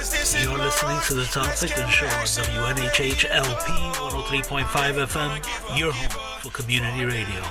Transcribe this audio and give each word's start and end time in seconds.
You're 0.00 0.56
listening 0.56 0.98
to 1.08 1.14
the 1.14 1.24
Tom 1.30 1.44
Ficklin 1.44 1.86
Show 1.90 2.06
on 2.06 2.24
WNHHLP 2.24 3.92
103.5 3.92 4.64
FM, 4.64 5.78
your 5.78 5.92
home 5.92 6.40
for 6.40 6.50
community 6.52 7.04
radio. 7.04 7.42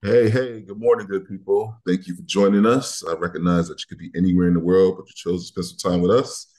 Hey, 0.00 0.30
hey, 0.30 0.62
good 0.62 0.78
morning, 0.80 1.06
good 1.06 1.28
people. 1.28 1.76
Thank 1.86 2.06
you 2.06 2.16
for 2.16 2.22
joining 2.22 2.64
us. 2.64 3.04
I 3.06 3.16
recognize 3.16 3.68
that 3.68 3.80
you 3.80 3.84
could 3.86 3.98
be 3.98 4.10
anywhere 4.16 4.48
in 4.48 4.54
the 4.54 4.60
world, 4.60 4.96
but 4.96 5.06
you 5.08 5.12
chose 5.14 5.42
to 5.42 5.48
spend 5.48 5.78
some 5.78 5.92
time 5.92 6.00
with 6.00 6.12
us. 6.12 6.54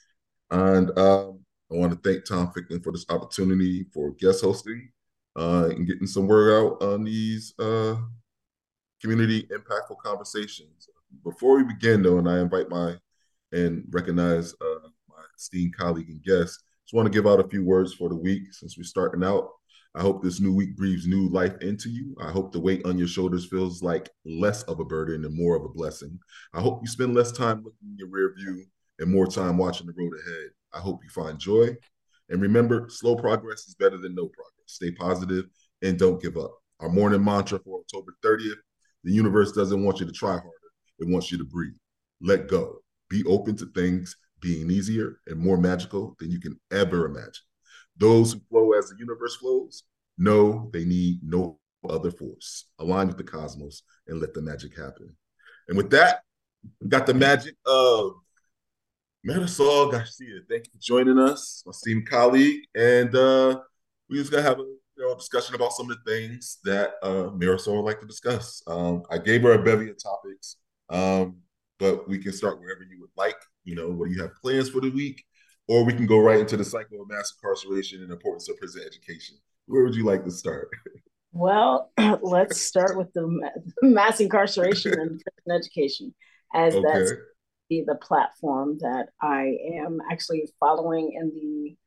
And 0.52 0.95
um, 0.99 1.40
I 1.71 1.76
want 1.76 1.91
to 1.91 1.99
thank 2.07 2.26
Tom 2.26 2.52
Ficklin 2.54 2.84
for 2.84 2.91
this 2.91 3.07
opportunity 3.09 3.88
for 3.91 4.12
guest 4.12 4.43
hosting 4.43 4.91
uh, 5.35 5.70
and 5.71 5.88
getting 5.88 6.05
some 6.05 6.27
word 6.27 6.55
out 6.55 6.84
on 6.84 7.04
these 7.04 7.55
uh, 7.57 7.95
community 9.01 9.48
impactful 9.51 9.98
conversations. 10.05 10.88
Before 11.23 11.57
we 11.57 11.63
begin, 11.63 12.04
though, 12.04 12.20
and 12.20 12.29
I 12.29 12.41
invite 12.41 12.70
my 12.70 12.98
and 13.51 13.83
recognize 13.91 14.53
uh, 14.61 14.87
my 15.07 15.23
esteemed 15.37 15.75
colleague 15.75 16.09
and 16.09 16.23
guest. 16.23 16.63
Just 16.85 16.93
want 16.93 17.05
to 17.05 17.11
give 17.11 17.27
out 17.27 17.39
a 17.39 17.47
few 17.47 17.63
words 17.63 17.93
for 17.93 18.09
the 18.09 18.15
week 18.15 18.53
since 18.53 18.77
we're 18.77 18.83
starting 18.83 19.23
out. 19.23 19.49
I 19.95 20.01
hope 20.01 20.23
this 20.23 20.39
new 20.39 20.53
week 20.53 20.75
breathes 20.77 21.07
new 21.07 21.29
life 21.29 21.55
into 21.61 21.89
you. 21.89 22.15
I 22.21 22.31
hope 22.31 22.51
the 22.51 22.59
weight 22.59 22.85
on 22.85 22.97
your 22.97 23.07
shoulders 23.07 23.47
feels 23.47 23.81
like 23.81 24.09
less 24.23 24.63
of 24.63 24.79
a 24.79 24.85
burden 24.85 25.25
and 25.25 25.35
more 25.35 25.55
of 25.55 25.65
a 25.65 25.70
blessing. 25.70 26.20
I 26.53 26.61
hope 26.61 26.81
you 26.81 26.87
spend 26.87 27.15
less 27.15 27.31
time 27.31 27.57
looking 27.57 27.89
in 27.89 27.97
your 27.97 28.09
rear 28.09 28.33
view 28.37 28.65
and 28.99 29.11
more 29.11 29.25
time 29.25 29.57
watching 29.57 29.87
the 29.87 29.93
road 29.97 30.13
ahead. 30.13 30.49
I 30.73 30.79
hope 30.79 30.99
you 31.03 31.09
find 31.09 31.39
joy. 31.39 31.75
And 32.29 32.41
remember, 32.41 32.87
slow 32.89 33.15
progress 33.15 33.67
is 33.67 33.73
better 33.73 33.97
than 33.97 34.13
no 34.13 34.27
progress. 34.27 34.67
Stay 34.67 34.91
positive 34.91 35.45
and 35.81 35.97
don't 35.97 36.21
give 36.21 36.37
up. 36.37 36.51
Our 36.79 36.89
morning 36.89 37.23
mantra 37.23 37.59
for 37.59 37.79
October 37.79 38.15
30th 38.23 38.59
the 39.03 39.11
universe 39.11 39.51
doesn't 39.51 39.83
want 39.83 39.99
you 39.99 40.05
to 40.05 40.11
try 40.11 40.31
harder, 40.31 40.49
it 40.99 41.07
wants 41.07 41.31
you 41.31 41.37
to 41.37 41.45
breathe. 41.45 41.73
Let 42.21 42.47
go. 42.47 42.79
Be 43.10 43.24
open 43.26 43.55
to 43.57 43.65
things 43.68 44.15
being 44.41 44.71
easier 44.71 45.20
and 45.27 45.38
more 45.38 45.57
magical 45.57 46.15
than 46.20 46.32
you 46.32 46.40
can 46.40 46.60
ever 46.71 47.05
imagine. 47.05 47.43
Those 47.98 48.34
who 48.34 48.41
flow 48.49 48.71
as 48.74 48.90
the 48.90 48.96
universe 48.98 49.35
flows 49.35 49.84
know 50.18 50.70
they 50.71 50.85
need 50.85 51.20
no 51.24 51.60
other 51.88 52.12
force. 52.12 52.66
Align 52.79 53.07
with 53.07 53.18
the 53.18 53.24
cosmos 53.24 53.84
and 54.07 54.20
let 54.20 54.34
the 54.34 54.41
magic 54.41 54.77
happen. 54.77 55.16
And 55.68 55.77
with 55.77 55.90
that, 55.91 56.21
we 56.82 56.88
got 56.88 57.05
the 57.05 57.13
magic 57.13 57.55
of 57.66 58.13
Marisol 59.27 59.91
Garcia. 59.91 60.40
Thank 60.49 60.68
you 60.68 60.71
for 60.73 60.82
joining 60.82 61.20
us, 61.20 61.63
my 61.66 61.71
esteemed 61.71 62.10
colleague. 62.10 62.63
And 62.76 63.13
uh, 63.16 63.60
we're 64.09 64.18
just 64.18 64.31
gonna 64.31 64.44
have 64.44 64.59
a 64.59 64.63
you 64.63 65.07
know, 65.07 65.16
discussion 65.16 65.56
about 65.56 65.73
some 65.73 65.90
of 65.90 65.97
the 65.97 66.12
things 66.12 66.57
that 66.63 66.94
uh, 67.03 67.29
Marisol 67.31 67.78
would 67.78 67.85
like 67.85 68.00
to 68.01 68.07
discuss. 68.07 68.62
Um, 68.68 69.03
I 69.09 69.17
gave 69.17 69.44
her 69.44 69.53
a 69.53 69.63
bevy 69.63 69.89
of 69.89 70.01
topics. 70.01 70.57
Um, 70.89 71.38
but 71.79 72.07
we 72.07 72.19
can 72.19 72.34
start 72.34 72.59
wherever 72.59 72.84
you 72.84 73.00
would 73.00 73.09
like. 73.17 73.38
You 73.63 73.75
know, 73.75 73.90
what 73.90 74.09
do 74.09 74.16
you 74.16 74.22
have 74.22 74.35
plans 74.41 74.69
for 74.69 74.81
the 74.81 74.91
week? 74.91 75.23
Or 75.67 75.84
we 75.84 75.94
can 75.94 76.06
go 76.06 76.19
right 76.19 76.40
into 76.40 76.57
the 76.57 76.66
cycle 76.66 77.01
of 77.01 77.09
mass 77.09 77.34
incarceration 77.35 78.01
and 78.01 78.12
importance 78.12 78.50
of 78.50 78.57
prison 78.57 78.84
education. 78.85 79.38
Where 79.67 79.84
would 79.84 79.95
you 79.95 80.03
like 80.03 80.23
to 80.25 80.31
start? 80.31 80.69
Well, 81.31 81.91
let's 82.23 82.59
start 82.59 82.97
with 82.97 83.13
the 83.13 83.28
mass 83.84 84.19
incarceration 84.19 84.94
and 84.94 85.22
prison 85.45 85.51
education, 85.51 86.16
as 86.56 86.73
okay. 86.73 86.84
that's 86.88 87.12
the 87.69 87.95
platform 88.01 88.79
that 88.79 89.09
I 89.22 89.57
am 89.75 90.00
actually 90.12 90.50
following 90.59 91.13
in 91.13 91.29
the 91.29 91.78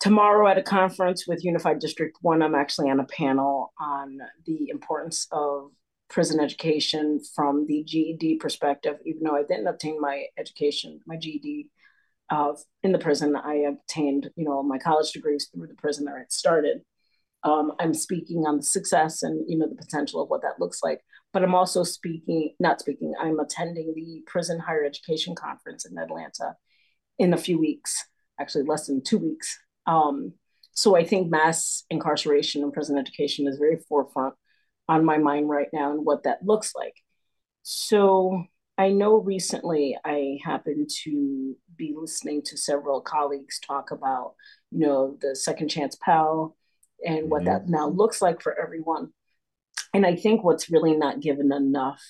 tomorrow 0.00 0.48
at 0.48 0.58
a 0.58 0.62
conference 0.62 1.26
with 1.28 1.44
Unified 1.44 1.78
District 1.78 2.16
One. 2.22 2.42
I'm 2.42 2.56
actually 2.56 2.90
on 2.90 2.98
a 2.98 3.04
panel 3.04 3.72
on 3.78 4.18
the 4.46 4.68
importance 4.68 5.28
of 5.30 5.70
prison 6.08 6.40
education 6.40 7.20
from 7.34 7.66
the 7.66 7.82
GED 7.84 8.36
perspective, 8.36 8.98
even 9.04 9.22
though 9.24 9.36
I 9.36 9.42
didn't 9.42 9.66
obtain 9.66 10.00
my 10.00 10.24
education, 10.38 11.00
my 11.06 11.16
GED 11.16 11.70
uh, 12.30 12.52
in 12.82 12.92
the 12.92 12.98
prison, 12.98 13.36
I 13.36 13.64
obtained, 13.68 14.30
you 14.36 14.44
know, 14.44 14.62
my 14.62 14.78
college 14.78 15.12
degrees 15.12 15.48
through 15.52 15.66
the 15.66 15.74
prison 15.74 16.06
where 16.06 16.20
it 16.20 16.32
started. 16.32 16.82
Um, 17.42 17.72
I'm 17.78 17.92
speaking 17.92 18.44
on 18.46 18.58
the 18.58 18.62
success 18.62 19.22
and, 19.22 19.44
you 19.48 19.58
know, 19.58 19.68
the 19.68 19.74
potential 19.74 20.22
of 20.22 20.30
what 20.30 20.42
that 20.42 20.58
looks 20.58 20.82
like. 20.82 21.00
But 21.32 21.42
I'm 21.42 21.54
also 21.54 21.82
speaking, 21.82 22.54
not 22.58 22.80
speaking, 22.80 23.12
I'm 23.20 23.38
attending 23.40 23.92
the 23.94 24.22
Prison 24.26 24.58
Higher 24.58 24.84
Education 24.84 25.34
Conference 25.34 25.84
in 25.84 25.98
Atlanta 25.98 26.54
in 27.18 27.34
a 27.34 27.38
few 27.38 27.58
weeks, 27.58 28.02
actually 28.40 28.64
less 28.64 28.86
than 28.86 29.02
two 29.02 29.18
weeks. 29.18 29.58
Um, 29.86 30.32
so 30.72 30.96
I 30.96 31.04
think 31.04 31.30
mass 31.30 31.84
incarceration 31.90 32.62
and 32.62 32.72
prison 32.72 32.96
education 32.96 33.46
is 33.46 33.58
very 33.58 33.78
forefront 33.88 34.34
on 34.88 35.04
my 35.04 35.18
mind 35.18 35.48
right 35.48 35.68
now 35.72 35.92
and 35.92 36.04
what 36.04 36.24
that 36.24 36.44
looks 36.44 36.74
like. 36.74 36.94
So 37.62 38.44
I 38.76 38.90
know 38.90 39.16
recently 39.16 39.96
I 40.04 40.38
happened 40.44 40.90
to 41.04 41.56
be 41.76 41.94
listening 41.96 42.42
to 42.46 42.56
several 42.56 43.00
colleagues 43.00 43.60
talk 43.60 43.90
about, 43.90 44.34
you 44.70 44.80
know, 44.80 45.16
the 45.20 45.36
second 45.36 45.68
chance 45.68 45.96
Pell 45.96 46.56
and 47.04 47.20
mm-hmm. 47.20 47.28
what 47.28 47.44
that 47.44 47.68
now 47.68 47.88
looks 47.88 48.20
like 48.20 48.42
for 48.42 48.58
everyone. 48.60 49.12
And 49.92 50.04
I 50.04 50.16
think 50.16 50.42
what's 50.42 50.70
really 50.70 50.96
not 50.96 51.20
given 51.20 51.52
enough 51.52 52.02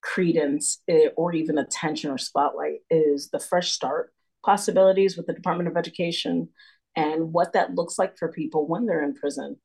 credence 0.00 0.80
eh, 0.88 1.08
or 1.16 1.32
even 1.32 1.58
attention 1.58 2.10
or 2.10 2.18
spotlight 2.18 2.80
is 2.90 3.30
the 3.30 3.40
fresh 3.40 3.72
start 3.72 4.12
possibilities 4.44 5.16
with 5.16 5.26
the 5.26 5.32
Department 5.32 5.68
of 5.68 5.76
Education 5.76 6.48
and 6.96 7.32
what 7.32 7.52
that 7.52 7.74
looks 7.74 7.98
like 7.98 8.16
for 8.16 8.32
people 8.32 8.66
when 8.66 8.86
they're 8.86 9.04
in 9.04 9.14
prison. 9.14 9.56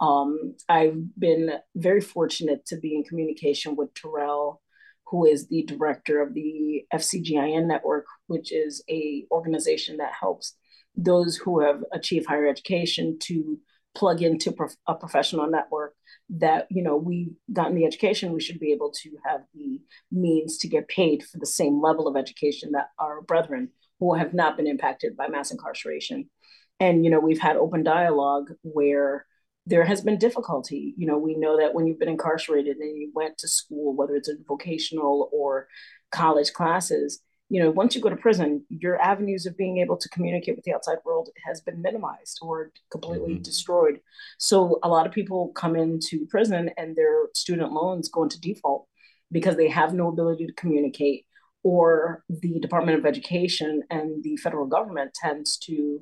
Um, 0.00 0.54
I've 0.68 0.96
been 1.18 1.52
very 1.76 2.00
fortunate 2.00 2.64
to 2.66 2.76
be 2.76 2.94
in 2.94 3.04
communication 3.04 3.76
with 3.76 3.92
Terrell, 3.94 4.62
who 5.06 5.26
is 5.26 5.48
the 5.48 5.64
director 5.64 6.22
of 6.22 6.34
the 6.34 6.84
FICGN 6.94 7.66
network, 7.66 8.06
which 8.26 8.52
is 8.52 8.82
a 8.88 9.26
organization 9.30 9.98
that 9.98 10.12
helps 10.18 10.56
those 10.96 11.36
who 11.36 11.60
have 11.60 11.82
achieved 11.92 12.26
higher 12.26 12.46
education 12.46 13.18
to 13.20 13.58
plug 13.94 14.22
into 14.22 14.52
prof- 14.52 14.76
a 14.86 14.94
professional 14.94 15.48
network 15.48 15.94
that 16.28 16.66
you 16.70 16.82
know 16.82 16.96
we've 16.96 17.32
gotten 17.52 17.74
the 17.74 17.84
education 17.84 18.32
we 18.32 18.40
should 18.40 18.60
be 18.60 18.72
able 18.72 18.92
to 18.92 19.10
have 19.26 19.40
the 19.52 19.80
means 20.12 20.58
to 20.58 20.68
get 20.68 20.86
paid 20.86 21.24
for 21.24 21.38
the 21.38 21.46
same 21.46 21.80
level 21.82 22.06
of 22.06 22.16
education 22.16 22.70
that 22.72 22.88
our 23.00 23.20
brethren 23.22 23.68
who 23.98 24.14
have 24.14 24.32
not 24.32 24.56
been 24.56 24.66
impacted 24.66 25.16
by 25.16 25.28
mass 25.28 25.50
incarceration. 25.50 26.30
And 26.78 27.04
you 27.04 27.10
know 27.10 27.20
we've 27.20 27.40
had 27.40 27.56
open 27.56 27.82
dialogue 27.82 28.50
where 28.62 29.26
there 29.66 29.84
has 29.84 30.00
been 30.00 30.18
difficulty. 30.18 30.94
You 30.96 31.06
know, 31.06 31.18
we 31.18 31.36
know 31.36 31.58
that 31.58 31.74
when 31.74 31.86
you've 31.86 31.98
been 31.98 32.08
incarcerated 32.08 32.78
and 32.78 32.96
you 32.96 33.10
went 33.14 33.38
to 33.38 33.48
school, 33.48 33.94
whether 33.94 34.14
it's 34.14 34.28
a 34.28 34.34
vocational 34.46 35.28
or 35.32 35.68
college 36.10 36.52
classes, 36.52 37.20
you 37.50 37.60
know, 37.60 37.70
once 37.70 37.94
you 37.94 38.00
go 38.00 38.08
to 38.08 38.16
prison, 38.16 38.64
your 38.68 39.00
avenues 39.00 39.44
of 39.44 39.56
being 39.56 39.78
able 39.78 39.96
to 39.96 40.08
communicate 40.10 40.54
with 40.54 40.64
the 40.64 40.72
outside 40.72 40.98
world 41.04 41.28
has 41.44 41.60
been 41.60 41.82
minimized 41.82 42.38
or 42.42 42.70
completely 42.90 43.34
mm-hmm. 43.34 43.42
destroyed. 43.42 44.00
So 44.38 44.78
a 44.84 44.88
lot 44.88 45.06
of 45.06 45.12
people 45.12 45.48
come 45.48 45.74
into 45.74 46.26
prison 46.26 46.70
and 46.76 46.94
their 46.94 47.26
student 47.34 47.72
loans 47.72 48.08
go 48.08 48.22
into 48.22 48.40
default 48.40 48.86
because 49.32 49.56
they 49.56 49.68
have 49.68 49.92
no 49.94 50.08
ability 50.08 50.46
to 50.46 50.52
communicate 50.52 51.26
or 51.62 52.24
the 52.28 52.58
Department 52.60 52.98
of 52.98 53.04
Education 53.04 53.82
and 53.90 54.22
the 54.22 54.36
federal 54.36 54.66
government 54.66 55.12
tends 55.12 55.58
to 55.58 56.00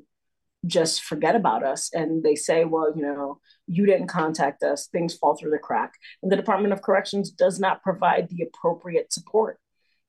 just 0.67 1.03
forget 1.03 1.37
about 1.37 1.65
us. 1.65 1.91
And 1.93 2.23
they 2.23 2.35
say 2.35 2.65
well 2.65 2.93
you 2.95 3.03
know 3.03 3.41
you 3.67 3.87
didn't 3.87 4.09
contact 4.09 4.63
us 4.63 4.89
things 4.89 5.15
fall 5.15 5.37
through 5.37 5.51
the 5.51 5.59
crack. 5.59 5.93
And 6.23 6.31
the 6.33 6.37
department 6.37 6.73
of 6.73 6.83
corrections 6.83 7.31
does 7.31 7.61
not 7.61 7.83
provide 7.83 8.29
the 8.29 8.43
appropriate 8.43 9.13
support 9.13 9.59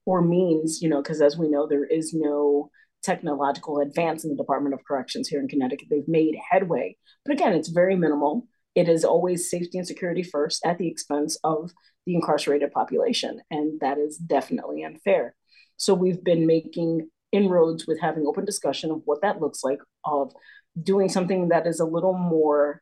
or 0.06 0.22
means 0.22 0.82
you 0.82 0.90
know 0.90 1.02
because 1.02 1.22
as 1.22 1.38
we 1.38 1.50
know 1.50 1.68
there 1.68 1.86
is 1.86 2.14
no 2.14 2.70
technological 3.02 3.80
advance 3.80 4.26
in 4.26 4.30
the 4.30 4.36
department 4.36 4.74
of 4.74 4.84
corrections 4.86 5.30
here 5.30 5.40
in 5.40 5.48
connecticut. 5.48 5.88
They've 5.90 6.08
made 6.08 6.36
headway. 6.50 6.98
But 7.26 7.34
again 7.34 7.54
it's 7.54 7.70
very 7.70 7.96
minimal. 7.96 8.48
It 8.76 8.88
is 8.88 9.04
always 9.04 9.50
safety 9.50 9.78
and 9.78 9.88
security 9.88 10.24
first 10.24 10.66
at 10.66 10.78
the 10.78 10.88
expense 10.88 11.38
of 11.44 11.72
the 12.06 12.16
incarcerated 12.16 12.72
population. 12.72 13.42
And 13.52 13.80
that 13.82 13.98
is 13.98 14.18
definitely 14.18 14.84
unfair. 14.84 15.36
So 15.78 15.94
we've 15.94 16.24
been 16.24 16.46
making 16.46 17.10
inroads 17.32 17.88
with 17.88 18.00
having 18.00 18.26
open 18.26 18.46
discussion 18.46 18.92
of 18.92 19.02
what 19.06 19.22
that 19.22 19.40
looks 19.40 19.64
like, 19.64 19.80
of 20.06 20.32
doing 20.82 21.10
something 21.10 21.50
that 21.50 21.68
is 21.68 21.80
a 21.80 21.86
little 21.86 22.18
more, 22.18 22.82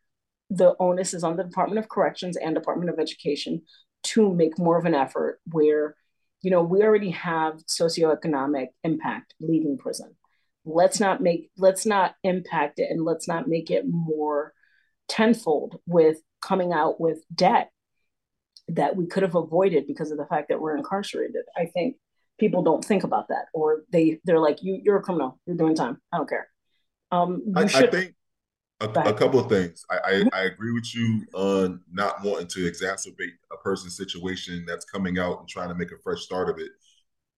the 0.50 0.76
onus 0.80 1.14
is 1.14 1.24
on 1.24 1.38
the 1.38 1.44
Department 1.44 1.80
of 1.80 1.90
Corrections 1.90 2.38
and 2.38 2.56
Department 2.56 2.90
of 2.90 3.00
Education 3.00 3.62
to 4.04 4.34
make 4.34 4.58
more 4.58 4.78
of 4.78 4.86
an 4.86 4.96
effort 4.96 5.40
where 5.52 5.96
you 6.42 6.52
know, 6.52 6.62
we 6.62 6.82
already 6.84 7.12
have 7.12 7.56
socioeconomic 7.66 8.68
impact 8.84 9.34
leaving 9.40 9.78
prison. 9.78 10.16
Let's 10.66 11.00
not 11.00 11.22
make 11.22 11.50
let's 11.58 11.86
not 11.86 12.16
impact 12.24 12.80
it 12.80 12.90
and 12.90 13.04
let's 13.04 13.28
not 13.28 13.48
make 13.48 13.72
it 13.72 13.86
more 13.88 14.54
tenfold 15.08 15.80
with 15.86 16.18
coming 16.42 16.74
out 16.74 17.00
with 17.00 17.20
debt 17.34 17.72
that 18.68 18.96
we 18.96 19.08
could 19.08 19.24
have 19.24 19.36
avoided 19.36 19.88
because 19.88 20.12
of 20.12 20.18
the 20.18 20.26
fact 20.26 20.50
that 20.50 20.60
we're 20.60 20.76
incarcerated. 20.76 21.44
I 21.56 21.66
think 21.66 21.96
people 22.40 22.62
don't 22.62 22.84
think 22.84 23.04
about 23.04 23.28
that, 23.30 23.46
or 23.54 23.84
they 23.92 24.20
they're 24.26 24.40
like, 24.40 24.62
"You 24.62 24.80
you're 24.84 24.98
a 24.98 25.02
criminal. 25.02 25.40
You're 25.46 25.58
doing 25.58 25.76
time. 25.76 26.00
I 26.12 26.18
don't 26.18 26.30
care." 26.30 26.48
Um, 27.12 27.42
I, 27.56 27.64
I, 27.64 27.88
think 27.88 28.16
a, 28.82 28.86
a, 28.86 29.14
couple 29.14 29.40
of 29.40 29.50
things. 29.50 29.84
I, 29.90 29.98
I, 29.98 30.12
mm-hmm. 30.12 30.28
I 30.34 30.42
agree 30.42 30.74
with 30.74 30.94
you 30.94 31.26
on 31.34 31.82
not 31.92 32.24
wanting 32.24 32.48
to 32.48 32.70
exacerbate 32.70 33.32
a 33.52 33.58
person's 33.64 33.96
situation 33.96 34.66
that's 34.68 34.86
coming 34.86 35.18
out 35.18 35.40
and 35.40 35.48
trying 35.48 35.70
to 35.70 35.76
make 35.76 35.92
a 35.92 35.98
fresh 36.04 36.22
start 36.22 36.50
of 36.50 36.60
it 36.60 36.72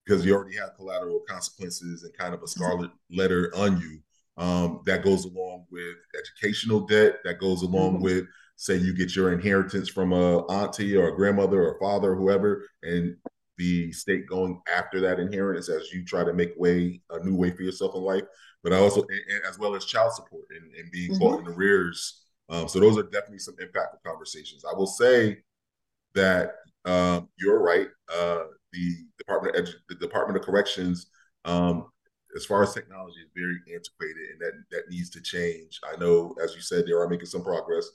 because 0.06 0.26
you 0.26 0.34
already 0.34 0.58
have 0.58 0.76
collateral 0.76 1.22
consequences 1.28 2.04
and 2.04 2.18
kind 2.18 2.34
of 2.34 2.42
a 2.42 2.46
mm-hmm. 2.46 2.60
scarlet 2.60 2.92
letter 3.12 3.52
on 3.56 3.80
you. 3.80 4.00
Um, 4.38 4.82
that 4.86 5.04
goes 5.04 5.26
along 5.26 5.66
with 5.70 5.96
educational 6.18 6.82
debt. 6.82 7.18
That 7.26 7.40
goes 7.40 7.62
along 7.62 7.96
mm-hmm. 7.96 8.04
with 8.04 8.26
say 8.56 8.76
you 8.76 8.94
get 8.94 9.16
your 9.16 9.32
inheritance 9.32 9.88
from 9.88 10.12
a 10.12 10.40
auntie 10.48 10.96
or 10.96 11.10
a 11.10 11.16
grandmother 11.16 11.62
or 11.62 11.80
father 11.80 12.12
or 12.12 12.16
whoever, 12.16 12.66
and 12.84 13.16
the 13.60 13.92
state 13.92 14.26
going 14.26 14.62
after 14.74 15.02
that 15.02 15.20
inheritance 15.20 15.68
as 15.68 15.92
you 15.92 16.04
try 16.06 16.24
to 16.24 16.34
make 16.34 16.54
way 16.58 17.02
a 17.12 17.24
new 17.24 17.36
way 17.36 17.52
for 17.52 17.62
yourself 17.62 17.94
in 17.94 18.02
life. 18.02 18.24
But 18.64 18.72
I 18.72 18.78
also, 18.78 19.02
and, 19.02 19.42
as 19.48 19.60
well 19.60 19.76
as 19.76 19.86
child 19.86 20.14
support 20.14 20.46
and, 20.50 20.74
and 20.76 20.90
being 20.92 21.12
mm-hmm. 21.12 21.22
caught 21.22 21.42
in 21.42 21.54
arrears. 21.54 22.24
Um, 22.48 22.68
so 22.70 22.80
those 22.80 22.98
are 22.98 23.04
definitely 23.04 23.40
some 23.40 23.56
impactful 23.56 24.02
conversations. 24.04 24.64
I 24.66 24.76
will 24.76 24.88
say 24.88 25.40
that 26.16 26.54
um, 26.86 27.28
you're 27.38 27.62
right. 27.62 27.88
Uh, 28.12 28.44
the 28.72 28.96
Department 29.18 29.58
of 29.58 29.66
Edu- 29.66 29.76
the 29.90 29.96
Department 29.96 30.40
of 30.40 30.46
Corrections, 30.46 31.08
um, 31.44 31.88
as 32.36 32.46
far 32.46 32.64
as 32.64 32.74
technology, 32.74 33.20
is 33.20 33.30
very 33.36 33.58
antiquated, 33.76 34.30
and 34.32 34.40
that 34.40 34.54
that 34.72 34.90
needs 34.90 35.10
to 35.12 35.22
change. 35.22 35.80
I 35.84 35.98
know, 35.98 36.34
as 36.42 36.56
you 36.56 36.62
said, 36.62 36.86
they 36.86 36.94
are 36.94 37.10
making 37.10 37.28
some 37.28 37.44
progress. 37.44 37.88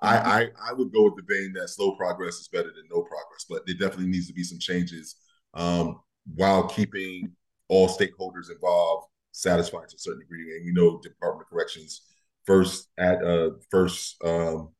I, 0.00 0.16
mm-hmm. 0.16 0.28
I, 0.28 0.70
I 0.70 0.72
would 0.72 0.92
go 0.92 1.04
with 1.04 1.16
the 1.16 1.34
vein 1.34 1.52
that 1.54 1.68
slow 1.68 1.96
progress 1.96 2.34
is 2.36 2.48
better 2.48 2.68
than 2.68 2.84
no 2.90 3.02
progress, 3.02 3.46
but 3.48 3.66
there 3.66 3.74
definitely 3.74 4.06
needs 4.10 4.28
to 4.28 4.32
be 4.32 4.44
some 4.44 4.58
changes 4.58 5.16
um, 5.54 6.00
while 6.34 6.68
keeping 6.68 7.32
all 7.68 7.88
stakeholders 7.88 8.50
involved 8.50 9.06
satisfied 9.32 9.88
to 9.88 9.96
a 9.96 9.98
certain 9.98 10.20
degree. 10.20 10.56
And 10.56 10.64
we 10.64 10.72
know 10.72 11.00
Department 11.00 11.46
of 11.46 11.50
Corrections 11.50 12.02
first 12.44 12.88
at 12.96 13.22
uh 13.22 13.50
first 13.70 14.16
um 14.24 14.70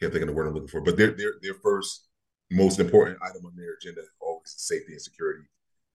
can't 0.00 0.10
think 0.10 0.22
of 0.22 0.28
the 0.28 0.34
word 0.34 0.48
I'm 0.48 0.54
looking 0.54 0.68
for, 0.68 0.80
but 0.80 0.96
their 0.96 1.12
their 1.12 1.34
their 1.42 1.54
first 1.54 2.08
most 2.50 2.80
important 2.80 3.18
item 3.22 3.46
on 3.46 3.54
their 3.56 3.74
agenda 3.74 4.02
always 4.20 4.54
safety 4.56 4.92
and 4.92 5.00
security, 5.00 5.44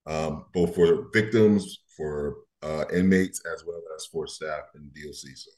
um, 0.05 0.45
both 0.53 0.75
for 0.75 1.09
victims, 1.13 1.79
for 1.95 2.37
uh, 2.63 2.85
inmates, 2.93 3.41
as 3.53 3.63
well 3.65 3.81
as 3.95 4.05
for 4.05 4.27
staff 4.27 4.63
and 4.75 4.91
DOC. 4.93 5.35
So 5.35 5.51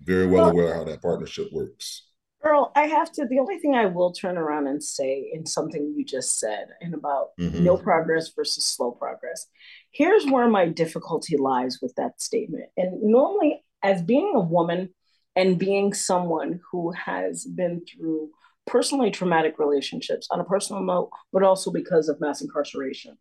very 0.00 0.26
well, 0.26 0.44
well 0.44 0.50
aware 0.50 0.74
how 0.74 0.84
that 0.84 1.02
partnership 1.02 1.48
works. 1.52 2.02
Earl, 2.42 2.70
I 2.76 2.82
have 2.82 3.10
to. 3.12 3.26
The 3.26 3.38
only 3.38 3.58
thing 3.58 3.74
I 3.74 3.86
will 3.86 4.12
turn 4.12 4.38
around 4.38 4.68
and 4.68 4.82
say 4.82 5.30
in 5.32 5.46
something 5.46 5.94
you 5.96 6.04
just 6.04 6.38
said 6.38 6.68
and 6.80 6.94
about 6.94 7.30
mm-hmm. 7.40 7.64
no 7.64 7.76
progress 7.76 8.30
versus 8.36 8.64
slow 8.64 8.92
progress. 8.92 9.46
Here's 9.90 10.26
where 10.26 10.48
my 10.48 10.68
difficulty 10.68 11.36
lies 11.36 11.78
with 11.82 11.94
that 11.96 12.20
statement. 12.20 12.66
And 12.76 13.02
normally, 13.02 13.64
as 13.82 14.02
being 14.02 14.32
a 14.34 14.40
woman 14.40 14.90
and 15.34 15.58
being 15.58 15.92
someone 15.92 16.60
who 16.70 16.92
has 16.92 17.44
been 17.44 17.82
through 17.84 18.30
personally 18.66 19.10
traumatic 19.10 19.58
relationships 19.58 20.28
on 20.30 20.40
a 20.40 20.44
personal 20.44 20.82
note, 20.82 21.10
but 21.32 21.42
also 21.42 21.72
because 21.72 22.08
of 22.08 22.20
mass 22.20 22.42
incarceration, 22.42 23.16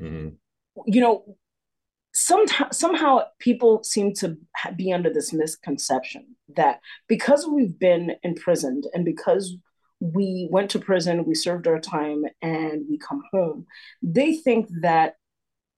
mm-hmm. 0.00 0.28
you 0.86 1.00
know, 1.00 1.24
sometimes 2.18 2.76
somehow 2.76 3.20
people 3.38 3.82
seem 3.84 4.12
to 4.14 4.36
be 4.76 4.92
under 4.92 5.12
this 5.12 5.32
misconception 5.32 6.36
that 6.56 6.80
because 7.06 7.46
we've 7.46 7.78
been 7.78 8.16
imprisoned 8.22 8.84
and 8.92 9.04
because 9.04 9.56
we 10.00 10.48
went 10.50 10.70
to 10.70 10.78
prison, 10.78 11.24
we 11.24 11.34
served 11.34 11.66
our 11.66 11.80
time, 11.80 12.22
and 12.40 12.84
we 12.88 12.98
come 12.98 13.22
home, 13.32 13.66
they 14.00 14.36
think 14.36 14.68
that 14.82 15.14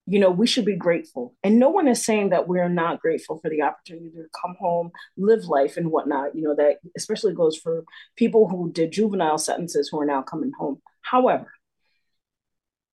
you 0.05 0.19
know 0.19 0.29
we 0.29 0.47
should 0.47 0.65
be 0.65 0.75
grateful. 0.75 1.35
And 1.43 1.59
no 1.59 1.69
one 1.69 1.87
is 1.87 2.03
saying 2.03 2.29
that 2.29 2.47
we're 2.47 2.69
not 2.69 3.01
grateful 3.01 3.39
for 3.39 3.49
the 3.49 3.61
opportunity 3.61 4.09
to 4.11 4.25
come 4.39 4.55
home 4.59 4.91
live 5.17 5.45
life 5.45 5.77
and 5.77 5.91
whatnot 5.91 6.35
you 6.35 6.41
know 6.41 6.55
that 6.55 6.77
especially 6.97 7.33
goes 7.33 7.57
for 7.57 7.83
people 8.15 8.47
who 8.47 8.71
did 8.71 8.91
juvenile 8.91 9.37
sentences 9.37 9.89
who 9.89 9.99
are 9.99 10.05
now 10.05 10.21
coming 10.21 10.51
home. 10.57 10.81
However 11.01 11.51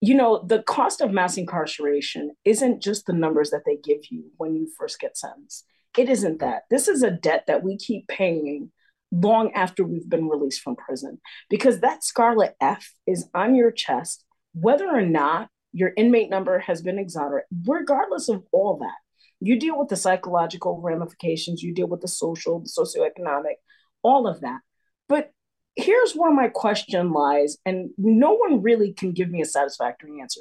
you 0.00 0.14
know, 0.14 0.44
the 0.46 0.62
cost 0.62 1.00
of 1.00 1.10
mass 1.10 1.36
incarceration 1.36 2.32
isn't 2.44 2.82
just 2.82 3.06
the 3.06 3.12
numbers 3.12 3.50
that 3.50 3.62
they 3.66 3.76
give 3.76 4.02
you 4.10 4.30
when 4.36 4.54
you 4.54 4.68
first 4.78 5.00
get 5.00 5.16
sentenced. 5.16 5.64
It 5.96 6.08
isn't 6.08 6.40
that. 6.40 6.62
This 6.70 6.86
is 6.86 7.02
a 7.02 7.10
debt 7.10 7.44
that 7.48 7.64
we 7.64 7.76
keep 7.76 8.06
paying 8.06 8.70
long 9.10 9.52
after 9.54 9.84
we've 9.84 10.08
been 10.08 10.28
released 10.28 10.60
from 10.60 10.76
prison 10.76 11.20
because 11.48 11.80
that 11.80 12.04
scarlet 12.04 12.54
F 12.60 12.92
is 13.06 13.28
on 13.34 13.54
your 13.54 13.72
chest, 13.72 14.24
whether 14.54 14.86
or 14.86 15.02
not 15.02 15.48
your 15.72 15.92
inmate 15.96 16.30
number 16.30 16.58
has 16.60 16.82
been 16.82 16.98
exonerated, 16.98 17.48
regardless 17.66 18.28
of 18.28 18.44
all 18.52 18.78
that. 18.78 18.96
You 19.40 19.58
deal 19.58 19.78
with 19.78 19.88
the 19.88 19.96
psychological 19.96 20.80
ramifications, 20.80 21.62
you 21.62 21.74
deal 21.74 21.86
with 21.86 22.00
the 22.00 22.08
social, 22.08 22.60
the 22.60 22.68
socioeconomic, 22.68 23.54
all 24.02 24.26
of 24.26 24.40
that. 24.40 24.60
But 25.08 25.32
here's 25.78 26.12
where 26.14 26.32
my 26.32 26.48
question 26.48 27.12
lies, 27.12 27.56
and 27.64 27.90
no 27.96 28.32
one 28.32 28.62
really 28.62 28.92
can 28.92 29.12
give 29.12 29.30
me 29.30 29.40
a 29.40 29.46
satisfactory 29.46 30.20
answer. 30.20 30.40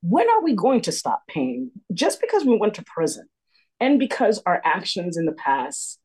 When 0.00 0.28
are 0.30 0.42
we 0.42 0.54
going 0.54 0.80
to 0.82 0.92
stop 0.92 1.22
paying? 1.28 1.70
Just 1.92 2.20
because 2.20 2.44
we 2.44 2.56
went 2.56 2.74
to 2.74 2.84
prison 2.84 3.28
and 3.80 3.98
because 3.98 4.42
our 4.46 4.62
actions 4.64 5.16
in 5.16 5.26
the 5.26 5.32
past, 5.32 6.00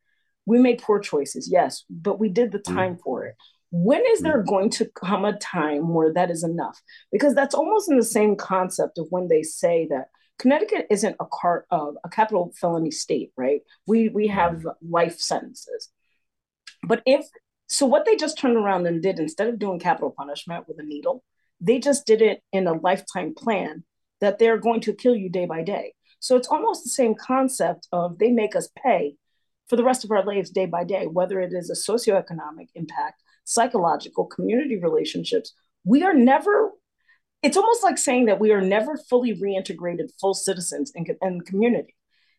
we 0.45 0.59
made 0.59 0.81
poor 0.81 1.00
choices, 1.00 1.50
yes, 1.50 1.85
but 1.89 2.19
we 2.19 2.27
did 2.27 2.51
the 2.51 2.59
mm. 2.59 2.75
time 2.75 2.97
for 2.97 3.25
it. 3.25 3.35
When 3.71 4.03
is 4.06 4.19
there 4.19 4.44
mm. 4.44 4.47
going 4.47 4.69
to 4.71 4.91
come 4.94 5.24
a 5.24 5.38
time 5.38 5.94
where 5.94 6.12
that 6.13 6.30
is 6.30 6.44
enough? 6.44 6.80
Because 7.12 7.33
that's 7.33 7.56
almost 7.56 7.89
in 7.89 7.97
the 7.97 8.03
same 8.03 8.35
concept 8.35 8.97
of 8.97 9.07
when 9.09 9.30
they 9.30 9.44
say 9.44 9.88
that 9.89 10.07
Connecticut 10.39 10.88
isn't 10.89 11.15
a 11.19 11.25
car 11.31 11.65
uh, 11.71 11.91
a 12.03 12.09
capital 12.09 12.51
felony 12.59 12.91
state, 12.91 13.31
right? 13.38 13.62
We 13.88 14.09
we 14.09 14.27
have 14.27 14.56
mm. 14.56 14.74
life 14.88 15.19
sentences. 15.19 15.90
But 16.85 17.02
if 17.06 17.25
so 17.73 17.87
what 17.87 18.06
they 18.06 18.15
just 18.15 18.37
turned 18.37 18.56
around 18.56 18.85
and 18.85 19.01
did 19.01 19.18
instead 19.18 19.47
of 19.47 19.57
doing 19.57 19.80
capital 19.80 20.13
punishment 20.15 20.68
with 20.68 20.80
a 20.80 20.83
needle, 20.83 21.23
they 21.59 21.80
just 21.80 22.06
did 22.06 22.21
it 22.21 22.44
in 22.51 22.68
a 22.68 22.73
lifetime 22.73 23.33
plan 23.33 23.83
that 24.21 24.37
they're 24.37 24.59
going 24.59 24.81
to 24.81 24.94
kill 24.94 25.15
you 25.15 25.27
day 25.27 25.47
by 25.47 25.63
day. 25.63 25.94
So 26.19 26.35
it's 26.35 26.47
almost 26.47 26.83
the 26.83 26.92
same 26.92 27.15
concept 27.15 27.87
of 27.92 28.19
they 28.19 28.30
make 28.30 28.56
us 28.56 28.69
pay 28.77 29.15
for 29.69 29.75
the 29.75 29.83
rest 29.83 30.03
of 30.03 30.11
our 30.11 30.23
lives 30.23 30.51
day 30.51 30.68
by 30.68 30.83
day, 30.83 31.07
whether 31.07 31.39
it 31.42 31.51
is 31.51 31.71
a 31.71 31.92
socioeconomic 31.92 32.68
impact, 32.75 33.23
psychological, 33.44 34.25
community 34.25 34.80
relationships. 34.80 35.51
We 35.83 36.03
are 36.03 36.13
never, 36.13 36.73
it's 37.42 37.57
almost 37.57 37.81
like 37.81 37.97
saying 37.97 38.25
that 38.25 38.39
we 38.39 38.51
are 38.51 38.61
never 38.61 38.97
fully 38.97 39.33
reintegrated 39.35 40.11
full 40.21 40.35
citizens 40.35 40.92
in, 40.94 41.07
in 41.23 41.42
community. 41.42 41.95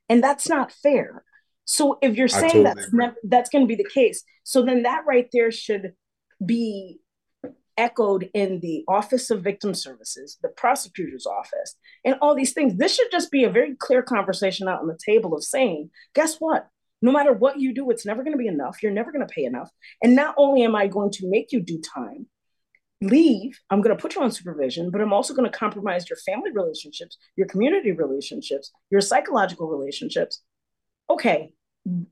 And 0.09 0.23
that's 0.23 0.49
not 0.49 0.71
fair. 0.71 1.25
So 1.65 1.99
if 2.03 2.17
you're 2.17 2.29
saying 2.29 2.65
totally 2.65 2.65
that's 2.93 3.17
that's 3.25 3.51
going 3.51 3.65
to 3.65 3.69
be 3.69 3.83
the 3.83 3.89
case, 3.89 4.23
so 4.43 4.63
then 4.63 4.83
that 4.83 5.05
right 5.07 5.29
there 5.33 5.51
should 5.51 5.95
be 6.45 7.01
echoed 7.77 8.31
in 8.35 8.61
the 8.61 8.85
Office 8.87 9.31
of 9.31 9.43
Victim 9.43 9.75
Services, 9.75 10.39
the 10.43 10.49
prosecutor's 10.49 11.27
office, 11.27 11.77
and 12.05 12.17
all 12.21 12.35
these 12.35 12.53
things. 12.53 12.77
This 12.77 12.95
should 12.95 13.11
just 13.11 13.31
be 13.31 13.45
a 13.45 13.51
very 13.51 13.75
clear 13.77 14.03
conversation 14.03 14.69
out 14.69 14.81
on 14.81 14.87
the 14.87 14.99
table 15.05 15.35
of 15.35 15.45
saying, 15.45 15.91
guess 16.15 16.37
what? 16.37 16.69
No 17.03 17.13
matter 17.13 17.33
what 17.33 17.59
you 17.59 17.75
do, 17.75 17.91
it's 17.91 18.07
never 18.07 18.23
going 18.23 18.33
to 18.33 18.39
be 18.39 18.47
enough. 18.47 18.83
You're 18.83 18.93
never 18.93 19.13
going 19.13 19.27
to 19.27 19.33
pay 19.33 19.45
enough. 19.45 19.71
And 20.03 20.15
not 20.15 20.35
only 20.39 20.63
am 20.63 20.75
I 20.75 20.87
going 20.87 21.11
to 21.13 21.29
make 21.29 21.53
you 21.53 21.61
do 21.61 21.81
time, 21.81 22.27
leave, 23.03 23.59
I'm 23.69 23.83
going 23.83 23.95
to 23.95 24.01
put 24.01 24.15
you 24.15 24.23
on 24.23 24.31
supervision, 24.31 24.91
but 24.91 25.01
I'm 25.01 25.13
also 25.13 25.35
going 25.35 25.51
to 25.51 25.59
compromise 25.59 26.09
your 26.09 26.17
family 26.19 26.51
relationships, 26.53 27.19
your 27.37 27.47
community 27.47 27.93
relationships, 27.93 28.71
your 28.91 29.01
psychological 29.01 29.69
relationships, 29.69 30.43
okay, 31.11 31.51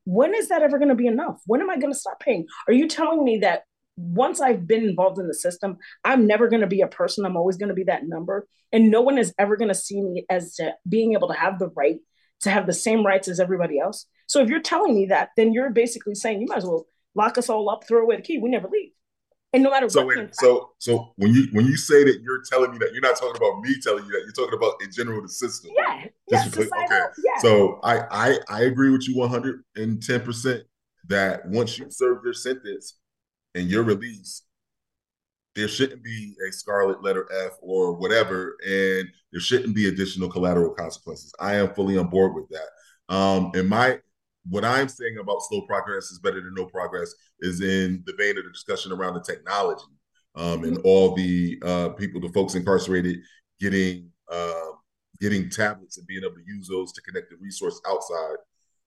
when 0.05 0.35
is 0.35 0.49
that 0.49 0.63
ever 0.63 0.79
going 0.79 0.91
to 0.91 0.95
be 0.95 1.07
enough? 1.07 1.41
When 1.47 1.61
am 1.61 1.71
I 1.71 1.79
going 1.79 1.93
to 1.93 1.99
stop 1.99 2.21
paying? 2.21 2.47
Are 2.69 2.75
you 2.75 2.89
telling 2.89 3.25
me 3.25 3.39
that 3.39 3.63
once 3.97 4.41
I've 4.41 4.67
been 4.67 4.85
involved 4.85 5.19
in 5.19 5.29
the 5.29 5.35
system, 5.35 5.79
I'm 6.05 6.27
never 6.27 6.49
going 6.49 6.61
to 6.61 6.67
be 6.67 6.81
a 6.81 6.87
person. 6.87 7.25
I'm 7.25 7.37
always 7.37 7.57
going 7.57 7.69
to 7.69 7.75
be 7.75 7.85
that 7.85 8.07
number. 8.07 8.47
And 8.73 8.91
no 8.91 9.03
one 9.03 9.19
is 9.19 9.35
ever 9.39 9.57
going 9.57 9.69
to 9.69 9.75
see 9.75 10.01
me 10.01 10.25
as 10.31 10.55
to 10.57 10.75
being 10.89 11.13
able 11.13 11.29
to 11.29 11.35
have 11.35 11.59
the 11.59 11.69
right 11.69 11.99
to 12.41 12.51
have 12.51 12.67
the 12.67 12.73
same 12.73 13.07
rights 13.07 13.29
as 13.29 13.41
everybody 13.41 13.79
else. 13.79 14.07
So 14.27 14.41
if 14.41 14.49
you're 14.49 14.61
telling 14.61 14.95
me 14.95 15.07
that, 15.07 15.31
then 15.37 15.53
you're 15.53 15.71
basically 15.71 16.15
saying 16.15 16.41
you 16.41 16.47
might 16.49 16.59
as 16.59 16.65
well 16.65 16.87
lock 17.15 17.39
us 17.39 17.49
all 17.49 17.71
up, 17.71 17.87
throw 17.87 18.03
away 18.03 18.17
the 18.17 18.23
key. 18.23 18.39
We 18.39 18.51
never 18.51 18.69
leave. 18.69 18.91
And 19.53 19.63
no 19.63 19.71
matter 19.71 19.89
so 19.89 20.07
what. 20.07 20.17
Wait, 20.17 20.35
so 20.35 20.71
so 20.79 21.13
when 21.17 21.35
you 21.35 21.49
when 21.53 21.67
you 21.67 21.77
say 21.77 22.05
that 22.05 22.23
you're 22.23 22.43
telling 22.49 22.71
me 22.71 22.79
that 22.79 22.93
you're 22.93 23.03
not 23.03 23.19
talking 23.19 23.37
about 23.37 23.61
me 23.61 23.75
telling 23.83 24.05
you 24.07 24.13
that 24.13 24.23
you're 24.25 24.33
talking 24.33 24.57
about 24.57 24.75
in 24.83 24.91
general 24.91 25.21
the 25.21 25.29
system. 25.29 25.73
Yeah. 25.77 26.07
Yes, 26.31 26.57
okay. 26.57 26.69
Yeah. 26.73 27.39
So 27.41 27.79
I, 27.83 28.01
I 28.11 28.39
I 28.49 28.61
agree 28.63 28.91
with 28.91 29.07
you 29.07 29.19
110 29.19 30.21
percent 30.21 30.63
that 31.09 31.47
once 31.47 31.79
you 31.79 31.91
serve 31.91 32.19
your 32.25 32.33
sentence 32.33 32.99
and 33.55 33.69
you're 33.69 33.83
released, 33.83 34.47
there 35.55 35.69
shouldn't 35.69 36.03
be 36.03 36.35
a 36.49 36.53
scarlet 36.53 37.03
letter 37.03 37.29
F 37.45 37.53
or 37.61 37.93
whatever, 37.93 38.57
and 38.65 39.07
there 39.33 39.41
shouldn't 39.41 39.75
be 39.75 39.89
additional 39.89 40.31
collateral 40.31 40.71
consequences. 40.75 41.33
I 41.39 41.57
am 41.57 41.75
fully 41.75 41.99
on 41.99 42.07
board 42.09 42.35
with 42.35 42.49
that. 42.49 43.15
Um, 43.15 43.51
and 43.55 43.69
my 43.69 43.99
what 44.49 44.65
I'm 44.65 44.89
saying 44.89 45.19
about 45.19 45.43
slow 45.43 45.63
progress 45.63 46.11
is 46.11 46.19
better 46.19 46.41
than 46.41 46.55
no 46.55 46.67
progress 46.67 47.15
is 47.41 47.61
in 47.61 48.03
the 48.07 48.15
vein 48.19 48.37
of 48.39 48.45
the 48.45 48.51
discussion 48.51 48.93
around 48.93 49.15
the 49.15 49.23
technology 49.23 49.85
um, 50.35 50.65
and 50.65 50.79
all 50.85 51.15
the 51.15 51.61
uh, 51.65 51.89
people, 51.91 52.21
the 52.21 52.29
folks 52.31 52.55
incarcerated, 52.55 53.19
getting 53.61 54.11
uh, 54.31 54.71
getting 55.21 55.49
tablets 55.51 55.99
and 55.99 56.07
being 56.07 56.23
able 56.25 56.35
to 56.35 56.45
use 56.47 56.69
those 56.69 56.93
to 56.93 57.03
connect 57.03 57.31
the 57.31 57.37
resource 57.41 57.81
outside, 57.87 58.37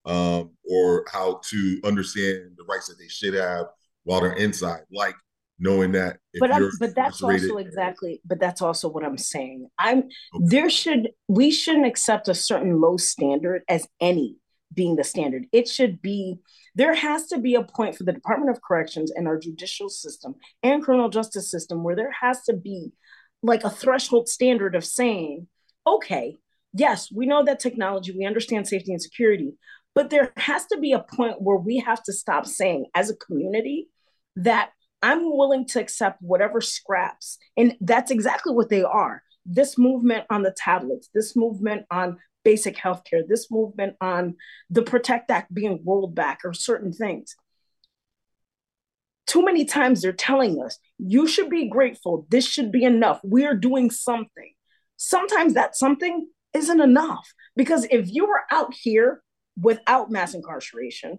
um, 0.04 0.50
or 0.68 1.04
how 1.10 1.40
to 1.50 1.80
understand 1.84 2.50
the 2.56 2.64
rights 2.68 2.88
that 2.88 2.98
they 2.98 3.08
should 3.08 3.34
have 3.34 3.66
while 4.04 4.20
they're 4.20 4.32
inside, 4.32 4.80
like 4.92 5.14
knowing 5.58 5.92
that. 5.92 6.18
but 6.38 6.50
but 6.80 6.94
that's 6.94 7.22
also 7.22 7.56
exactly. 7.58 8.20
But 8.24 8.40
that's 8.40 8.60
also 8.60 8.88
what 8.88 9.04
I'm 9.04 9.18
saying. 9.18 9.68
I'm 9.78 9.98
okay. 9.98 10.08
there 10.40 10.70
should 10.70 11.10
we 11.28 11.50
shouldn't 11.50 11.86
accept 11.86 12.28
a 12.28 12.34
certain 12.34 12.80
low 12.80 12.96
standard 12.96 13.62
as 13.68 13.86
any 14.00 14.36
being 14.76 14.94
the 14.94 15.02
standard. 15.02 15.46
It 15.50 15.66
should 15.66 16.00
be 16.00 16.38
there 16.76 16.94
has 16.94 17.26
to 17.28 17.38
be 17.38 17.54
a 17.54 17.64
point 17.64 17.96
for 17.96 18.04
the 18.04 18.12
Department 18.12 18.50
of 18.54 18.62
Corrections 18.62 19.10
and 19.10 19.26
our 19.26 19.38
judicial 19.38 19.88
system 19.88 20.36
and 20.62 20.84
criminal 20.84 21.08
justice 21.08 21.50
system 21.50 21.82
where 21.82 21.96
there 21.96 22.12
has 22.12 22.42
to 22.42 22.52
be 22.52 22.92
like 23.42 23.64
a 23.64 23.70
threshold 23.70 24.28
standard 24.28 24.76
of 24.76 24.84
saying, 24.84 25.48
okay, 25.86 26.36
yes, 26.72 27.10
we 27.10 27.26
know 27.26 27.44
that 27.44 27.60
technology, 27.60 28.12
we 28.16 28.26
understand 28.26 28.68
safety 28.68 28.92
and 28.92 29.02
security, 29.02 29.54
but 29.94 30.10
there 30.10 30.32
has 30.36 30.66
to 30.66 30.78
be 30.78 30.92
a 30.92 31.00
point 31.00 31.40
where 31.40 31.56
we 31.56 31.78
have 31.78 32.02
to 32.04 32.12
stop 32.12 32.46
saying 32.46 32.86
as 32.94 33.10
a 33.10 33.16
community 33.16 33.88
that 34.36 34.70
I'm 35.02 35.24
willing 35.24 35.66
to 35.68 35.80
accept 35.80 36.20
whatever 36.20 36.60
scraps. 36.60 37.38
And 37.56 37.76
that's 37.80 38.10
exactly 38.10 38.52
what 38.52 38.68
they 38.68 38.82
are. 38.82 39.22
This 39.46 39.78
movement 39.78 40.26
on 40.28 40.42
the 40.42 40.54
tablets, 40.56 41.08
this 41.14 41.36
movement 41.36 41.86
on 41.90 42.18
basic 42.46 42.78
health 42.78 43.02
care, 43.02 43.24
this 43.26 43.50
movement 43.50 43.96
on 44.00 44.36
the 44.70 44.82
Protect 44.82 45.32
Act 45.32 45.52
being 45.52 45.82
rolled 45.84 46.14
back, 46.14 46.42
or 46.44 46.54
certain 46.54 46.92
things. 46.92 47.34
Too 49.26 49.44
many 49.44 49.64
times 49.64 50.00
they're 50.00 50.12
telling 50.12 50.62
us, 50.62 50.78
you 50.96 51.26
should 51.26 51.50
be 51.50 51.68
grateful. 51.68 52.24
This 52.30 52.46
should 52.46 52.70
be 52.70 52.84
enough. 52.84 53.18
We're 53.24 53.56
doing 53.56 53.90
something. 53.90 54.52
Sometimes 54.96 55.54
that 55.54 55.74
something 55.74 56.28
isn't 56.54 56.80
enough 56.80 57.26
because 57.56 57.84
if 57.90 58.14
you 58.14 58.28
were 58.28 58.44
out 58.52 58.72
here 58.72 59.24
without 59.60 60.12
mass 60.12 60.32
incarceration, 60.32 61.18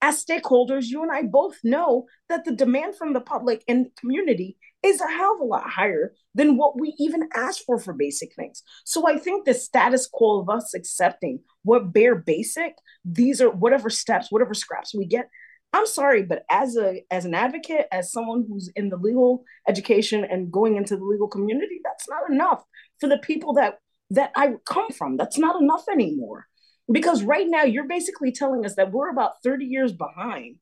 as 0.00 0.24
stakeholders, 0.24 0.84
you 0.86 1.02
and 1.02 1.10
I 1.10 1.22
both 1.22 1.58
know 1.64 2.06
that 2.28 2.44
the 2.44 2.54
demand 2.54 2.94
from 2.96 3.14
the 3.14 3.20
public 3.20 3.64
and 3.66 3.88
community 3.98 4.56
is 4.82 5.00
a 5.00 5.08
hell 5.08 5.34
of 5.34 5.40
a 5.40 5.44
lot 5.44 5.68
higher 5.68 6.12
than 6.34 6.56
what 6.56 6.80
we 6.80 6.94
even 6.98 7.28
ask 7.34 7.62
for 7.64 7.78
for 7.78 7.92
basic 7.92 8.34
things. 8.34 8.62
So 8.84 9.08
I 9.08 9.18
think 9.18 9.44
the 9.44 9.54
status 9.54 10.08
quo 10.12 10.40
of 10.40 10.48
us 10.48 10.74
accepting 10.74 11.40
what 11.62 11.92
bare 11.92 12.14
basic, 12.14 12.74
these 13.04 13.40
are 13.40 13.50
whatever 13.50 13.90
steps, 13.90 14.30
whatever 14.30 14.54
scraps 14.54 14.94
we 14.94 15.06
get. 15.06 15.28
I'm 15.72 15.86
sorry, 15.86 16.22
but 16.22 16.44
as 16.50 16.76
a 16.76 17.02
as 17.10 17.24
an 17.24 17.34
advocate, 17.34 17.86
as 17.90 18.12
someone 18.12 18.44
who's 18.46 18.70
in 18.76 18.90
the 18.90 18.98
legal 18.98 19.44
education 19.66 20.24
and 20.24 20.52
going 20.52 20.76
into 20.76 20.96
the 20.96 21.04
legal 21.04 21.28
community, 21.28 21.80
that's 21.82 22.08
not 22.08 22.30
enough 22.30 22.62
for 23.00 23.08
the 23.08 23.18
people 23.18 23.54
that 23.54 23.78
that 24.10 24.32
I 24.36 24.54
come 24.66 24.90
from. 24.90 25.16
That's 25.16 25.38
not 25.38 25.60
enough 25.60 25.84
anymore. 25.90 26.46
Because 26.90 27.22
right 27.22 27.46
now 27.48 27.62
you're 27.62 27.88
basically 27.88 28.32
telling 28.32 28.66
us 28.66 28.74
that 28.74 28.92
we're 28.92 29.08
about 29.08 29.42
30 29.42 29.64
years 29.64 29.92
behind 29.92 30.56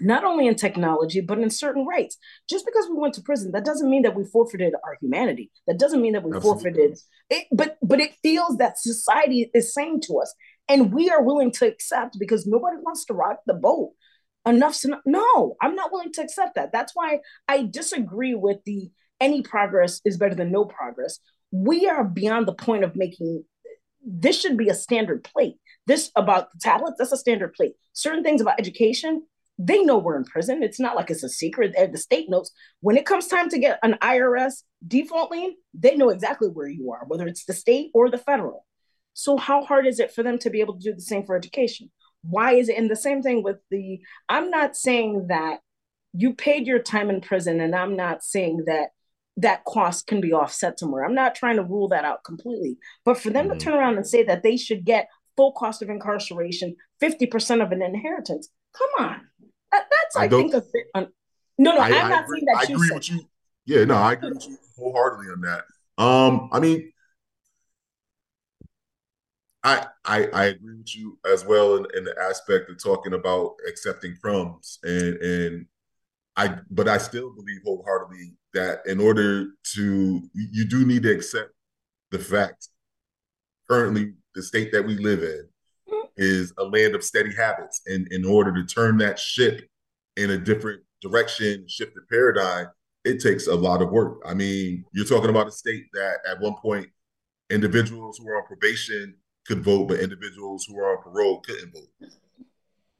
not 0.00 0.24
only 0.24 0.46
in 0.46 0.54
technology, 0.54 1.20
but 1.20 1.38
in 1.38 1.50
certain 1.50 1.86
rights. 1.86 2.18
Just 2.48 2.66
because 2.66 2.88
we 2.88 2.96
went 2.96 3.14
to 3.14 3.22
prison, 3.22 3.52
that 3.52 3.64
doesn't 3.64 3.88
mean 3.88 4.02
that 4.02 4.14
we 4.14 4.24
forfeited 4.24 4.74
our 4.84 4.96
humanity. 5.00 5.50
That 5.66 5.78
doesn't 5.78 6.02
mean 6.02 6.12
that 6.12 6.22
we 6.22 6.36
Absolutely. 6.36 6.62
forfeited 6.62 6.98
it, 7.30 7.46
but 7.50 7.76
but 7.82 8.00
it 8.00 8.14
feels 8.22 8.58
that 8.58 8.78
society 8.78 9.50
is 9.54 9.72
saying 9.72 10.02
to 10.02 10.18
us, 10.18 10.34
and 10.68 10.92
we 10.92 11.10
are 11.10 11.22
willing 11.22 11.50
to 11.52 11.66
accept 11.66 12.18
because 12.18 12.46
nobody 12.46 12.76
wants 12.80 13.04
to 13.06 13.14
rock 13.14 13.38
the 13.46 13.54
boat. 13.54 13.92
Enough 14.44 14.76
no, 15.04 15.56
I'm 15.60 15.74
not 15.74 15.90
willing 15.90 16.12
to 16.12 16.22
accept 16.22 16.54
that. 16.54 16.72
That's 16.72 16.94
why 16.94 17.20
I 17.48 17.64
disagree 17.64 18.34
with 18.34 18.58
the 18.64 18.90
any 19.20 19.42
progress 19.42 20.00
is 20.04 20.18
better 20.18 20.34
than 20.34 20.52
no 20.52 20.64
progress. 20.64 21.18
We 21.50 21.88
are 21.88 22.04
beyond 22.04 22.46
the 22.46 22.54
point 22.54 22.84
of 22.84 22.94
making 22.94 23.44
this 24.06 24.40
should 24.40 24.56
be 24.56 24.68
a 24.68 24.74
standard 24.74 25.24
plate. 25.24 25.56
This 25.86 26.10
about 26.16 26.52
the 26.52 26.60
tablets, 26.60 26.96
that's 26.98 27.12
a 27.12 27.16
standard 27.16 27.54
plate. 27.54 27.72
Certain 27.92 28.22
things 28.22 28.40
about 28.40 28.60
education, 28.60 29.24
they 29.58 29.82
know 29.82 29.98
we're 29.98 30.16
in 30.16 30.24
prison. 30.24 30.62
It's 30.62 30.80
not 30.80 30.96
like 30.96 31.10
it's 31.10 31.22
a 31.22 31.28
secret. 31.28 31.74
The 31.90 31.98
state 31.98 32.28
knows 32.28 32.50
when 32.80 32.96
it 32.96 33.06
comes 33.06 33.26
time 33.26 33.48
to 33.50 33.58
get 33.58 33.78
an 33.82 33.96
IRS 34.02 34.62
default 34.86 35.30
lien, 35.30 35.54
they 35.72 35.96
know 35.96 36.10
exactly 36.10 36.48
where 36.48 36.68
you 36.68 36.92
are, 36.92 37.04
whether 37.06 37.26
it's 37.26 37.44
the 37.44 37.54
state 37.54 37.90
or 37.94 38.10
the 38.10 38.18
federal. 38.18 38.66
So, 39.14 39.38
how 39.38 39.64
hard 39.64 39.86
is 39.86 39.98
it 39.98 40.12
for 40.12 40.22
them 40.22 40.38
to 40.40 40.50
be 40.50 40.60
able 40.60 40.74
to 40.74 40.90
do 40.90 40.94
the 40.94 41.00
same 41.00 41.24
for 41.24 41.36
education? 41.36 41.90
Why 42.22 42.54
is 42.54 42.68
it? 42.68 42.76
And 42.76 42.90
the 42.90 42.96
same 42.96 43.22
thing 43.22 43.42
with 43.42 43.56
the, 43.70 44.00
I'm 44.28 44.50
not 44.50 44.76
saying 44.76 45.28
that 45.28 45.60
you 46.12 46.34
paid 46.34 46.66
your 46.66 46.80
time 46.80 47.08
in 47.08 47.22
prison, 47.22 47.60
and 47.60 47.74
I'm 47.74 47.96
not 47.96 48.24
saying 48.24 48.64
that 48.66 48.88
that 49.38 49.64
cost 49.64 50.06
can 50.06 50.20
be 50.20 50.32
offset 50.32 50.78
somewhere. 50.78 51.04
I'm 51.04 51.14
not 51.14 51.34
trying 51.34 51.56
to 51.56 51.62
rule 51.62 51.88
that 51.88 52.04
out 52.04 52.24
completely. 52.24 52.76
But 53.04 53.18
for 53.18 53.30
them 53.30 53.48
mm-hmm. 53.48 53.58
to 53.58 53.64
turn 53.64 53.74
around 53.74 53.96
and 53.96 54.06
say 54.06 54.22
that 54.24 54.42
they 54.42 54.56
should 54.56 54.84
get 54.84 55.08
full 55.36 55.52
cost 55.52 55.82
of 55.82 55.90
incarceration, 55.90 56.76
50% 57.02 57.62
of 57.62 57.72
an 57.72 57.82
inheritance, 57.82 58.48
come 58.76 59.06
on 59.06 59.20
that, 59.76 59.88
that's 59.90 60.16
I, 60.16 60.24
I 60.24 60.28
think 60.28 60.54
a 60.54 60.60
bit. 60.60 60.86
Un- 60.94 61.08
no, 61.58 61.74
no, 61.74 61.80
I, 61.80 61.88
am 61.88 62.10
not 62.10 62.24
agree, 62.24 62.40
saying 62.40 62.46
that. 62.46 62.56
I 62.58 62.72
agree 62.72 62.90
with 62.92 63.10
you. 63.10 63.20
Yeah, 63.64 63.84
no, 63.84 63.94
I 63.94 64.12
agree 64.12 64.30
with 64.30 64.46
you 64.46 64.58
wholeheartedly 64.78 65.26
on 65.32 65.40
that. 65.42 66.02
Um, 66.02 66.48
I 66.52 66.60
mean, 66.60 66.92
I, 69.64 69.86
I 70.04 70.26
I 70.26 70.44
agree 70.46 70.76
with 70.76 70.94
you 70.94 71.18
as 71.30 71.44
well 71.44 71.76
in, 71.76 71.86
in, 71.96 72.04
the 72.04 72.14
aspect 72.20 72.70
of 72.70 72.80
talking 72.80 73.14
about 73.14 73.56
accepting 73.66 74.16
crumbs 74.22 74.78
and 74.84 75.16
and 75.16 75.66
I 76.36 76.58
but 76.70 76.88
I 76.88 76.98
still 76.98 77.34
believe 77.34 77.62
wholeheartedly 77.64 78.34
that 78.54 78.86
in 78.86 79.00
order 79.00 79.48
to 79.74 80.30
you 80.34 80.68
do 80.68 80.86
need 80.86 81.02
to 81.02 81.12
accept 81.12 81.50
the 82.12 82.18
fact 82.18 82.68
currently 83.68 84.12
the 84.36 84.42
state 84.42 84.70
that 84.72 84.86
we 84.86 84.96
live 84.98 85.22
in 85.22 85.48
is 86.16 86.52
a 86.58 86.64
land 86.64 86.94
of 86.94 87.04
steady 87.04 87.34
habits. 87.34 87.82
And 87.86 88.08
in 88.10 88.24
order 88.24 88.52
to 88.54 88.64
turn 88.64 88.98
that 88.98 89.18
ship 89.18 89.68
in 90.16 90.30
a 90.30 90.38
different 90.38 90.82
direction, 91.02 91.66
shift 91.68 91.94
the 91.94 92.02
paradigm, 92.10 92.68
it 93.04 93.20
takes 93.20 93.46
a 93.46 93.54
lot 93.54 93.82
of 93.82 93.90
work. 93.90 94.22
I 94.26 94.34
mean, 94.34 94.84
you're 94.92 95.06
talking 95.06 95.30
about 95.30 95.46
a 95.46 95.52
state 95.52 95.86
that 95.92 96.18
at 96.28 96.40
one 96.40 96.54
point 96.60 96.88
individuals 97.50 98.18
who 98.18 98.28
are 98.28 98.38
on 98.38 98.46
probation 98.46 99.14
could 99.46 99.62
vote, 99.62 99.88
but 99.88 100.00
individuals 100.00 100.64
who 100.64 100.78
are 100.78 100.96
on 100.96 101.02
parole 101.02 101.40
couldn't 101.40 101.72
vote. 101.72 102.10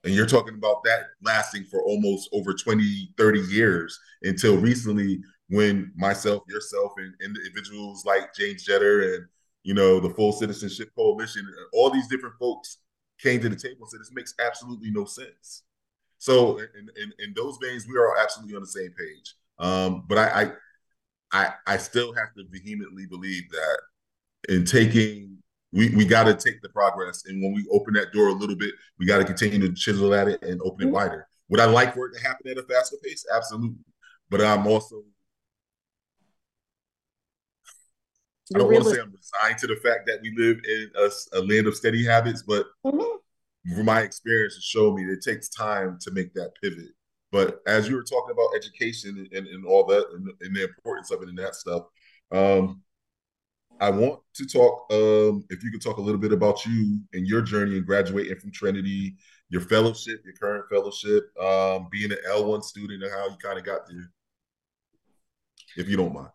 And 0.04 0.14
you're 0.14 0.26
talking 0.26 0.54
about 0.54 0.84
that 0.84 1.06
lasting 1.24 1.64
for 1.64 1.82
almost 1.82 2.28
over 2.32 2.54
20, 2.54 3.12
30 3.18 3.40
years 3.40 3.98
until 4.22 4.56
recently 4.56 5.20
when 5.48 5.92
myself, 5.96 6.44
yourself, 6.48 6.92
and, 6.98 7.12
individuals 7.20 8.04
like 8.04 8.32
James 8.34 8.62
Jeter 8.64 9.14
and 9.14 9.26
you 9.64 9.74
know 9.74 9.98
the 9.98 10.10
Full 10.10 10.32
Citizenship 10.32 10.90
Coalition, 10.96 11.44
all 11.72 11.90
these 11.90 12.06
different 12.06 12.36
folks 12.38 12.78
came 13.20 13.40
to 13.40 13.48
the 13.48 13.56
table 13.56 13.78
and 13.80 13.88
said 13.88 14.00
this 14.00 14.12
makes 14.12 14.34
absolutely 14.44 14.90
no 14.90 15.04
sense. 15.04 15.62
So 16.18 16.58
in, 16.58 16.88
in, 16.96 17.12
in 17.18 17.34
those 17.34 17.58
veins, 17.62 17.86
we 17.86 17.96
are 17.96 18.16
absolutely 18.18 18.56
on 18.56 18.62
the 18.62 18.68
same 18.68 18.92
page. 18.98 19.34
Um, 19.58 20.04
but 20.08 20.18
I, 20.18 20.42
I 20.42 20.52
I 21.32 21.52
I 21.66 21.76
still 21.76 22.14
have 22.14 22.34
to 22.34 22.44
vehemently 22.50 23.06
believe 23.06 23.50
that 23.50 23.78
in 24.48 24.64
taking 24.64 25.38
we, 25.72 25.94
we 25.94 26.04
got 26.04 26.24
to 26.24 26.34
take 26.34 26.62
the 26.62 26.68
progress 26.68 27.24
and 27.26 27.42
when 27.42 27.52
we 27.52 27.66
open 27.72 27.94
that 27.94 28.12
door 28.12 28.28
a 28.28 28.32
little 28.32 28.56
bit 28.56 28.72
we 28.98 29.06
got 29.06 29.18
to 29.18 29.24
continue 29.24 29.58
to 29.58 29.74
chisel 29.74 30.14
at 30.14 30.28
it 30.28 30.42
and 30.42 30.60
open 30.62 30.82
it 30.82 30.84
mm-hmm. 30.84 30.94
wider 30.94 31.28
would 31.48 31.60
i 31.60 31.64
like 31.64 31.94
for 31.94 32.06
it 32.06 32.16
to 32.16 32.22
happen 32.22 32.48
at 32.48 32.58
a 32.58 32.62
faster 32.62 32.96
pace 33.02 33.26
absolutely 33.34 33.76
but 34.30 34.40
i'm 34.40 34.66
also 34.66 35.02
I 38.54 38.58
don't 38.58 38.72
want 38.72 38.84
to 38.84 38.90
say 38.90 39.00
I'm 39.00 39.12
resigned 39.12 39.58
to 39.58 39.66
the 39.66 39.76
fact 39.76 40.06
that 40.06 40.20
we 40.22 40.32
live 40.36 40.58
in 40.64 40.90
a, 40.96 41.38
a 41.38 41.40
land 41.40 41.66
of 41.66 41.74
steady 41.74 42.04
habits, 42.04 42.42
but 42.42 42.66
mm-hmm. 42.84 43.74
from 43.74 43.86
my 43.86 44.02
experience, 44.02 44.56
it 44.56 44.62
shown 44.62 44.94
me 44.94 45.02
it 45.02 45.22
takes 45.22 45.48
time 45.48 45.98
to 46.02 46.10
make 46.12 46.32
that 46.34 46.52
pivot. 46.62 46.90
But 47.32 47.60
as 47.66 47.88
you 47.88 47.96
were 47.96 48.04
talking 48.04 48.32
about 48.32 48.54
education 48.54 49.28
and, 49.32 49.46
and 49.48 49.66
all 49.66 49.84
that 49.86 50.06
and, 50.12 50.28
and, 50.40 50.54
the 50.54 50.64
importance 50.64 51.10
of 51.10 51.22
it 51.22 51.28
and 51.28 51.36
that 51.38 51.56
stuff, 51.56 51.82
um, 52.30 52.82
I 53.80 53.90
want 53.90 54.20
to 54.36 54.46
talk. 54.46 54.86
Um, 54.92 55.44
if 55.50 55.62
you 55.62 55.70
could 55.70 55.82
talk 55.82 55.98
a 55.98 56.02
little 56.02 56.20
bit 56.20 56.32
about 56.32 56.64
you 56.64 57.00
and 57.12 57.26
your 57.26 57.42
journey 57.42 57.76
in 57.76 57.84
graduating 57.84 58.38
from 58.38 58.52
Trinity, 58.52 59.16
your 59.48 59.60
fellowship, 59.60 60.22
your 60.24 60.34
current 60.34 60.66
fellowship, 60.70 61.24
um, 61.38 61.88
being 61.90 62.12
an 62.12 62.18
L1 62.28 62.62
student, 62.62 63.02
and 63.02 63.12
how 63.12 63.28
you 63.28 63.36
kind 63.42 63.58
of 63.58 63.64
got 63.64 63.86
there, 63.88 64.10
if 65.76 65.88
you 65.88 65.96
don't 65.96 66.14
mind. 66.14 66.30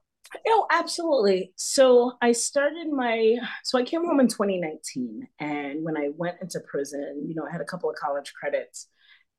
Oh, 0.48 0.66
absolutely. 0.72 1.54
So 1.56 2.14
I 2.22 2.32
started 2.32 2.88
my, 2.92 3.38
so 3.64 3.78
I 3.78 3.84
came 3.84 4.06
home 4.06 4.20
in 4.20 4.28
2019. 4.28 5.28
And 5.40 5.84
when 5.84 5.98
I 5.98 6.10
went 6.16 6.38
into 6.42 6.60
prison, 6.62 7.26
you 7.28 7.36
know, 7.36 7.46
I 7.48 7.52
had 7.52 7.62
a 7.62 7.66
couple 7.66 7.90
of 7.90 7.96
college 7.96 8.34
credits. 8.34 8.88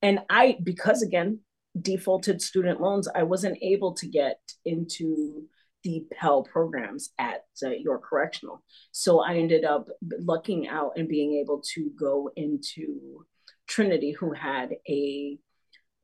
And 0.03 0.21
I, 0.29 0.59
because 0.63 1.03
again, 1.03 1.41
defaulted 1.81 2.43
student 2.43 2.81
loans, 2.81 3.09
I 3.15 3.23
wasn't 3.23 3.59
able 3.63 3.95
to 3.95 4.07
get 4.07 4.41
into 4.65 5.45
the 5.85 6.05
Pell 6.13 6.43
programs 6.43 7.11
at 7.19 7.43
uh, 7.65 7.71
York 7.71 8.05
Correctional. 8.05 8.63
So 8.93 9.21
I 9.21 9.37
ended 9.37 9.65
up 9.65 9.89
lucking 10.21 10.69
out 10.69 10.93
and 10.97 11.09
being 11.09 11.35
able 11.35 11.63
to 11.75 11.91
go 11.99 12.31
into 12.37 13.25
Trinity, 13.67 14.13
who 14.13 14.33
had 14.33 14.75
a, 14.89 15.39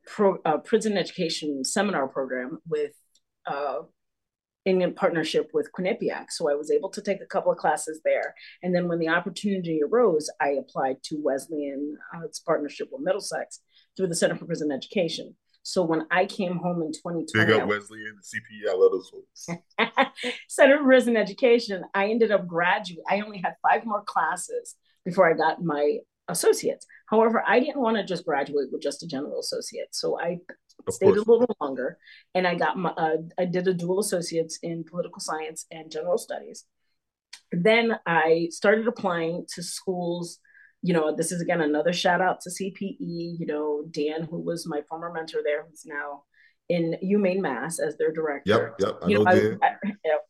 pro, 0.07 0.39
a 0.45 0.59
prison 0.59 0.97
education 0.97 1.65
seminar 1.65 2.09
program 2.09 2.59
with 2.67 2.93
uh, 3.47 3.81
in 4.69 4.95
partnership 4.95 5.51
with 5.53 5.71
Quinnipiac. 5.73 6.27
So 6.31 6.51
I 6.51 6.55
was 6.55 6.71
able 6.71 6.91
to 6.91 7.03
take 7.03 7.21
a 7.21 7.27
couple 7.27 7.51
of 7.51 7.59
classes 7.59 8.01
there. 8.05 8.35
And 8.63 8.75
then 8.75 8.89
when 8.89 8.99
the 8.99 9.09
opportunity 9.09 9.81
arose, 9.83 10.31
I 10.41 10.51
applied 10.51 11.03
to 11.05 11.21
Wesleyan, 11.23 11.97
uh, 12.15 12.25
its 12.25 12.41
partnership 12.41 12.89
with 12.93 13.03
Middlesex 13.03 13.61
through 13.97 14.09
the 14.09 14.15
Center 14.15 14.37
for 14.37 14.47
Prison 14.47 14.71
Education. 14.71 15.35
So 15.63 15.83
when 15.83 16.07
I 16.11 16.25
came 16.25 16.57
home 16.57 16.83
in 16.83 16.93
2020, 16.93 17.27
big 17.47 17.61
up 17.61 17.69
Wesleyan, 17.69 18.17
CPE, 18.23 18.71
I 18.71 18.75
love 18.75 18.93
those 18.93 19.11
folks. 19.11 20.13
Center 20.49 20.79
for 20.79 20.85
Prison 20.85 21.17
Education, 21.17 21.85
I 21.95 22.09
ended 22.09 22.31
up 22.31 22.47
graduating. 22.47 23.05
I 23.09 23.21
only 23.21 23.39
had 23.39 23.55
five 23.63 23.85
more 23.85 24.03
classes 24.03 24.77
before 25.05 25.31
I 25.31 25.37
got 25.37 25.63
my 25.63 25.99
associates. 26.29 26.87
However, 27.07 27.43
I 27.47 27.61
didn't 27.61 27.81
want 27.81 27.97
to 27.97 28.05
just 28.05 28.25
graduate 28.25 28.69
with 28.71 28.83
just 28.83 29.03
a 29.03 29.07
general 29.07 29.41
associate. 29.41 29.89
So 29.93 30.19
I 30.21 30.39
of 30.87 30.95
stayed 30.95 31.07
course. 31.07 31.27
a 31.27 31.31
little 31.31 31.57
longer 31.61 31.99
and 32.35 32.47
I 32.47 32.55
got 32.55 32.77
my, 32.77 32.91
uh, 32.91 33.17
I 33.39 33.45
did 33.45 33.69
a 33.69 33.75
dual 33.75 34.01
associates 34.01 34.59
in 34.63 34.85
political 34.85 35.21
science 35.21 35.67
and 35.71 35.91
general 35.91 36.19
studies. 36.19 36.65
Then 37.53 37.99
I 38.07 38.49
started 38.51 38.87
applying 38.87 39.47
to 39.55 39.63
schools. 39.63 40.39
You 40.83 40.95
know, 40.95 41.15
this 41.15 41.33
is 41.33 41.41
again 41.41 41.61
another 41.61 41.93
shout 41.93 42.21
out 42.21 42.41
to 42.43 42.51
CPE. 42.51 42.99
You 42.99 43.47
know, 43.47 43.85
Dan, 43.91 44.25
who 44.25 44.39
was 44.39 44.67
my 44.67 44.83
former 44.89 45.13
mentor 45.13 45.41
there, 45.45 45.67
who's 45.69 45.85
now 45.87 46.25
in 46.69 46.97
UMaine 47.03 47.41
Mass 47.41 47.79
as 47.79 47.97
their 47.97 48.13
director. 48.13 48.75
Yep, 48.79 48.87
yep. 48.87 48.99
I 49.03 49.09
you 49.09 49.19
know, 49.19 49.25
know 49.25 49.59
I, 49.63 49.77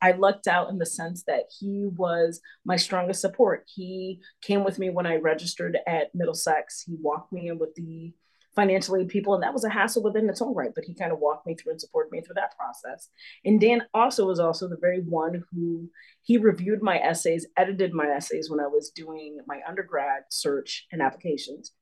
I, 0.02 0.11
I, 0.11 0.12
lucked 0.12 0.47
out 0.47 0.71
in 0.71 0.78
the 0.78 0.87
sense 0.87 1.25
that 1.25 1.45
he 1.59 1.88
was 1.97 2.40
my 2.64 2.76
strongest 2.76 3.21
support. 3.21 3.64
He 3.67 4.21
came 4.40 4.64
with 4.64 4.78
me 4.78 4.90
when 4.90 5.07
I 5.07 5.17
registered 5.17 5.76
at 5.87 6.14
Middlesex. 6.14 6.85
He 6.87 6.97
walked 7.00 7.33
me 7.33 7.49
in 7.49 7.59
with 7.59 7.75
the 7.75 8.12
financial 8.59 8.97
aid 8.97 9.09
people, 9.09 9.35
and 9.35 9.43
that 9.45 9.53
was 9.53 9.62
a 9.62 9.71
hassle 9.71 10.03
within 10.03 10.29
its 10.29 10.43
own 10.43 10.53
right. 10.53 10.73
But 10.75 10.85
he 10.85 10.93
kind 10.95 11.12
of 11.12 11.21
walked 11.21 11.47
me 11.47 11.55
through 11.55 11.73
and 11.73 11.81
supported 11.81 12.11
me 12.11 12.21
through 12.21 12.35
that 12.35 12.57
process. 12.57 13.09
And 13.45 13.61
Dan 13.61 13.83
also 13.95 14.27
was 14.27 14.41
also 14.41 14.69
the 14.69 14.77
very 14.81 15.00
one 15.00 15.45
who 15.53 15.88
he 16.23 16.38
reviewed 16.38 16.83
my 16.83 16.99
essays, 16.99 17.47
edited 17.57 17.95
my 17.95 18.07
essays 18.07 18.50
when 18.50 18.59
I 18.59 18.67
was 18.67 18.91
doing 18.91 19.38
my 19.47 19.61
undergrad 19.67 20.23
search 20.31 20.87
and 20.91 21.00
applications. 21.00 21.73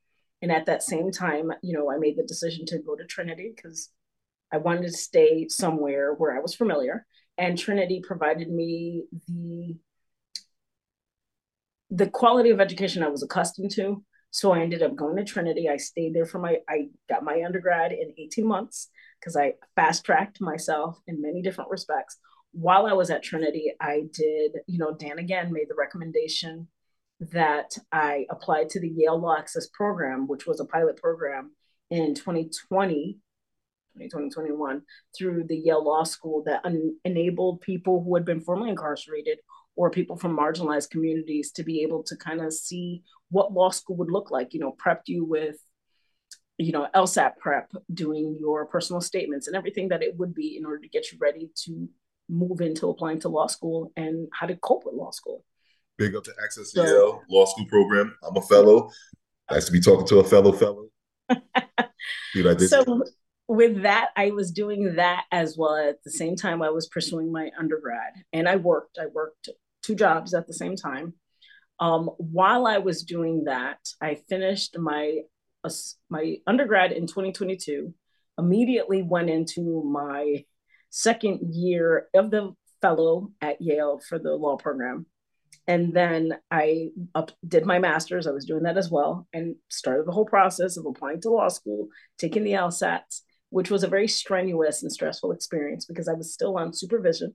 And 0.42 0.52
at 0.52 0.66
that 0.66 0.83
same 0.83 1.11
time, 1.11 1.50
you 1.62 1.73
know, 1.73 1.90
I 1.90 1.97
made 1.97 2.18
the 2.18 2.23
decision 2.23 2.66
to 2.66 2.78
go 2.78 2.95
to 2.95 3.06
Trinity 3.06 3.54
because 3.56 3.90
I 4.52 4.59
wanted 4.59 4.83
to 4.83 4.92
stay 4.92 5.49
somewhere 5.49 6.12
where 6.12 6.37
I 6.37 6.40
was 6.40 6.54
familiar, 6.54 7.06
and 7.38 7.59
Trinity 7.59 8.02
provided 8.06 8.50
me 8.50 9.04
the 9.26 9.76
the 11.90 12.11
quality 12.11 12.50
of 12.50 12.61
education 12.61 13.02
I 13.02 13.09
was 13.09 13.23
accustomed 13.23 13.71
to. 13.73 14.04
So 14.37 14.52
I 14.52 14.61
ended 14.61 14.83
up 14.83 14.95
going 14.95 15.16
to 15.16 15.25
Trinity. 15.25 15.66
I 15.66 15.78
stayed 15.78 16.12
there 16.12 16.26
for 16.26 16.38
my 16.38 16.59
I 16.69 16.88
got 17.09 17.25
my 17.25 17.43
undergrad 17.43 17.93
in 17.93 18.12
18 18.19 18.47
months 18.47 18.90
because 19.19 19.35
I 19.35 19.55
fast 19.75 20.05
tracked 20.05 20.43
myself 20.43 21.00
in 21.07 21.23
many 21.23 21.40
different 21.40 21.71
respects. 21.71 22.19
While 22.52 22.85
I 22.85 22.93
was 22.93 23.09
at 23.09 23.23
Trinity, 23.23 23.73
I 23.81 24.02
did, 24.12 24.52
you 24.66 24.76
know, 24.76 24.95
Dan 24.95 25.19
again 25.19 25.55
made 25.55 25.71
the 25.71 25.75
recommendation 25.75 26.69
that 27.33 27.78
I 27.90 28.26
applied 28.28 28.69
to 28.71 28.81
the 28.81 28.93
Yale 28.95 29.19
Law 29.19 29.38
Access 29.38 29.69
program, 29.69 30.28
which 30.28 30.47
was 30.47 30.61
a 30.61 30.66
pilot 30.66 30.99
program 30.99 31.52
in 31.88 32.14
2020 32.14 33.19
2021 33.99 34.82
through 35.17 35.45
the 35.45 35.56
Yale 35.56 35.82
Law 35.82 36.04
School 36.04 36.43
that 36.45 36.60
un- 36.63 36.99
enabled 37.06 37.63
people 37.63 38.02
who 38.02 38.15
had 38.15 38.26
been 38.26 38.43
formerly 38.43 38.69
incarcerated 38.69 39.39
or 39.76 39.91
people 39.91 40.17
from 40.17 40.36
marginalized 40.36 40.91
communities 40.91 41.52
to 41.52 41.62
be 41.62 41.82
able 41.82 42.02
to 42.02 42.17
kind 42.17 42.41
of 42.41 42.52
see 42.52 43.02
what 43.30 43.52
law 43.52 43.71
school 43.71 43.97
would 43.97 44.10
look 44.10 44.30
like. 44.30 44.54
You 44.54 44.60
know, 44.60 44.75
prepped 44.84 45.06
you 45.06 45.25
with, 45.25 45.56
you 46.58 46.73
know, 46.73 46.89
LSAT 46.95 47.36
prep, 47.36 47.71
doing 47.93 48.36
your 48.41 48.67
personal 48.67 49.00
statements 49.00 49.47
and 49.47 49.54
everything 49.54 49.89
that 49.89 50.02
it 50.02 50.17
would 50.17 50.34
be 50.34 50.56
in 50.56 50.65
order 50.65 50.78
to 50.78 50.89
get 50.89 51.12
you 51.12 51.19
ready 51.21 51.50
to 51.65 51.89
move 52.28 52.60
into 52.60 52.89
applying 52.89 53.21
to 53.21 53.28
law 53.28 53.47
school 53.47 53.93
and 53.97 54.28
how 54.32 54.47
to 54.47 54.56
cope 54.56 54.84
with 54.84 54.95
law 54.95 55.10
school. 55.10 55.45
Big 55.99 56.15
up 56.15 56.25
to 56.25 56.32
Access 56.43 56.73
so, 56.73 56.84
Yale 56.84 57.23
Law 57.30 57.45
School 57.47 57.67
program. 57.67 58.15
I'm 58.23 58.36
a 58.36 58.43
fellow. 58.43 58.91
Nice 59.50 59.67
to 59.67 59.73
be 59.73 59.80
talking 59.80 60.06
to 60.08 60.19
a 60.19 60.25
fellow 60.25 60.52
fellow. 60.52 60.89
Dude, 62.34 62.47
I 62.47 62.54
did. 62.54 62.69
So, 62.69 63.02
with 63.49 63.82
that, 63.82 64.08
I 64.17 64.32
was 64.32 64.50
doing 64.50 64.97
that 64.97 65.25
as 65.30 65.56
well 65.56 65.76
at 65.76 66.02
the 66.04 66.10
same 66.10 66.34
time 66.34 66.62
I 66.62 66.71
was 66.71 66.89
pursuing 66.89 67.30
my 67.30 67.50
undergrad. 67.58 68.12
And 68.32 68.49
I 68.49 68.56
worked, 68.56 68.99
I 69.00 69.06
worked 69.06 69.49
two 69.86 69.94
jobs 69.94 70.34
at 70.34 70.46
the 70.46 70.52
same 70.52 70.76
time. 70.76 71.14
Um, 71.78 72.10
while 72.18 72.66
I 72.66 72.78
was 72.78 73.02
doing 73.02 73.44
that, 73.44 73.78
I 74.00 74.16
finished 74.28 74.76
my 74.78 75.20
uh, 75.62 75.70
my 76.08 76.36
undergrad 76.46 76.92
in 76.92 77.06
2022. 77.06 77.94
Immediately 78.38 79.02
went 79.02 79.30
into 79.30 79.82
my 79.84 80.44
second 80.90 81.54
year 81.54 82.08
of 82.14 82.30
the 82.30 82.52
fellow 82.82 83.30
at 83.40 83.60
Yale 83.60 84.00
for 84.08 84.18
the 84.18 84.32
law 84.32 84.56
program. 84.56 85.06
And 85.68 85.92
then 85.94 86.38
I 86.50 86.90
up, 87.14 87.32
did 87.46 87.66
my 87.66 87.78
master's. 87.78 88.26
I 88.26 88.30
was 88.30 88.44
doing 88.44 88.62
that 88.64 88.78
as 88.78 88.90
well 88.90 89.26
and 89.32 89.56
started 89.68 90.06
the 90.06 90.12
whole 90.12 90.25
process 90.25 90.76
of 90.76 90.86
applying 90.86 91.20
to 91.22 91.30
law 91.30 91.49
school, 91.49 91.88
taking 92.18 92.44
the 92.44 92.52
LSATs, 92.52 93.22
which 93.50 93.70
was 93.70 93.82
a 93.82 93.88
very 93.88 94.06
strenuous 94.06 94.82
and 94.82 94.92
stressful 94.92 95.32
experience 95.32 95.84
because 95.84 96.08
I 96.08 96.12
was 96.12 96.32
still 96.32 96.56
on 96.56 96.72
supervision. 96.72 97.34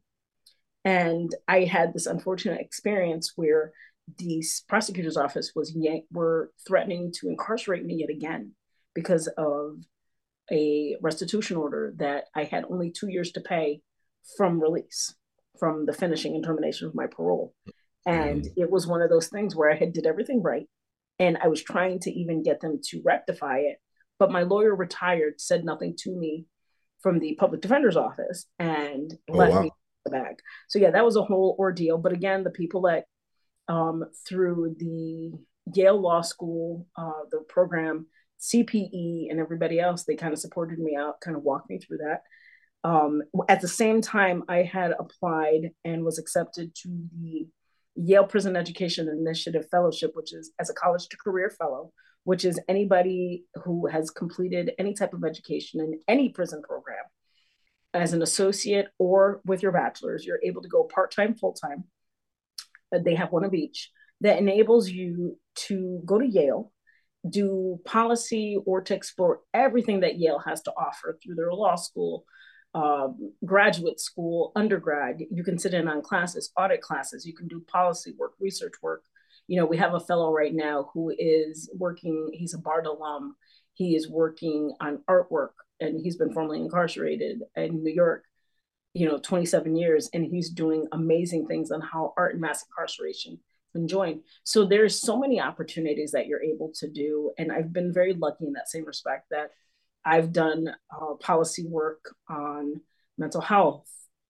And 0.83 1.33
I 1.47 1.65
had 1.65 1.93
this 1.93 2.07
unfortunate 2.07 2.59
experience 2.59 3.33
where 3.35 3.71
the 4.17 4.43
prosecutor's 4.67 5.17
office 5.17 5.51
was 5.55 5.73
yank- 5.75 6.05
were 6.11 6.51
threatening 6.67 7.11
to 7.19 7.29
incarcerate 7.29 7.85
me 7.85 7.95
yet 7.95 8.09
again 8.09 8.53
because 8.93 9.27
of 9.37 9.77
a 10.51 10.97
restitution 11.01 11.55
order 11.57 11.93
that 11.97 12.25
I 12.35 12.43
had 12.43 12.65
only 12.69 12.91
two 12.91 13.09
years 13.09 13.31
to 13.33 13.41
pay 13.41 13.81
from 14.37 14.59
release, 14.61 15.15
from 15.59 15.85
the 15.85 15.93
finishing 15.93 16.35
and 16.35 16.43
termination 16.43 16.87
of 16.87 16.95
my 16.95 17.07
parole. 17.07 17.53
And 18.05 18.43
mm. 18.43 18.51
it 18.57 18.69
was 18.69 18.87
one 18.87 19.01
of 19.01 19.09
those 19.09 19.27
things 19.27 19.55
where 19.55 19.71
I 19.71 19.77
had 19.77 19.93
did 19.93 20.05
everything 20.05 20.41
right. 20.41 20.67
And 21.19 21.37
I 21.37 21.47
was 21.47 21.61
trying 21.63 21.99
to 22.01 22.11
even 22.11 22.43
get 22.43 22.59
them 22.59 22.79
to 22.89 23.01
rectify 23.05 23.59
it 23.59 23.77
but 24.21 24.31
my 24.31 24.43
lawyer 24.43 24.75
retired, 24.75 25.41
said 25.41 25.65
nothing 25.65 25.95
to 26.01 26.15
me 26.15 26.45
from 27.01 27.17
the 27.17 27.33
public 27.39 27.59
defender's 27.59 27.97
office 27.97 28.45
and 28.59 29.11
oh, 29.31 29.35
let 29.35 29.49
wow. 29.49 29.61
me 29.63 29.71
the 30.03 30.11
bag. 30.11 30.35
So 30.67 30.79
yeah, 30.79 30.91
that 30.91 31.05
was 31.05 31.15
a 31.15 31.23
whole 31.23 31.55
ordeal. 31.59 31.97
But 31.97 32.13
again, 32.13 32.43
the 32.43 32.49
people 32.49 32.81
that 32.83 33.05
um, 33.67 34.03
through 34.27 34.75
the 34.79 35.31
Yale 35.73 35.99
Law 35.99 36.21
School, 36.21 36.87
uh, 36.95 37.23
the 37.29 37.39
program, 37.47 38.07
CPE, 38.39 39.29
and 39.29 39.39
everybody 39.39 39.79
else, 39.79 40.03
they 40.03 40.15
kind 40.15 40.33
of 40.33 40.39
supported 40.39 40.79
me 40.79 40.95
out, 40.95 41.21
kind 41.21 41.37
of 41.37 41.43
walked 41.43 41.69
me 41.69 41.79
through 41.79 41.97
that. 41.97 42.23
Um, 42.83 43.21
at 43.47 43.61
the 43.61 43.67
same 43.67 44.01
time, 44.01 44.43
I 44.49 44.63
had 44.63 44.93
applied 44.97 45.71
and 45.85 46.03
was 46.03 46.17
accepted 46.17 46.73
to 46.83 46.89
the 47.13 47.47
Yale 47.95 48.25
Prison 48.25 48.55
Education 48.55 49.07
Initiative 49.07 49.65
Fellowship, 49.69 50.11
which 50.15 50.33
is 50.33 50.51
as 50.59 50.69
a 50.69 50.73
college 50.73 51.07
to 51.09 51.17
career 51.17 51.49
fellow, 51.51 51.91
which 52.23 52.43
is 52.43 52.59
anybody 52.67 53.45
who 53.63 53.85
has 53.87 54.09
completed 54.09 54.71
any 54.79 54.93
type 54.93 55.13
of 55.13 55.23
education 55.23 55.79
in 55.79 55.99
any 56.07 56.29
prison 56.29 56.61
program 56.63 57.03
as 57.93 58.13
an 58.13 58.21
associate 58.21 58.87
or 58.97 59.41
with 59.45 59.61
your 59.61 59.71
bachelor's, 59.71 60.25
you're 60.25 60.39
able 60.43 60.61
to 60.61 60.69
go 60.69 60.83
part 60.83 61.11
time, 61.11 61.35
full 61.35 61.53
time. 61.53 61.83
Uh, 62.93 62.99
they 63.03 63.15
have 63.15 63.31
one 63.31 63.43
of 63.43 63.53
each 63.53 63.89
that 64.21 64.37
enables 64.37 64.89
you 64.89 65.37
to 65.55 66.01
go 66.05 66.19
to 66.19 66.27
Yale, 66.27 66.71
do 67.29 67.79
policy, 67.85 68.57
or 68.65 68.81
to 68.81 68.93
explore 68.93 69.41
everything 69.53 70.01
that 70.01 70.19
Yale 70.19 70.39
has 70.39 70.61
to 70.63 70.73
offer 70.77 71.17
through 71.21 71.35
their 71.35 71.53
law 71.53 71.75
school, 71.75 72.25
um, 72.73 73.33
graduate 73.43 73.99
school, 73.99 74.51
undergrad. 74.55 75.19
You 75.31 75.43
can 75.43 75.57
sit 75.57 75.73
in 75.73 75.87
on 75.87 76.01
classes, 76.01 76.51
audit 76.57 76.81
classes, 76.81 77.25
you 77.25 77.33
can 77.33 77.47
do 77.47 77.63
policy 77.67 78.13
work, 78.17 78.33
research 78.39 78.73
work, 78.81 79.03
you 79.47 79.57
know, 79.57 79.65
we 79.65 79.77
have 79.77 79.93
a 79.93 79.99
fellow 79.99 80.31
right 80.31 80.53
now 80.53 80.89
who 80.93 81.13
is 81.17 81.69
working, 81.77 82.29
he's 82.33 82.53
a 82.53 82.57
Bard 82.57 82.85
alum. 82.85 83.35
He 83.73 83.95
is 83.95 84.09
working 84.09 84.73
on 84.79 85.03
artwork 85.09 85.51
and 85.79 85.99
he's 85.99 86.17
been 86.17 86.33
formerly 86.33 86.59
incarcerated 86.59 87.41
in 87.55 87.83
New 87.83 87.93
York, 87.93 88.25
you 88.93 89.07
know, 89.07 89.17
27 89.17 89.75
years. 89.75 90.09
And 90.13 90.25
he's 90.25 90.49
doing 90.49 90.87
amazing 90.91 91.47
things 91.47 91.71
on 91.71 91.81
how 91.81 92.13
art 92.17 92.33
and 92.33 92.41
mass 92.41 92.63
incarceration 92.63 93.39
can 93.73 93.87
join. 93.87 94.21
So 94.43 94.65
there's 94.65 94.99
so 94.99 95.17
many 95.17 95.39
opportunities 95.39 96.11
that 96.11 96.27
you're 96.27 96.43
able 96.43 96.71
to 96.75 96.89
do. 96.89 97.31
And 97.37 97.51
I've 97.51 97.73
been 97.73 97.93
very 97.93 98.13
lucky 98.13 98.45
in 98.45 98.53
that 98.53 98.69
same 98.69 98.85
respect 98.85 99.27
that 99.31 99.51
I've 100.03 100.33
done 100.33 100.67
uh, 100.91 101.13
policy 101.19 101.65
work 101.67 102.15
on 102.29 102.81
mental 103.17 103.41
health, 103.41 103.87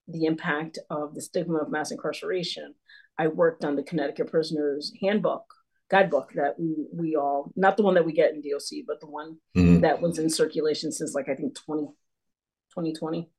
the 0.07 0.25
impact 0.25 0.79
of 0.89 1.15
the 1.15 1.21
stigma 1.21 1.57
of 1.59 1.71
mass 1.71 1.91
incarceration, 1.91 2.75
I 3.17 3.27
worked 3.27 3.63
on 3.63 3.75
the 3.75 3.83
Connecticut 3.83 4.31
Prisoners 4.31 4.91
Handbook 4.99 5.53
guidebook 5.91 6.31
that 6.33 6.57
we 6.57 6.87
we 6.93 7.15
all 7.17 7.51
not 7.57 7.75
the 7.75 7.83
one 7.83 7.93
that 7.95 8.05
we 8.05 8.13
get 8.13 8.33
in 8.33 8.41
DOC, 8.41 8.85
but 8.87 9.01
the 9.01 9.07
one 9.07 9.37
mm-hmm. 9.55 9.81
that 9.81 10.01
was 10.01 10.17
in 10.17 10.29
circulation 10.29 10.91
since 10.91 11.13
like 11.13 11.27
I 11.27 11.35
think 11.35 11.53
20, 11.53 11.83
2020, 12.69 13.29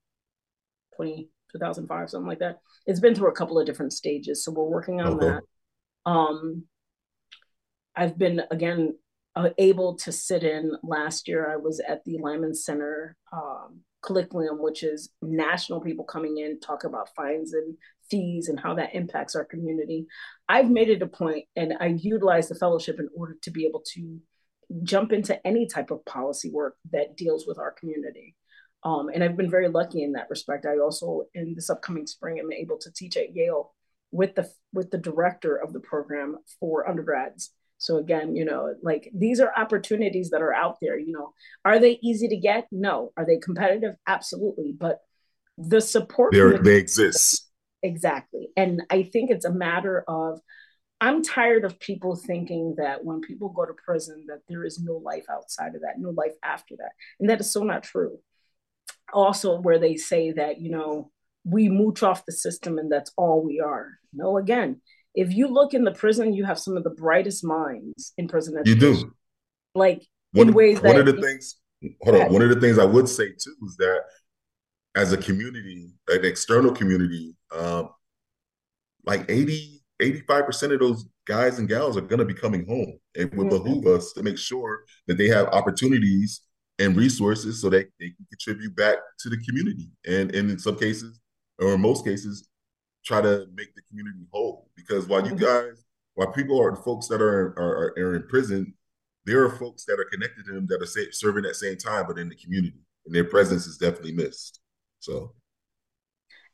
20, 0.95 1.29
2005, 1.53 2.11
something 2.11 2.29
like 2.29 2.41
that. 2.41 2.61
It's 2.87 3.01
been 3.01 3.15
through 3.15 3.31
a 3.31 3.35
couple 3.35 3.59
of 3.59 3.65
different 3.65 3.95
stages, 3.95 4.45
so 4.45 4.53
we're 4.53 4.65
working 4.65 5.01
on 5.01 5.15
okay. 5.15 5.27
that. 5.27 5.43
Um, 6.11 6.65
I've 7.97 8.19
been 8.19 8.43
again 8.51 8.99
uh, 9.35 9.51
able 9.57 9.97
to 9.97 10.13
sit 10.13 10.45
in. 10.45 10.73
Last 10.83 11.29
year, 11.29 11.51
I 11.51 11.57
was 11.57 11.81
at 11.81 12.05
the 12.05 12.19
Liman 12.19 12.55
Center 12.55 13.17
um, 13.33 13.81
colloquium, 14.05 14.59
which 14.59 14.83
is 14.83 15.11
national 15.23 15.81
people 15.81 16.05
coming 16.05 16.39
in 16.39 16.61
talk 16.61 16.85
about 16.85 17.15
fines 17.15 17.53
and 17.53 17.77
fees 18.11 18.49
and 18.49 18.59
how 18.59 18.75
that 18.75 18.95
impacts 18.95 19.35
our 19.35 19.45
community. 19.45 20.07
I've 20.49 20.71
made 20.71 20.91
it 20.91 21.03
a 21.03 21.07
point, 21.07 21.47
and 21.57 21.75
I 21.81 21.87
utilize 21.87 22.49
the 22.49 22.55
fellowship 22.55 22.99
in 22.99 23.09
order 23.17 23.37
to 23.43 23.51
be 23.51 23.67
able 23.67 23.83
to 23.95 24.21
jump 24.83 25.13
into 25.13 25.47
any 25.47 25.67
type 25.67 25.91
of 25.91 26.05
policy 26.05 26.51
work 26.51 26.77
that 26.93 27.17
deals 27.17 27.47
with 27.47 27.59
our 27.59 27.73
community. 27.73 28.37
Um, 28.85 29.09
and 29.13 29.23
I've 29.23 29.37
been 29.37 29.51
very 29.51 29.69
lucky 29.69 30.03
in 30.03 30.13
that 30.13 30.31
respect. 30.31 30.67
I 30.67 30.79
also, 30.79 31.27
in 31.35 31.55
this 31.55 31.71
upcoming 31.71 32.07
spring, 32.07 32.39
am 32.39 32.53
able 32.53 32.79
to 32.79 32.93
teach 32.93 33.17
at 33.17 33.35
Yale 33.35 33.73
with 34.11 34.35
the 34.35 34.51
with 34.73 34.91
the 34.91 34.99
director 34.99 35.57
of 35.57 35.73
the 35.73 35.81
program 35.81 36.39
for 36.59 36.89
undergrads. 36.89 37.53
So 37.83 37.97
again, 37.97 38.37
you 38.37 38.45
know, 38.45 38.73
like 38.81 39.11
these 39.13 39.41
are 39.41 39.53
opportunities 39.57 40.31
that 40.31 40.41
are 40.41 40.55
out 40.55 40.77
there. 40.81 40.97
You 40.97 41.11
know, 41.11 41.35
are 41.65 41.81
they 41.81 41.99
easy 42.01 42.29
to 42.29 42.37
get? 42.37 42.69
No. 42.71 43.13
Are 43.17 43.27
they 43.27 43.39
competitive? 43.39 43.97
Absolutely. 44.07 44.73
But 44.79 45.01
the 45.59 45.81
support 45.81 46.33
the 46.33 46.61
they 46.63 46.77
exist 46.77 47.51
exactly, 47.83 48.51
and 48.57 48.83
I 48.89 49.03
think 49.03 49.31
it's 49.31 49.45
a 49.45 49.53
matter 49.53 50.05
of. 50.07 50.41
I'm 51.01 51.25
tired 51.25 51.65
of 51.65 51.81
people 51.81 52.15
thinking 52.15 52.77
that 52.79 53.05
when 53.05 53.23
people 53.23 53.49
go 53.49 53.67
to 53.67 53.73
prison 53.73 54.27
that 54.29 54.43
there 54.49 54.65
is 54.65 54.81
no 54.81 54.99
life 54.99 55.25
outside 55.29 55.75
of 55.75 55.81
that, 55.81 55.99
no 55.99 56.11
life 56.11 56.35
after 56.45 56.77
that, 56.77 56.93
and 57.19 57.29
that 57.29 57.41
is 57.41 57.51
so 57.51 57.65
not 57.65 57.83
true. 57.83 58.21
Also, 59.13 59.61
where 59.61 59.81
they 59.81 59.97
say 59.97 60.31
that 60.31 60.61
you 60.61 60.71
know 60.71 61.11
we 61.45 61.69
mooch 61.69 62.05
off 62.05 62.25
the 62.25 62.33
system 62.33 62.79
and 62.79 62.93
that's 62.93 63.13
all 63.17 63.45
we 63.45 63.59
are. 63.59 63.89
No, 64.13 64.39
again, 64.39 64.81
if 65.15 65.33
you 65.35 65.49
look 65.49 65.75
in 65.75 65.85
the 65.85 65.93
prison, 65.93 66.33
you 66.33 66.45
have 66.45 66.59
some 66.59 66.77
of 66.77 66.85
the 66.85 66.91
brightest 66.91 67.45
minds 67.45 68.13
in 68.17 68.29
prison. 68.29 68.57
Education. 68.59 68.81
You 68.81 68.95
do. 68.95 69.13
Like 69.75 70.07
one, 70.33 70.49
in 70.49 70.55
ways 70.55 70.77
one 70.77 70.85
that. 70.85 71.05
One 71.05 71.09
of 71.09 71.17
the 71.17 71.23
things, 71.23 71.57
hold 72.03 72.17
on, 72.17 72.33
one 72.33 72.43
of 72.43 72.49
the 72.49 72.61
things 72.61 72.79
I 72.79 72.85
would 72.85 73.09
say 73.09 73.29
too 73.29 73.55
is 73.67 73.77
that 73.77 74.03
as 74.95 75.13
a 75.13 75.17
community, 75.17 75.91
an 76.09 76.25
external 76.25 76.73
community, 76.73 77.35
um, 77.55 77.91
like 79.05 79.25
80, 79.29 79.83
85% 80.01 80.75
of 80.75 80.81
those 80.81 81.07
guys 81.27 81.59
and 81.59 81.69
gals 81.69 81.97
are 81.97 82.03
going 82.03 82.19
to 82.19 82.25
be 82.25 82.35
coming 82.35 82.67
home. 82.67 82.99
It 83.15 83.35
would 83.35 83.49
mm-hmm. 83.49 83.65
behoove 83.65 83.87
us 83.87 84.13
to 84.13 84.23
make 84.23 84.39
sure 84.39 84.85
that 85.07 85.17
they 85.17 85.29
have 85.29 85.49
opportunities 85.49 86.43
and 86.79 86.97
resources 86.97 87.61
so 87.61 87.71
that 87.71 87.89
they 88.01 88.07
can 88.07 88.27
contribute 88.31 88.75
back 88.77 88.97
to 89.21 89.29
the 89.29 89.39
community. 89.39 89.91
And, 90.07 90.35
and 90.35 90.51
in 90.51 90.59
some 90.59 90.77
cases, 90.77 91.21
or 91.59 91.75
in 91.75 91.81
most 91.81 92.05
cases, 92.05 92.49
try 93.05 93.21
to 93.21 93.47
make 93.55 93.75
the 93.75 93.83
community 93.89 94.27
whole. 94.33 94.71
Because 94.77 95.07
while 95.07 95.27
you 95.27 95.35
guys, 95.35 95.85
while 96.15 96.33
people 96.33 96.61
are 96.61 96.75
folks 96.77 97.09
that 97.09 97.21
are, 97.21 97.55
are, 97.59 97.95
are 97.99 98.17
in 98.17 98.27
prison, 98.29 98.75
there 99.25 99.45
are 99.45 99.51
folks 99.51 99.85
that 99.85 99.99
are 100.01 100.09
connected 100.11 100.45
to 100.47 100.53
them 100.53 100.67
that 100.69 100.83
are 100.83 101.13
serving 101.13 101.45
at 101.45 101.57
same 101.57 101.77
time, 101.77 102.07
but 102.07 102.19
in 102.19 102.29
the 102.29 102.37
community, 102.37 102.81
and 103.07 103.15
their 103.15 103.25
presence 103.25 103.67
is 103.67 103.77
definitely 103.77 104.13
missed. 104.13 104.61
So 104.99 105.35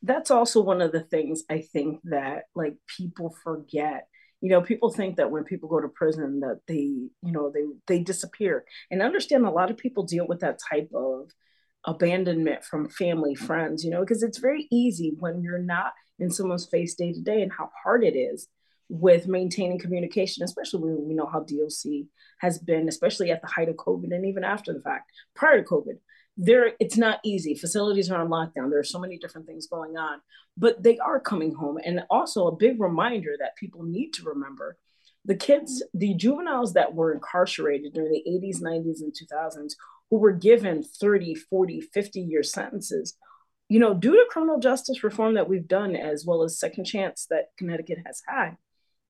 that's 0.03 0.31
also 0.31 0.61
one 0.63 0.81
of 0.81 0.93
the 0.93 1.01
things 1.01 1.43
I 1.51 1.61
think 1.61 2.01
that 2.05 2.45
like 2.55 2.77
people 2.97 3.35
forget. 3.43 4.07
You 4.41 4.51
know, 4.51 4.63
people 4.63 4.91
think 4.93 5.17
that 5.17 5.33
when 5.33 5.45
people 5.45 5.69
go 5.69 5.81
to 5.81 5.89
prison 5.89 6.41
that 6.41 6.61
they, 6.69 6.77
you 6.77 7.11
know, 7.23 7.51
they 7.53 7.65
they 7.87 8.03
disappear. 8.03 8.65
And 8.91 9.03
understand 9.03 9.45
a 9.45 9.51
lot 9.51 9.71
of 9.71 9.77
people 9.77 10.05
deal 10.05 10.27
with 10.29 10.41
that 10.41 10.59
type 10.71 10.91
of 10.95 11.31
abandonment 11.85 12.65
from 12.65 12.89
family, 12.89 13.35
friends, 13.35 13.83
you 13.83 13.91
know, 13.91 14.01
because 14.01 14.23
it's 14.23 14.39
very 14.39 14.69
easy 14.71 15.15
when 15.19 15.43
you're 15.43 15.59
not 15.59 15.93
in 16.19 16.31
someone's 16.31 16.67
face 16.67 16.95
day 16.95 17.13
to 17.13 17.21
day 17.21 17.43
and 17.43 17.53
how 17.53 17.71
hard 17.83 18.05
it 18.05 18.17
is 18.17 18.49
with 18.89 19.29
maintaining 19.29 19.79
communication, 19.79 20.43
especially 20.43 20.81
when 20.81 21.07
we 21.07 21.15
know 21.15 21.27
how 21.27 21.41
DOC 21.41 22.07
has 22.41 22.59
been, 22.59 22.89
especially 22.89 23.31
at 23.31 23.43
the 23.43 23.49
height 23.49 23.69
of 23.69 23.77
COVID 23.77 24.15
and 24.15 24.25
even 24.25 24.45
after 24.45 24.73
the 24.73 24.81
fact, 24.81 25.11
prior 25.35 25.63
to 25.63 25.69
COVID. 25.69 25.99
There, 26.37 26.73
it's 26.79 26.97
not 26.97 27.19
easy. 27.25 27.55
Facilities 27.55 28.11
are 28.11 28.21
on 28.21 28.29
lockdown. 28.29 28.71
There 28.71 28.79
are 28.79 28.85
so 28.85 29.01
many 29.01 29.19
different 29.19 29.47
things 29.47 29.67
going 29.67 29.97
on, 29.97 30.21
but 30.57 30.83
they 30.83 30.97
are 30.99 31.19
coming 31.19 31.53
home. 31.53 31.79
And 31.85 32.03
also 32.11 32.47
a 32.47 32.57
big 32.57 32.81
reminder 32.81 33.35
that 33.41 33.57
people 33.57 33.83
need 33.83 34.13
to 34.15 34.25
remember 34.25 34.79
the 35.25 35.35
kids, 35.35 35.83
the 35.93 36.15
juveniles 36.15 36.73
that 36.73 36.95
were 36.95 37.13
incarcerated 37.13 37.93
during 37.93 38.13
the 38.13 38.25
80s, 38.27 38.63
90s, 38.63 39.03
and 39.03 39.13
2000s 39.13 39.75
who 40.11 40.19
were 40.19 40.33
given 40.33 40.83
30, 40.83 41.35
40, 41.35 41.81
50 41.83 42.21
year 42.21 42.43
sentences, 42.43 43.17
you 43.69 43.79
know, 43.79 43.95
due 43.95 44.13
to 44.13 44.27
criminal 44.31 44.59
justice 44.59 45.05
reform 45.05 45.35
that 45.35 45.49
we've 45.49 45.69
done, 45.69 45.95
as 45.95 46.25
well 46.25 46.43
as 46.43 46.59
second 46.59 46.85
chance 46.85 47.27
that 47.31 47.49
Connecticut 47.59 47.99
has 48.07 48.23
had, 48.27 48.57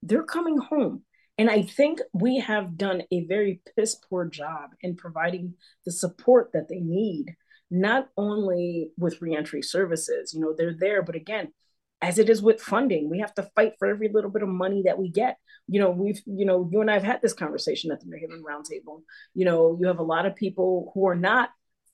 they're 0.02 0.22
coming 0.22 0.58
home. 0.58 1.02
And 1.36 1.48
I 1.48 1.62
think 1.62 2.00
we 2.12 2.38
have 2.40 2.76
done 2.76 3.02
a 3.12 3.24
very 3.26 3.60
piss 3.76 3.94
poor 3.94 4.24
job 4.24 4.70
in 4.80 4.96
providing 4.96 5.54
the 5.84 5.92
support 5.92 6.50
that 6.52 6.68
they 6.68 6.80
need, 6.80 7.36
not 7.70 8.08
only 8.16 8.90
with 8.98 9.22
reentry 9.22 9.62
services, 9.62 10.34
you 10.34 10.40
know, 10.40 10.52
they're 10.56 10.74
there, 10.76 11.02
but 11.02 11.14
again, 11.14 11.52
as 12.00 12.18
it 12.18 12.28
is 12.28 12.42
with 12.42 12.60
funding, 12.60 13.10
we 13.10 13.20
have 13.20 13.34
to 13.34 13.50
fight 13.54 13.72
for 13.78 13.88
every 13.88 14.08
little 14.08 14.30
bit 14.30 14.42
of 14.42 14.48
money 14.48 14.82
that 14.84 14.98
we 14.98 15.08
get. 15.08 15.36
You 15.66 15.80
know, 15.80 15.90
we've, 15.90 16.20
you 16.26 16.44
know, 16.44 16.68
you 16.72 16.80
and 16.80 16.90
I 16.90 16.94
have 16.94 17.02
had 17.02 17.22
this 17.22 17.32
conversation 17.32 17.90
at 17.90 18.00
the 18.00 18.06
New 18.06 18.18
Haven 18.18 18.42
Roundtable. 18.48 19.02
You 19.34 19.44
know, 19.44 19.76
you 19.80 19.88
have 19.88 19.98
a 19.98 20.04
lot 20.04 20.26
of 20.26 20.36
people 20.36 20.92
who 20.94 21.06
are 21.08 21.16
not 21.16 21.50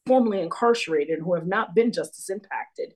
formally 0.06 0.40
incarcerated, 0.40 1.20
who 1.20 1.34
have 1.34 1.46
not 1.46 1.74
been 1.74 1.92
justice 1.92 2.28
impacted, 2.30 2.94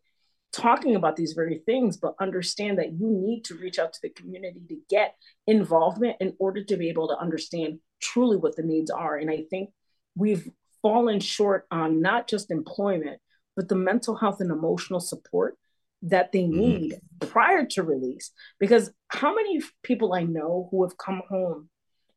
talking 0.53 0.97
about 0.97 1.17
these 1.17 1.33
very 1.33 1.59
things, 1.67 1.97
but 1.97 2.15
understand 2.21 2.79
that 2.79 2.93
you 2.93 3.09
need 3.09 3.45
to 3.45 3.55
reach 3.55 3.79
out 3.79 3.93
to 3.93 4.01
the 4.03 4.11
community 4.11 4.61
to 4.69 4.77
get 4.89 5.15
involvement 5.47 6.17
in 6.21 6.35
order 6.39 6.65
to 6.65 6.77
be 6.77 6.89
able 6.89 7.09
to 7.09 7.19
understand 7.19 7.79
truly 8.01 8.37
what 8.37 8.57
the 8.57 8.63
needs 8.63 8.91
are. 8.91 9.17
And 9.17 9.31
I 9.31 9.45
think 9.51 9.71
we've 10.15 10.49
fallen 10.83 11.21
short 11.21 11.67
on 11.71 12.01
not 12.01 12.29
just 12.29 12.51
employment, 12.51 13.21
but 13.57 13.69
the 13.69 13.75
mental 13.75 14.15
health 14.17 14.41
and 14.41 14.51
emotional 14.51 15.01
support 15.01 15.57
that 16.03 16.33
they 16.33 16.43
mm-hmm. 16.43 16.59
need 16.59 16.93
mm-hmm. 16.93 17.29
prior 17.29 17.67
to 17.67 17.83
release. 17.83 18.31
Because 18.59 18.91
how 19.09 19.35
many 19.35 19.61
people 19.83 20.15
I 20.15 20.23
know 20.23 20.69
who 20.71 20.85
have 20.85 20.97
come 20.97 21.23
home 21.29 21.69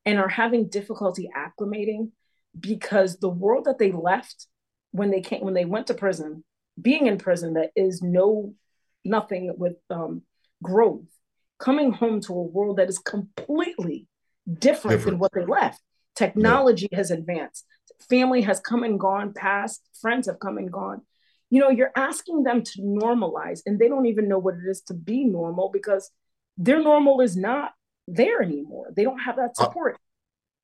and 0.06 0.20
are 0.20 0.30
having 0.30 0.70
difficulty 0.70 1.30
acclimating 1.36 2.12
because 2.60 3.18
the 3.18 3.30
world 3.30 3.66
that 3.66 3.78
they 3.80 3.92
left 3.92 4.48
when 4.92 5.12
they 5.12 5.22
came 5.22 5.42
when 5.42 5.54
they 5.54 5.66
went 5.66 5.88
to 5.88 5.94
prison, 5.94 6.44
being 6.82 7.08
in 7.08 7.18
prison 7.18 7.54
that 7.54 7.72
is 7.76 8.02
no 8.02 8.54
nothing 9.04 9.54
with 9.58 9.78
um, 9.90 10.24
growth, 10.62 11.06
coming 11.60 11.92
home 11.92 12.22
to 12.22 12.34
a 12.34 12.42
world 12.42 12.78
that 12.78 12.90
is 12.90 13.00
completely 13.00 14.08
different, 14.46 14.98
different. 14.98 15.06
than 15.06 15.20
what 15.20 15.32
they 15.34 15.46
left. 15.46 15.82
Technology 16.16 16.88
yeah. 16.92 16.98
has 16.98 17.12
advanced. 17.12 17.66
Family 18.10 18.42
has 18.42 18.60
come 18.60 18.84
and 18.84 19.00
gone 19.00 19.34
past. 19.34 19.82
Friends 20.02 20.28
have 20.28 20.40
come 20.40 20.58
and 20.58 20.72
gone 20.72 21.02
you 21.52 21.60
know 21.60 21.70
you're 21.70 21.92
asking 21.96 22.42
them 22.42 22.64
to 22.64 22.82
normalize 22.82 23.62
and 23.68 23.78
they 23.78 23.88
don't 23.88 24.08
even 24.08 24.28
know 24.28 24.40
what 24.40 24.56
it 24.56 24.68
is 24.68 24.82
to 24.82 24.96
be 24.96 25.24
normal 25.24 25.70
because 25.70 26.10
their 26.58 26.82
normal 26.82 27.22
is 27.22 27.38
not 27.38 27.74
there 28.08 28.42
anymore 28.42 28.88
they 28.96 29.04
don't 29.04 29.20
have 29.20 29.36
that 29.36 29.56
support 29.56 30.00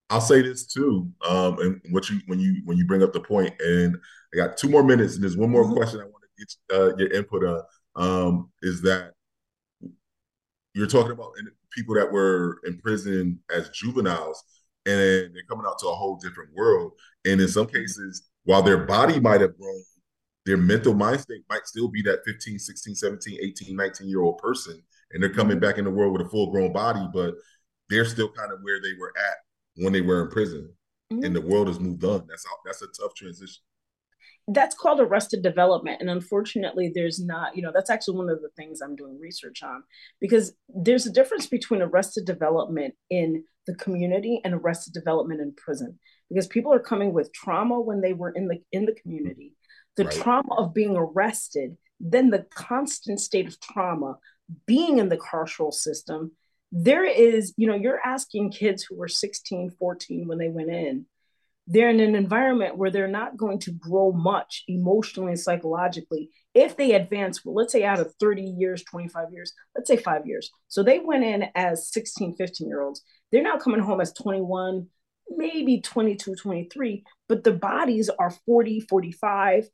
I'll, 0.10 0.22
say 0.22 0.42
this 0.42 0.66
too 0.66 1.10
um 1.28 1.60
and 1.60 1.82
what 1.92 2.10
you 2.10 2.20
when 2.28 2.40
you 2.40 2.62
when 2.66 2.78
you 2.78 2.86
bring 2.86 3.04
up 3.04 3.14
the 3.14 3.20
point 3.20 3.54
and 3.60 3.98
i 4.34 4.38
got 4.38 4.58
two 4.58 4.70
more 4.70 4.84
minutes 4.84 5.16
and 5.16 5.24
there's 5.24 5.38
one 5.38 5.50
more 5.50 5.64
mm-hmm. 5.64 5.76
question 5.76 6.00
i 6.00 6.04
want 6.04 6.24
to 6.24 6.46
get 6.46 6.78
uh, 6.78 6.96
your 6.98 7.12
input 7.12 7.44
on 7.44 7.62
um 7.96 8.50
is 8.62 8.82
that 8.82 9.14
you're 10.74 10.88
talking 10.88 11.12
about 11.12 11.32
people 11.72 11.96
that 11.96 12.12
were 12.12 12.60
in 12.66 12.78
prison 12.80 13.40
as 13.54 13.70
juveniles 13.70 14.44
and 14.86 14.96
they're 14.96 15.44
coming 15.50 15.66
out 15.68 15.78
to 15.80 15.88
a 15.88 15.96
whole 15.96 16.18
different 16.18 16.50
world 16.56 16.92
and 17.26 17.42
in 17.42 17.48
some 17.48 17.68
cases 17.68 18.30
while 18.44 18.62
their 18.62 18.86
body 18.86 19.20
might 19.20 19.42
have 19.42 19.58
grown 19.58 19.84
their 20.48 20.58
mental 20.58 20.94
mind 20.94 21.20
state 21.20 21.44
might 21.50 21.68
still 21.68 21.90
be 21.90 22.02
that 22.02 22.24
15, 22.26 22.58
16, 22.58 22.96
17, 22.96 23.38
18, 23.42 23.76
19 23.76 24.08
year 24.08 24.22
old 24.22 24.38
person. 24.38 24.82
And 25.12 25.22
they're 25.22 25.34
coming 25.34 25.60
back 25.60 25.78
in 25.78 25.84
the 25.84 25.92
world 25.92 26.14
with 26.14 26.26
a 26.26 26.30
full 26.30 26.52
grown 26.52 26.72
body, 26.72 27.06
but 27.14 27.36
they're 27.90 28.06
still 28.06 28.32
kind 28.32 28.54
of 28.54 28.60
where 28.62 28.82
they 28.82 28.94
were 28.98 29.14
at 29.18 29.36
when 29.78 29.94
they 29.94 30.02
were 30.02 30.24
in 30.24 30.30
prison. 30.30 30.74
Mm-hmm. 31.12 31.24
And 31.24 31.36
the 31.36 31.42
world 31.42 31.68
has 31.68 31.80
moved 31.80 32.04
on. 32.04 32.26
That's 32.28 32.46
that's 32.66 32.82
a 32.82 32.88
tough 32.88 33.14
transition. 33.16 33.62
That's 34.50 34.76
called 34.76 35.00
arrested 35.00 35.42
development. 35.42 36.00
And 36.02 36.10
unfortunately, 36.10 36.92
there's 36.94 37.20
not, 37.20 37.56
you 37.56 37.62
know, 37.62 37.72
that's 37.74 37.90
actually 37.90 38.18
one 38.18 38.30
of 38.30 38.42
the 38.42 38.50
things 38.56 38.82
I'm 38.82 38.96
doing 38.96 39.20
research 39.20 39.62
on 39.62 39.84
because 40.22 40.54
there's 40.70 41.06
a 41.06 41.12
difference 41.12 41.48
between 41.48 41.82
arrested 41.82 42.26
development 42.26 42.94
in 43.10 43.44
the 43.68 43.76
community 43.76 44.40
and 44.46 44.54
arrested 44.54 44.94
development 44.94 45.42
in 45.42 45.54
prison 45.56 46.00
because 46.30 46.48
people 46.48 46.74
are 46.74 46.80
coming 46.80 47.12
with 47.14 47.34
trauma 47.34 47.80
when 47.80 48.00
they 48.00 48.14
were 48.14 48.32
in 48.32 48.48
the 48.48 48.60
in 48.72 48.86
the 48.86 48.96
community 49.02 49.54
the 49.98 50.06
right. 50.06 50.14
trauma 50.14 50.56
of 50.56 50.74
being 50.74 50.96
arrested, 50.96 51.76
then 52.00 52.30
the 52.30 52.46
constant 52.54 53.20
state 53.20 53.48
of 53.48 53.60
trauma, 53.60 54.18
being 54.66 55.00
in 55.00 55.10
the 55.10 55.18
carceral 55.18 55.74
system, 55.74 56.32
there 56.72 57.06
is, 57.06 57.54
you 57.58 57.68
know, 57.68 57.76
you're 57.76 58.02
asking 58.04 58.52
kids 58.52 58.84
who 58.84 58.98
were 58.98 59.08
16, 59.08 59.72
14 59.80 60.28
when 60.28 60.38
they 60.38 60.50
went 60.50 60.70
in, 60.70 61.06
they're 61.68 61.90
in 61.90 62.00
an 62.00 62.16
environment 62.16 62.78
where 62.78 62.92
they're 62.92 63.08
not 63.08 63.36
going 63.36 63.60
to 63.60 63.72
grow 63.72 64.12
much 64.12 64.64
emotionally 64.68 65.32
and 65.32 65.40
psychologically 65.40 66.30
if 66.54 66.76
they 66.76 66.94
advance, 66.94 67.46
well, 67.46 67.54
let's 67.54 67.72
say 67.72 67.84
out 67.84 68.00
of 68.00 68.14
30 68.20 68.42
years, 68.42 68.84
25 68.84 69.28
years, 69.32 69.54
let's 69.76 69.88
say 69.88 69.98
five 69.98 70.26
years. 70.26 70.50
So 70.70 70.82
they 70.82 70.98
went 70.98 71.24
in 71.24 71.46
as 71.54 71.92
16, 71.92 72.36
15 72.36 72.68
year 72.68 72.82
olds. 72.82 73.04
They're 73.32 73.44
now 73.44 73.58
coming 73.58 73.82
home 73.82 74.02
as 74.02 74.12
21, 74.14 74.88
maybe 75.30 75.82
22, 75.82 76.36
23, 76.36 77.04
but 77.30 77.44
the 77.44 77.52
bodies 77.52 78.10
are 78.10 78.32
40, 78.48 78.80
45, 78.80 79.70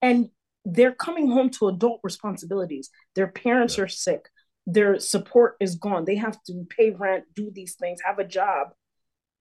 and 0.00 0.30
they're 0.64 0.94
coming 0.94 1.30
home 1.30 1.50
to 1.50 1.68
adult 1.68 2.00
responsibilities. 2.02 2.88
Their 3.16 3.26
parents 3.26 3.76
yeah. 3.76 3.84
are 3.84 3.88
sick 3.88 4.30
their 4.66 4.98
support 4.98 5.56
is 5.60 5.76
gone. 5.76 6.04
They 6.04 6.16
have 6.16 6.42
to 6.44 6.66
pay 6.76 6.90
rent, 6.90 7.24
do 7.34 7.50
these 7.52 7.74
things, 7.74 8.00
have 8.04 8.18
a 8.18 8.26
job. 8.26 8.68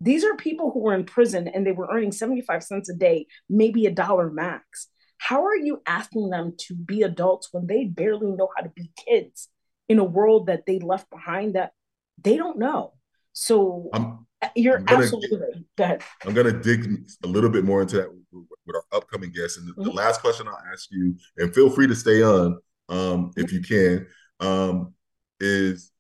These 0.02 0.26
are 0.26 0.36
people 0.36 0.72
who 0.72 0.80
were 0.80 0.94
in 0.94 1.06
prison 1.06 1.48
and 1.48 1.66
they 1.66 1.72
were 1.72 1.88
earning 1.92 2.12
75 2.12 2.64
cents 2.64 2.90
a 2.90 2.94
day, 2.94 3.28
maybe 3.50 3.86
a 3.86 3.92
dollar 3.92 4.30
max. 4.30 4.90
How 5.18 5.46
are 5.46 5.56
you 5.56 5.82
asking 5.86 6.30
them 6.30 6.56
to 6.68 6.76
be 6.76 7.04
adults 7.04 7.50
when 7.52 7.68
they 7.68 7.86
barely 7.86 8.32
know 8.32 8.50
how 8.58 8.64
to 8.64 8.70
be 8.70 8.92
kids 9.08 9.48
in 9.88 10.00
a 10.00 10.04
world 10.04 10.48
that 10.48 10.66
they 10.66 10.80
left 10.80 11.10
behind 11.10 11.56
that 11.56 11.72
they 12.22 12.36
don't 12.36 12.60
know? 12.60 12.94
So 13.32 13.90
I'm, 13.94 14.28
you're 14.56 14.80
I'm 14.80 14.86
gonna, 14.86 15.04
absolutely 15.04 15.66
go 15.78 15.84
ahead. 15.86 16.04
I'm 16.26 16.34
going 16.34 16.48
to 16.48 16.60
dig 16.60 17.06
a 17.24 17.28
little 17.28 17.50
bit 17.50 17.64
more 17.64 17.82
into 17.82 17.96
that 17.98 18.10
with 18.66 18.76
our 18.76 18.84
upcoming 18.92 19.32
guests. 19.32 19.58
And 19.58 19.68
the, 19.68 19.72
mm-hmm. 19.72 19.84
the 19.84 19.92
last 19.92 20.22
question 20.22 20.48
I'll 20.48 20.62
ask 20.72 20.90
you, 20.92 21.16
and 21.38 21.54
feel 21.54 21.70
free 21.70 21.88
to 21.88 21.96
stay 21.96 22.22
on 22.22 22.60
um, 22.90 23.32
if 23.38 23.48
mm-hmm. 23.48 23.56
you 23.56 23.62
can. 23.62 24.08
Um, 24.40 24.94
is 25.40 25.92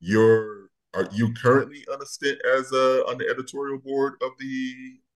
your 0.00 0.70
are 0.94 1.08
you 1.12 1.32
currently 1.34 1.84
on 1.92 2.00
a 2.00 2.06
stint 2.06 2.38
as 2.56 2.72
a 2.72 3.04
on 3.06 3.18
the 3.18 3.28
editorial 3.28 3.78
board 3.78 4.14
of 4.22 4.30
the 4.38 4.72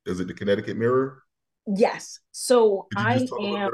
is 0.07 0.21
it 0.21 0.27
the 0.27 0.35
Connecticut 0.35 0.77
Mirror? 0.77 1.23
Yes. 1.67 2.21
So 2.33 2.87
I 2.97 3.29
am 3.41 3.71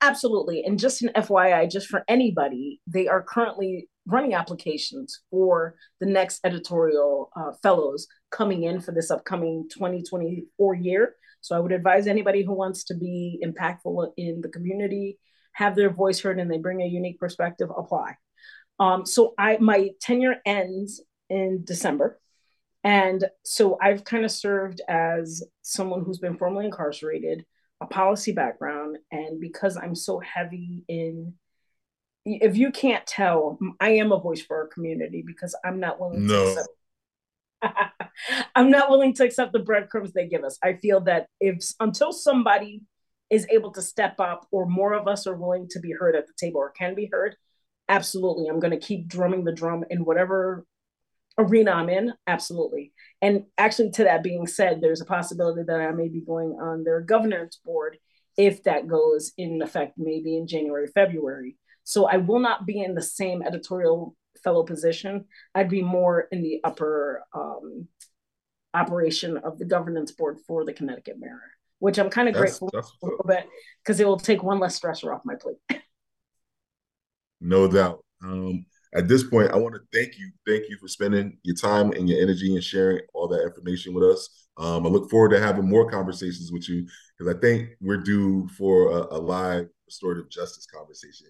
Absolutely. 0.00 0.62
And 0.64 0.78
just 0.78 1.02
an 1.02 1.10
FYI, 1.16 1.68
just 1.70 1.88
for 1.88 2.04
anybody, 2.06 2.80
they 2.86 3.08
are 3.08 3.22
currently 3.22 3.88
running 4.06 4.34
applications 4.34 5.20
for 5.30 5.74
the 6.00 6.06
next 6.06 6.40
editorial 6.44 7.30
uh, 7.36 7.52
fellows 7.62 8.06
coming 8.30 8.62
in 8.62 8.80
for 8.80 8.92
this 8.92 9.10
upcoming 9.10 9.68
2024 9.72 10.74
year. 10.76 11.16
So 11.40 11.56
I 11.56 11.60
would 11.60 11.72
advise 11.72 12.06
anybody 12.06 12.44
who 12.44 12.52
wants 12.52 12.84
to 12.84 12.94
be 12.94 13.42
impactful 13.44 14.12
in 14.16 14.40
the 14.40 14.48
community, 14.48 15.18
have 15.52 15.74
their 15.74 15.90
voice 15.90 16.20
heard, 16.20 16.38
and 16.38 16.50
they 16.50 16.58
bring 16.58 16.80
a 16.80 16.86
unique 16.86 17.18
perspective, 17.18 17.68
apply. 17.76 18.16
Um, 18.78 19.06
so 19.06 19.34
I 19.38 19.58
my 19.58 19.90
tenure 20.00 20.36
ends 20.46 21.02
in 21.28 21.64
December. 21.64 22.20
And 22.84 23.24
so 23.44 23.76
I've 23.82 24.04
kind 24.04 24.24
of 24.24 24.30
served 24.30 24.80
as 24.88 25.42
someone 25.62 26.04
who's 26.04 26.18
been 26.18 26.38
formerly 26.38 26.66
incarcerated, 26.66 27.44
a 27.80 27.86
policy 27.86 28.32
background, 28.32 28.98
and 29.10 29.40
because 29.40 29.76
I'm 29.76 29.94
so 29.94 30.20
heavy 30.20 30.84
in 30.88 31.34
if 32.24 32.56
you 32.56 32.70
can't 32.70 33.06
tell, 33.06 33.58
I 33.80 33.90
am 33.90 34.12
a 34.12 34.20
voice 34.20 34.42
for 34.42 34.58
our 34.58 34.66
community 34.66 35.24
because 35.26 35.56
I'm 35.64 35.80
not 35.80 35.98
willing 35.98 36.26
no. 36.26 36.44
to 36.44 36.50
accept 36.50 36.68
I'm 38.54 38.70
not 38.70 38.90
willing 38.90 39.14
to 39.14 39.24
accept 39.24 39.52
the 39.52 39.58
breadcrumbs 39.58 40.12
they 40.12 40.28
give 40.28 40.44
us. 40.44 40.58
I 40.62 40.74
feel 40.74 41.00
that 41.02 41.26
if 41.40 41.58
until 41.80 42.12
somebody 42.12 42.82
is 43.30 43.46
able 43.50 43.72
to 43.72 43.82
step 43.82 44.20
up 44.20 44.46
or 44.50 44.66
more 44.66 44.94
of 44.94 45.06
us 45.06 45.26
are 45.26 45.36
willing 45.36 45.68
to 45.70 45.80
be 45.80 45.92
heard 45.92 46.16
at 46.16 46.26
the 46.26 46.32
table 46.38 46.60
or 46.60 46.70
can 46.70 46.94
be 46.94 47.08
heard, 47.10 47.36
absolutely. 47.88 48.48
I'm 48.48 48.60
going 48.60 48.78
to 48.78 48.86
keep 48.86 49.08
drumming 49.08 49.44
the 49.44 49.52
drum 49.52 49.84
in 49.90 50.04
whatever 50.04 50.64
arena 51.38 51.70
i'm 51.70 51.88
in. 51.88 52.12
Absolutely. 52.26 52.92
And 53.22 53.44
actually 53.56 53.90
to 53.92 54.04
that 54.04 54.22
being 54.22 54.46
said 54.46 54.80
there's 54.80 55.00
a 55.00 55.06
possibility 55.06 55.62
that 55.66 55.80
i 55.80 55.92
may 55.92 56.08
be 56.08 56.20
going 56.20 56.58
on 56.60 56.84
their 56.84 57.00
governance 57.00 57.60
board 57.64 57.96
if 58.36 58.62
that 58.64 58.88
goes 58.88 59.32
in 59.38 59.62
effect 59.62 59.94
maybe 59.96 60.36
in 60.36 60.46
january 60.46 60.88
february. 60.88 61.56
So 61.84 62.06
i 62.06 62.16
will 62.16 62.40
not 62.40 62.66
be 62.66 62.82
in 62.82 62.94
the 62.94 63.02
same 63.02 63.42
editorial 63.42 64.16
fellow 64.42 64.64
position. 64.64 65.24
I'd 65.54 65.70
be 65.70 65.82
more 65.82 66.28
in 66.30 66.42
the 66.42 66.60
upper 66.62 67.24
um, 67.32 67.88
operation 68.74 69.36
of 69.38 69.58
the 69.58 69.64
governance 69.64 70.12
board 70.12 70.38
for 70.46 70.64
the 70.64 70.72
connecticut 70.72 71.18
mirror 71.18 71.52
which 71.78 71.98
i'm 71.98 72.10
kind 72.10 72.28
of 72.28 72.34
grateful 72.34 72.68
for 72.70 72.80
a 72.80 73.10
little 73.10 73.24
bit 73.26 73.46
because 73.82 73.98
it 73.98 74.06
will 74.06 74.18
take 74.18 74.42
one 74.42 74.58
less 74.58 74.78
stressor 74.78 75.14
off 75.14 75.22
my 75.24 75.34
plate 75.34 75.56
No 77.40 77.68
doubt. 77.68 78.04
Um, 78.22 78.66
at 78.94 79.06
this 79.06 79.22
point, 79.22 79.50
I 79.50 79.56
want 79.56 79.74
to 79.74 79.80
thank 79.92 80.18
you. 80.18 80.30
Thank 80.46 80.68
you 80.68 80.76
for 80.78 80.88
spending 80.88 81.38
your 81.42 81.56
time 81.56 81.92
and 81.92 82.08
your 82.08 82.20
energy 82.20 82.54
and 82.54 82.64
sharing 82.64 83.00
all 83.14 83.28
that 83.28 83.42
information 83.42 83.92
with 83.94 84.04
us. 84.04 84.46
Um, 84.56 84.86
I 84.86 84.88
look 84.88 85.10
forward 85.10 85.30
to 85.30 85.40
having 85.40 85.68
more 85.68 85.90
conversations 85.90 86.50
with 86.50 86.68
you 86.68 86.86
because 87.16 87.34
I 87.34 87.38
think 87.38 87.70
we're 87.80 87.98
due 87.98 88.48
for 88.56 88.90
a, 88.90 89.16
a, 89.16 89.18
live 89.18 89.68
restorative 89.86 90.28
justice 90.30 90.66
conversation. 90.66 91.28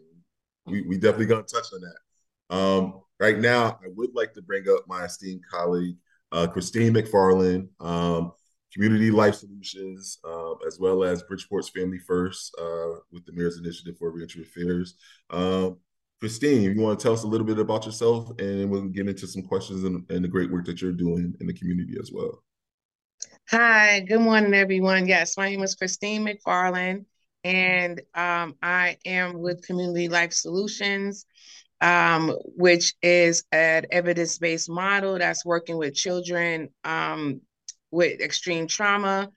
We, 0.66 0.82
we 0.82 0.96
definitely 0.96 1.26
going 1.26 1.44
to 1.44 1.54
touch 1.54 1.66
on 1.74 1.80
that. 1.80 2.56
Um, 2.56 3.02
right 3.20 3.38
now, 3.38 3.78
I 3.84 3.88
would 3.94 4.14
like 4.14 4.32
to 4.34 4.42
bring 4.42 4.64
up 4.68 4.84
my 4.86 5.04
esteemed 5.04 5.42
colleague, 5.50 5.96
uh, 6.32 6.46
Christine 6.46 6.94
McFarland, 6.94 7.68
um, 7.80 8.32
Community 8.72 9.10
Life 9.10 9.34
Solutions, 9.34 10.18
uh, 10.24 10.54
as 10.66 10.78
well 10.78 11.04
as 11.04 11.22
Bridgeport's 11.24 11.70
Family 11.70 11.98
First 11.98 12.54
uh, 12.58 13.00
with 13.12 13.26
the 13.26 13.32
Mayor's 13.32 13.58
Initiative 13.58 13.96
for 13.98 14.10
Reentry 14.10 14.42
Affairs. 14.42 14.94
Um, 15.30 15.78
Christine, 16.20 16.62
you 16.62 16.80
want 16.80 16.98
to 16.98 17.02
tell 17.02 17.12
us 17.12 17.22
a 17.22 17.28
little 17.28 17.46
bit 17.46 17.60
about 17.60 17.86
yourself 17.86 18.30
and 18.40 18.68
we'll 18.68 18.88
get 18.88 19.08
into 19.08 19.26
some 19.26 19.42
questions 19.42 19.84
and, 19.84 20.04
and 20.10 20.24
the 20.24 20.28
great 20.28 20.50
work 20.50 20.64
that 20.64 20.82
you're 20.82 20.92
doing 20.92 21.32
in 21.40 21.46
the 21.46 21.52
community 21.52 21.96
as 22.00 22.10
well. 22.12 22.42
Hi, 23.50 24.00
good 24.00 24.20
morning, 24.20 24.52
everyone. 24.52 25.06
Yes, 25.06 25.36
my 25.36 25.48
name 25.48 25.62
is 25.62 25.76
Christine 25.76 26.26
McFarland, 26.26 27.04
and 27.44 28.02
um, 28.14 28.56
I 28.62 28.98
am 29.06 29.38
with 29.38 29.64
Community 29.64 30.08
Life 30.08 30.32
Solutions, 30.32 31.24
um, 31.80 32.34
which 32.44 32.94
is 33.00 33.44
an 33.52 33.86
evidence 33.90 34.38
based 34.38 34.68
model 34.68 35.18
that's 35.18 35.46
working 35.46 35.78
with 35.78 35.94
children 35.94 36.68
um, 36.84 37.40
with 37.90 38.20
extreme 38.20 38.66
trauma. 38.66 39.30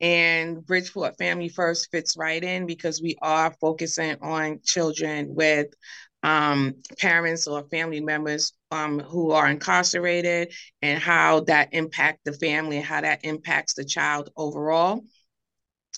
And 0.00 0.64
Bridgeport 0.64 1.18
Family 1.18 1.48
First 1.48 1.88
fits 1.90 2.16
right 2.16 2.42
in 2.42 2.66
because 2.66 3.02
we 3.02 3.16
are 3.20 3.52
focusing 3.60 4.16
on 4.22 4.60
children 4.64 5.34
with 5.34 5.66
um, 6.22 6.74
parents 6.98 7.46
or 7.46 7.62
family 7.68 8.00
members 8.00 8.52
um, 8.70 8.98
who 8.98 9.30
are 9.30 9.48
incarcerated 9.48 10.52
and 10.82 11.00
how 11.00 11.40
that 11.40 11.68
impact 11.72 12.20
the 12.24 12.32
family 12.32 12.78
and 12.78 12.86
how 12.86 13.00
that 13.00 13.24
impacts 13.24 13.74
the 13.74 13.84
child 13.84 14.30
overall. 14.36 15.04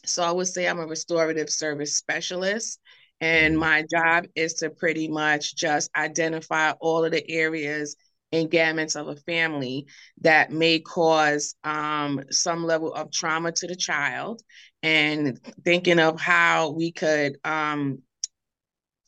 So 0.04 0.22
I 0.22 0.30
would 0.30 0.46
say 0.46 0.68
I'm 0.68 0.80
a 0.80 0.86
restorative 0.86 1.50
service 1.50 1.96
specialist. 1.96 2.80
And 3.20 3.52
mm-hmm. 3.52 3.60
my 3.60 3.84
job 3.90 4.26
is 4.34 4.54
to 4.54 4.70
pretty 4.70 5.08
much 5.08 5.54
just 5.54 5.90
identify 5.96 6.72
all 6.80 7.04
of 7.04 7.12
the 7.12 7.28
areas 7.30 7.96
and 8.32 8.50
gamuts 8.50 8.96
of 8.96 9.08
a 9.08 9.16
family 9.16 9.86
that 10.20 10.52
may 10.52 10.78
cause 10.78 11.54
um, 11.64 12.22
some 12.30 12.64
level 12.64 12.94
of 12.94 13.10
trauma 13.10 13.52
to 13.52 13.66
the 13.66 13.74
child 13.74 14.40
and 14.82 15.40
thinking 15.64 15.98
of 15.98 16.20
how 16.20 16.70
we 16.70 16.92
could 16.92 17.36
um, 17.44 18.00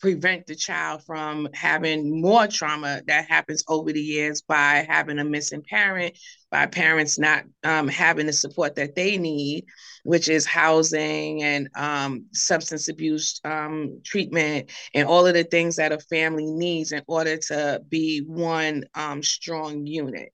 prevent 0.02 0.46
the 0.46 0.56
child 0.56 1.00
from 1.04 1.48
having 1.54 2.20
more 2.20 2.48
trauma 2.48 3.00
that 3.06 3.28
happens 3.28 3.62
over 3.68 3.92
the 3.92 4.00
years 4.00 4.42
by 4.42 4.84
having 4.88 5.20
a 5.20 5.24
missing 5.24 5.62
parent, 5.62 6.18
by 6.50 6.66
parents 6.66 7.20
not 7.20 7.44
um, 7.62 7.86
having 7.86 8.26
the 8.26 8.32
support 8.32 8.74
that 8.74 8.96
they 8.96 9.16
need, 9.16 9.64
which 10.02 10.28
is 10.28 10.44
housing 10.44 11.44
and 11.44 11.68
um, 11.76 12.26
substance 12.32 12.88
abuse 12.88 13.40
um, 13.44 14.00
treatment 14.04 14.70
and 14.92 15.06
all 15.06 15.24
of 15.24 15.34
the 15.34 15.44
things 15.44 15.76
that 15.76 15.92
a 15.92 16.00
family 16.00 16.46
needs 16.46 16.90
in 16.90 17.02
order 17.06 17.36
to 17.36 17.80
be 17.88 18.24
one 18.26 18.84
um, 18.96 19.22
strong 19.22 19.86
unit. 19.86 20.30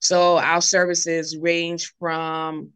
So 0.00 0.38
our 0.38 0.60
services 0.60 1.36
range 1.36 1.92
from 1.98 2.70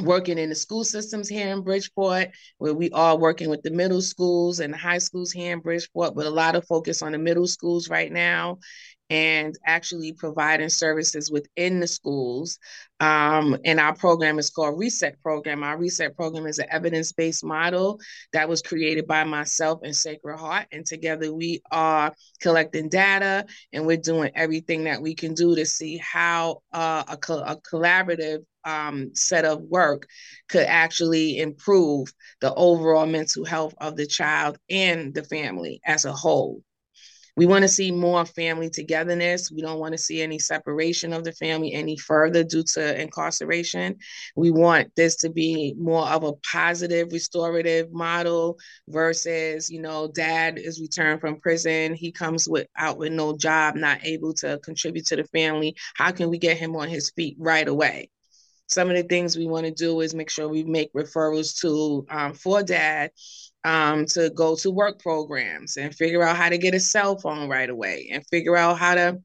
working 0.00 0.38
in 0.38 0.48
the 0.48 0.54
school 0.54 0.84
systems 0.84 1.28
here 1.28 1.48
in 1.48 1.62
Bridgeport, 1.62 2.30
where 2.58 2.74
we 2.74 2.90
are 2.90 3.16
working 3.16 3.48
with 3.48 3.62
the 3.62 3.70
middle 3.70 4.02
schools 4.02 4.60
and 4.60 4.72
the 4.72 4.78
high 4.78 4.98
schools 4.98 5.32
here 5.32 5.52
in 5.52 5.60
Bridgeport, 5.60 6.14
but 6.14 6.26
a 6.26 6.30
lot 6.30 6.56
of 6.56 6.66
focus 6.66 7.02
on 7.02 7.12
the 7.12 7.18
middle 7.18 7.46
schools 7.46 7.88
right 7.88 8.12
now 8.12 8.58
and 9.10 9.54
actually 9.66 10.12
providing 10.12 10.68
services 10.68 11.30
within 11.30 11.78
the 11.78 11.86
schools. 11.86 12.58
Um, 13.00 13.58
and 13.64 13.78
our 13.78 13.94
program 13.94 14.38
is 14.38 14.48
called 14.48 14.78
Reset 14.78 15.20
Program. 15.22 15.62
Our 15.62 15.76
Reset 15.76 16.16
Program 16.16 16.46
is 16.46 16.58
an 16.58 16.66
evidence 16.70 17.12
based 17.12 17.44
model 17.44 18.00
that 18.32 18.48
was 18.48 18.62
created 18.62 19.06
by 19.06 19.24
myself 19.24 19.80
and 19.82 19.94
Sacred 19.94 20.38
Heart. 20.38 20.68
And 20.72 20.86
together 20.86 21.32
we 21.34 21.60
are 21.70 22.14
collecting 22.40 22.88
data 22.88 23.44
and 23.72 23.86
we're 23.86 23.98
doing 23.98 24.30
everything 24.34 24.84
that 24.84 25.02
we 25.02 25.14
can 25.14 25.34
do 25.34 25.54
to 25.54 25.66
see 25.66 25.98
how 25.98 26.62
uh, 26.72 27.04
a, 27.06 27.16
co- 27.16 27.44
a 27.44 27.56
collaborative 27.60 28.44
um, 28.64 29.14
set 29.14 29.44
of 29.44 29.62
work 29.62 30.06
could 30.48 30.66
actually 30.66 31.38
improve 31.38 32.12
the 32.40 32.52
overall 32.54 33.06
mental 33.06 33.44
health 33.44 33.74
of 33.78 33.96
the 33.96 34.06
child 34.06 34.58
and 34.70 35.14
the 35.14 35.24
family 35.24 35.80
as 35.84 36.04
a 36.04 36.12
whole. 36.12 36.62
we 37.36 37.46
want 37.46 37.62
to 37.62 37.68
see 37.68 37.90
more 37.90 38.24
family 38.24 38.70
togetherness. 38.70 39.50
We 39.50 39.60
don't 39.60 39.80
want 39.80 39.92
to 39.92 39.98
see 39.98 40.22
any 40.22 40.38
separation 40.38 41.12
of 41.12 41.24
the 41.24 41.32
family 41.32 41.72
any 41.72 41.96
further 41.96 42.44
due 42.44 42.62
to 42.74 43.00
incarceration. 43.00 43.96
We 44.36 44.50
want 44.52 44.94
this 44.94 45.16
to 45.16 45.30
be 45.30 45.74
more 45.76 46.06
of 46.06 46.22
a 46.22 46.34
positive, 46.52 47.08
restorative 47.12 47.92
model 47.92 48.58
versus, 48.88 49.68
you 49.68 49.80
know, 49.80 50.08
dad 50.14 50.58
is 50.58 50.80
returned 50.80 51.20
from 51.20 51.40
prison. 51.40 51.94
He 51.94 52.12
comes 52.12 52.48
with 52.48 52.68
out 52.76 52.98
with 52.98 53.12
no 53.12 53.36
job, 53.36 53.74
not 53.74 54.04
able 54.04 54.32
to 54.34 54.60
contribute 54.62 55.06
to 55.06 55.16
the 55.16 55.24
family. 55.24 55.74
How 55.96 56.12
can 56.12 56.30
we 56.30 56.38
get 56.38 56.56
him 56.56 56.76
on 56.76 56.88
his 56.88 57.10
feet 57.10 57.36
right 57.38 57.66
away? 57.66 58.10
Some 58.66 58.90
of 58.90 58.96
the 58.96 59.02
things 59.02 59.36
we 59.36 59.46
want 59.46 59.66
to 59.66 59.72
do 59.72 60.00
is 60.00 60.14
make 60.14 60.30
sure 60.30 60.48
we 60.48 60.64
make 60.64 60.92
referrals 60.92 61.60
to 61.60 62.06
um, 62.10 62.34
for 62.34 62.62
dad 62.62 63.10
um, 63.64 64.06
to 64.06 64.30
go 64.30 64.56
to 64.56 64.70
work 64.70 65.00
programs 65.00 65.76
and 65.76 65.94
figure 65.94 66.22
out 66.22 66.36
how 66.36 66.48
to 66.48 66.58
get 66.58 66.74
a 66.74 66.80
cell 66.80 67.18
phone 67.18 67.48
right 67.48 67.68
away 67.68 68.08
and 68.12 68.26
figure 68.26 68.56
out 68.56 68.78
how 68.78 68.94
to 68.94 69.18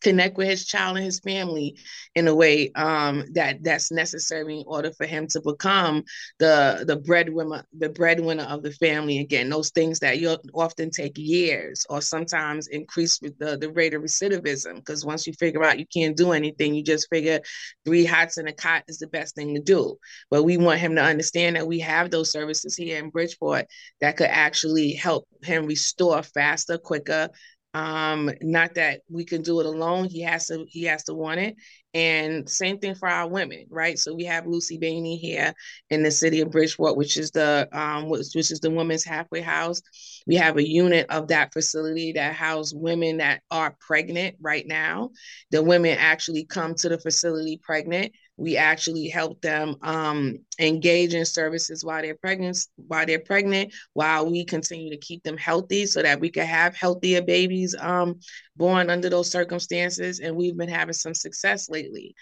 connect 0.00 0.36
with 0.36 0.48
his 0.48 0.66
child 0.66 0.96
and 0.96 1.04
his 1.04 1.20
family 1.20 1.76
in 2.14 2.28
a 2.28 2.34
way 2.34 2.70
um, 2.74 3.24
that 3.32 3.62
that's 3.62 3.90
necessary 3.90 4.58
in 4.58 4.64
order 4.66 4.92
for 4.92 5.06
him 5.06 5.26
to 5.28 5.40
become 5.40 6.04
the 6.38 6.84
the 6.86 6.96
breadwinner 6.96 7.64
the 7.76 7.88
breadwinner 7.88 8.44
of 8.44 8.62
the 8.62 8.72
family 8.72 9.18
again. 9.18 9.48
Those 9.48 9.70
things 9.70 9.98
that 10.00 10.18
you 10.18 10.36
often 10.54 10.90
take 10.90 11.16
years 11.16 11.84
or 11.88 12.00
sometimes 12.00 12.68
increase 12.68 13.18
the, 13.18 13.58
the 13.60 13.70
rate 13.70 13.94
of 13.94 14.02
recidivism 14.02 14.76
because 14.76 15.04
once 15.04 15.26
you 15.26 15.32
figure 15.34 15.64
out 15.64 15.78
you 15.78 15.86
can't 15.92 16.16
do 16.16 16.32
anything 16.32 16.74
you 16.74 16.82
just 16.82 17.08
figure 17.10 17.40
three 17.84 18.04
hots 18.04 18.36
and 18.36 18.48
a 18.48 18.52
cot 18.52 18.84
is 18.88 18.98
the 18.98 19.06
best 19.08 19.34
thing 19.34 19.54
to 19.54 19.60
do. 19.60 19.96
But 20.30 20.44
we 20.44 20.56
want 20.56 20.80
him 20.80 20.94
to 20.96 21.02
understand 21.02 21.56
that 21.56 21.66
we 21.66 21.80
have 21.80 22.10
those 22.10 22.30
services 22.30 22.76
here 22.76 22.98
in 22.98 23.10
bridgeport 23.10 23.66
that 24.00 24.16
could 24.16 24.28
actually 24.30 24.92
help 24.92 25.26
him 25.42 25.66
restore 25.66 26.22
faster 26.22 26.78
quicker 26.78 27.30
um 27.74 28.30
not 28.40 28.74
that 28.74 29.02
we 29.10 29.24
can 29.24 29.42
do 29.42 29.60
it 29.60 29.66
alone 29.66 30.08
he 30.08 30.22
has 30.22 30.46
to 30.46 30.64
he 30.68 30.84
has 30.84 31.04
to 31.04 31.14
want 31.14 31.38
it. 31.38 31.56
And 31.94 32.48
same 32.48 32.78
thing 32.78 32.94
for 32.94 33.08
our 33.08 33.28
women 33.28 33.66
right? 33.70 33.98
So 33.98 34.14
we 34.14 34.24
have 34.24 34.46
lucy 34.46 34.78
bainey 34.78 35.18
here 35.18 35.52
in 35.90 36.02
the 36.02 36.10
city 36.10 36.40
of 36.40 36.50
bridgeport 36.50 36.96
which 36.96 37.16
is 37.16 37.30
the 37.30 37.68
um 37.72 38.08
which, 38.08 38.28
which 38.34 38.50
is 38.50 38.60
the 38.60 38.70
women's 38.70 39.04
halfway 39.04 39.42
house. 39.42 39.82
We 40.26 40.36
have 40.36 40.56
a 40.56 40.66
unit 40.66 41.06
of 41.10 41.28
that 41.28 41.52
facility 41.52 42.12
that 42.12 42.34
house 42.34 42.72
women 42.74 43.18
that 43.18 43.42
are 43.50 43.76
pregnant 43.80 44.36
right 44.40 44.66
now. 44.66 45.10
The 45.50 45.62
women 45.62 45.98
actually 45.98 46.44
come 46.44 46.74
to 46.76 46.88
the 46.88 46.98
facility 46.98 47.60
pregnant 47.62 48.12
we 48.38 48.56
actually 48.56 49.08
help 49.08 49.40
them 49.42 49.74
um, 49.82 50.38
engage 50.60 51.12
in 51.12 51.24
services 51.24 51.84
while 51.84 52.00
they're 52.00 52.14
pregnant, 52.14 52.56
while 52.76 53.04
they're 53.04 53.18
pregnant, 53.18 53.74
while 53.94 54.30
we 54.30 54.44
continue 54.44 54.90
to 54.90 54.96
keep 54.96 55.24
them 55.24 55.36
healthy, 55.36 55.86
so 55.86 56.02
that 56.02 56.20
we 56.20 56.30
can 56.30 56.46
have 56.46 56.76
healthier 56.76 57.20
babies 57.20 57.74
um, 57.80 58.20
born 58.56 58.90
under 58.90 59.10
those 59.10 59.30
circumstances. 59.30 60.20
And 60.20 60.36
we've 60.36 60.56
been 60.56 60.68
having 60.68 60.94
some 60.94 61.14
success 61.14 61.68
lately. 61.68 62.14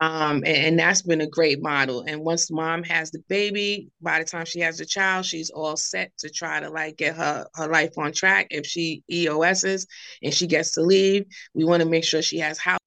Um, 0.00 0.36
and, 0.36 0.46
and, 0.46 0.78
that's 0.78 1.02
been 1.02 1.20
a 1.20 1.26
great 1.26 1.62
model. 1.62 2.04
And 2.08 2.22
once 2.22 2.50
mom 2.50 2.82
has 2.84 3.10
the 3.10 3.22
baby, 3.28 3.90
by 4.00 4.18
the 4.18 4.24
time 4.24 4.46
she 4.46 4.60
has 4.60 4.78
the 4.78 4.86
child, 4.86 5.26
she's 5.26 5.50
all 5.50 5.76
set 5.76 6.10
to 6.18 6.30
try 6.30 6.58
to 6.58 6.70
like 6.70 6.96
get 6.96 7.16
her 7.16 7.46
her 7.54 7.68
life 7.68 7.98
on 7.98 8.12
track. 8.12 8.46
If 8.50 8.66
she 8.66 9.04
EOSs 9.12 9.86
and 10.22 10.32
she 10.32 10.46
gets 10.46 10.72
to 10.72 10.82
leave, 10.82 11.26
we 11.52 11.64
want 11.64 11.82
to 11.82 11.88
make 11.88 12.04
sure 12.04 12.22
she 12.22 12.38
has 12.38 12.58
house 12.58 12.80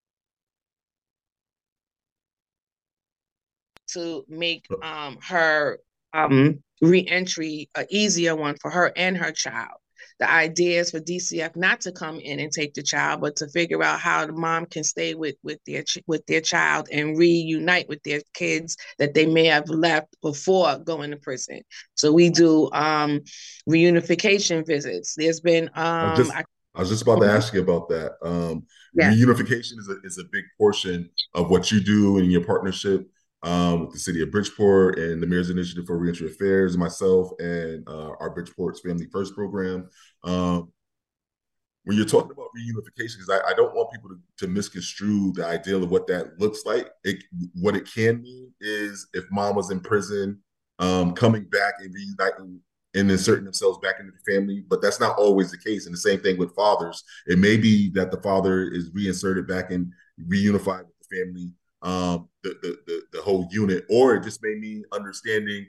to 3.94 4.24
make 4.28 4.66
um, 4.82 5.18
her 5.22 5.78
um, 6.12 6.62
reentry 6.80 7.68
an 7.76 7.86
easier 7.90 8.36
one 8.36 8.56
for 8.60 8.70
her 8.70 8.92
and 8.96 9.16
her 9.16 9.32
child. 9.32 9.78
The 10.20 10.30
idea 10.30 10.80
is 10.80 10.90
for 10.90 11.00
DCF 11.00 11.56
not 11.56 11.80
to 11.82 11.92
come 11.92 12.20
in 12.20 12.38
and 12.38 12.52
take 12.52 12.74
the 12.74 12.82
child, 12.82 13.20
but 13.20 13.36
to 13.36 13.48
figure 13.48 13.82
out 13.82 13.98
how 13.98 14.24
the 14.24 14.32
mom 14.32 14.66
can 14.66 14.84
stay 14.84 15.14
with 15.14 15.34
with 15.42 15.58
their 15.66 15.82
with 16.06 16.24
their 16.26 16.40
child 16.40 16.88
and 16.92 17.18
reunite 17.18 17.88
with 17.88 18.02
their 18.04 18.20
kids 18.32 18.76
that 18.98 19.14
they 19.14 19.26
may 19.26 19.46
have 19.46 19.68
left 19.68 20.14
before 20.22 20.78
going 20.78 21.10
to 21.10 21.16
prison. 21.16 21.62
So 21.96 22.12
we 22.12 22.30
do 22.30 22.70
um, 22.72 23.22
reunification 23.68 24.64
visits. 24.64 25.14
There's 25.16 25.40
been 25.40 25.68
um, 25.74 26.12
I, 26.12 26.14
just, 26.16 26.32
I, 26.32 26.44
I 26.76 26.80
was 26.80 26.90
just 26.90 27.02
about 27.02 27.20
to 27.20 27.30
ask 27.30 27.52
you 27.52 27.60
about 27.60 27.88
that. 27.88 28.12
Um, 28.22 28.66
yeah. 28.94 29.12
Reunification 29.12 29.78
is 29.78 29.88
a, 29.88 29.96
is 30.04 30.18
a 30.18 30.24
big 30.30 30.44
portion 30.56 31.10
of 31.34 31.50
what 31.50 31.72
you 31.72 31.80
do 31.80 32.18
in 32.18 32.30
your 32.30 32.44
partnership 32.44 33.08
um, 33.44 33.80
with 33.82 33.92
the 33.92 33.98
city 33.98 34.22
of 34.22 34.30
Bridgeport 34.30 34.98
and 34.98 35.22
the 35.22 35.26
Mayor's 35.26 35.50
Initiative 35.50 35.84
for 35.86 35.98
Reentry 35.98 36.28
Affairs, 36.28 36.76
myself 36.76 37.30
and 37.38 37.86
uh, 37.86 38.12
our 38.18 38.30
Bridgeport's 38.30 38.80
Family 38.80 39.06
First 39.12 39.34
program. 39.34 39.88
Um, 40.24 40.72
when 41.84 41.98
you're 41.98 42.06
talking 42.06 42.30
about 42.30 42.48
reunification, 42.56 43.18
because 43.18 43.30
I, 43.30 43.50
I, 43.50 43.52
don't 43.52 43.74
want 43.74 43.92
people 43.92 44.08
to, 44.08 44.18
to, 44.38 44.50
misconstrue 44.50 45.34
the 45.34 45.44
ideal 45.44 45.84
of 45.84 45.90
what 45.90 46.06
that 46.06 46.40
looks 46.40 46.64
like. 46.64 46.88
It, 47.04 47.22
what 47.52 47.76
it 47.76 47.86
can 47.86 48.22
mean 48.22 48.54
is 48.58 49.06
if 49.12 49.24
mom 49.30 49.54
was 49.54 49.70
in 49.70 49.80
prison, 49.80 50.40
um, 50.78 51.12
coming 51.12 51.44
back 51.44 51.74
and 51.80 51.92
reuniting 51.92 52.60
and 52.94 53.10
inserting 53.10 53.44
themselves 53.44 53.78
back 53.82 53.96
into 54.00 54.12
the 54.12 54.32
family, 54.32 54.64
but 54.66 54.80
that's 54.80 54.98
not 54.98 55.18
always 55.18 55.50
the 55.50 55.58
case. 55.58 55.84
And 55.84 55.92
the 55.92 55.98
same 55.98 56.20
thing 56.20 56.38
with 56.38 56.54
fathers. 56.54 57.04
It 57.26 57.38
may 57.38 57.58
be 57.58 57.90
that 57.90 58.10
the 58.10 58.22
father 58.22 58.62
is 58.62 58.90
reinserted 58.94 59.46
back 59.46 59.70
and 59.70 59.92
reunified 60.26 60.86
with 60.86 60.96
the 61.02 61.16
family 61.18 61.52
um, 61.84 62.28
the, 62.42 62.56
the, 62.62 62.76
the 62.86 63.02
the 63.12 63.22
whole 63.22 63.46
unit, 63.50 63.84
or 63.90 64.16
it 64.16 64.24
just 64.24 64.42
made 64.42 64.58
me 64.58 64.82
understanding 64.92 65.66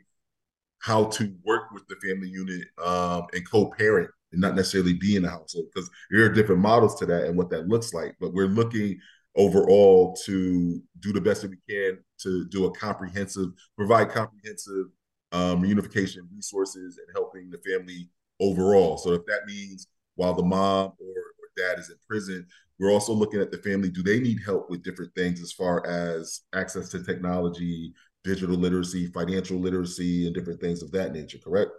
how 0.80 1.06
to 1.06 1.34
work 1.44 1.72
with 1.72 1.84
the 1.88 1.96
family 2.08 2.30
unit 2.30 2.68
um, 2.84 3.26
and 3.34 3.50
co-parent 3.50 4.10
and 4.32 4.42
not 4.42 4.56
necessarily 4.56 4.94
be 4.94 5.16
in 5.16 5.24
the 5.24 5.30
household 5.30 5.66
because 5.74 5.90
there 6.12 6.24
are 6.26 6.30
different 6.30 6.62
models 6.62 6.96
to 6.96 7.06
that 7.06 7.26
and 7.26 7.38
what 7.38 7.50
that 7.50 7.68
looks 7.68 7.94
like. 7.94 8.16
But 8.20 8.34
we're 8.34 8.48
looking 8.48 9.00
overall 9.36 10.16
to 10.26 10.82
do 11.00 11.12
the 11.12 11.22
best 11.22 11.42
that 11.42 11.52
we 11.52 11.58
can 11.70 11.98
to 12.20 12.46
do 12.50 12.66
a 12.66 12.72
comprehensive, 12.72 13.50
provide 13.76 14.10
comprehensive 14.10 14.86
um, 15.32 15.62
reunification 15.62 16.22
resources 16.34 16.98
and 16.98 17.08
helping 17.14 17.50
the 17.50 17.60
family 17.60 18.10
overall. 18.40 18.98
So 18.98 19.14
if 19.14 19.26
that 19.26 19.46
means 19.46 19.88
while 20.16 20.34
the 20.34 20.44
mom 20.44 20.94
or, 21.00 21.08
or 21.08 21.50
dad 21.58 21.80
is 21.80 21.90
in 21.90 21.98
prison, 22.08 22.48
we're 22.80 22.92
also 22.92 23.14
looking 23.14 23.42
at 23.42 23.52
the 23.52 23.58
family. 23.60 23.90
Do 23.90 24.04
they 24.04 24.20
need 24.20 24.40
help 24.46 24.70
with 24.70 24.84
different 24.84 25.14
things 25.16 25.42
as 25.42 25.52
far 25.52 25.86
as 25.86 26.42
access 26.54 26.90
to 26.90 27.04
technology, 27.04 27.94
digital 28.24 28.58
literacy, 28.58 29.08
financial 29.08 29.60
literacy, 29.60 30.26
and 30.26 30.36
different 30.36 30.60
things 30.60 30.82
of 30.84 30.92
that 30.92 31.14
nature, 31.14 31.38
correct? 31.44 31.72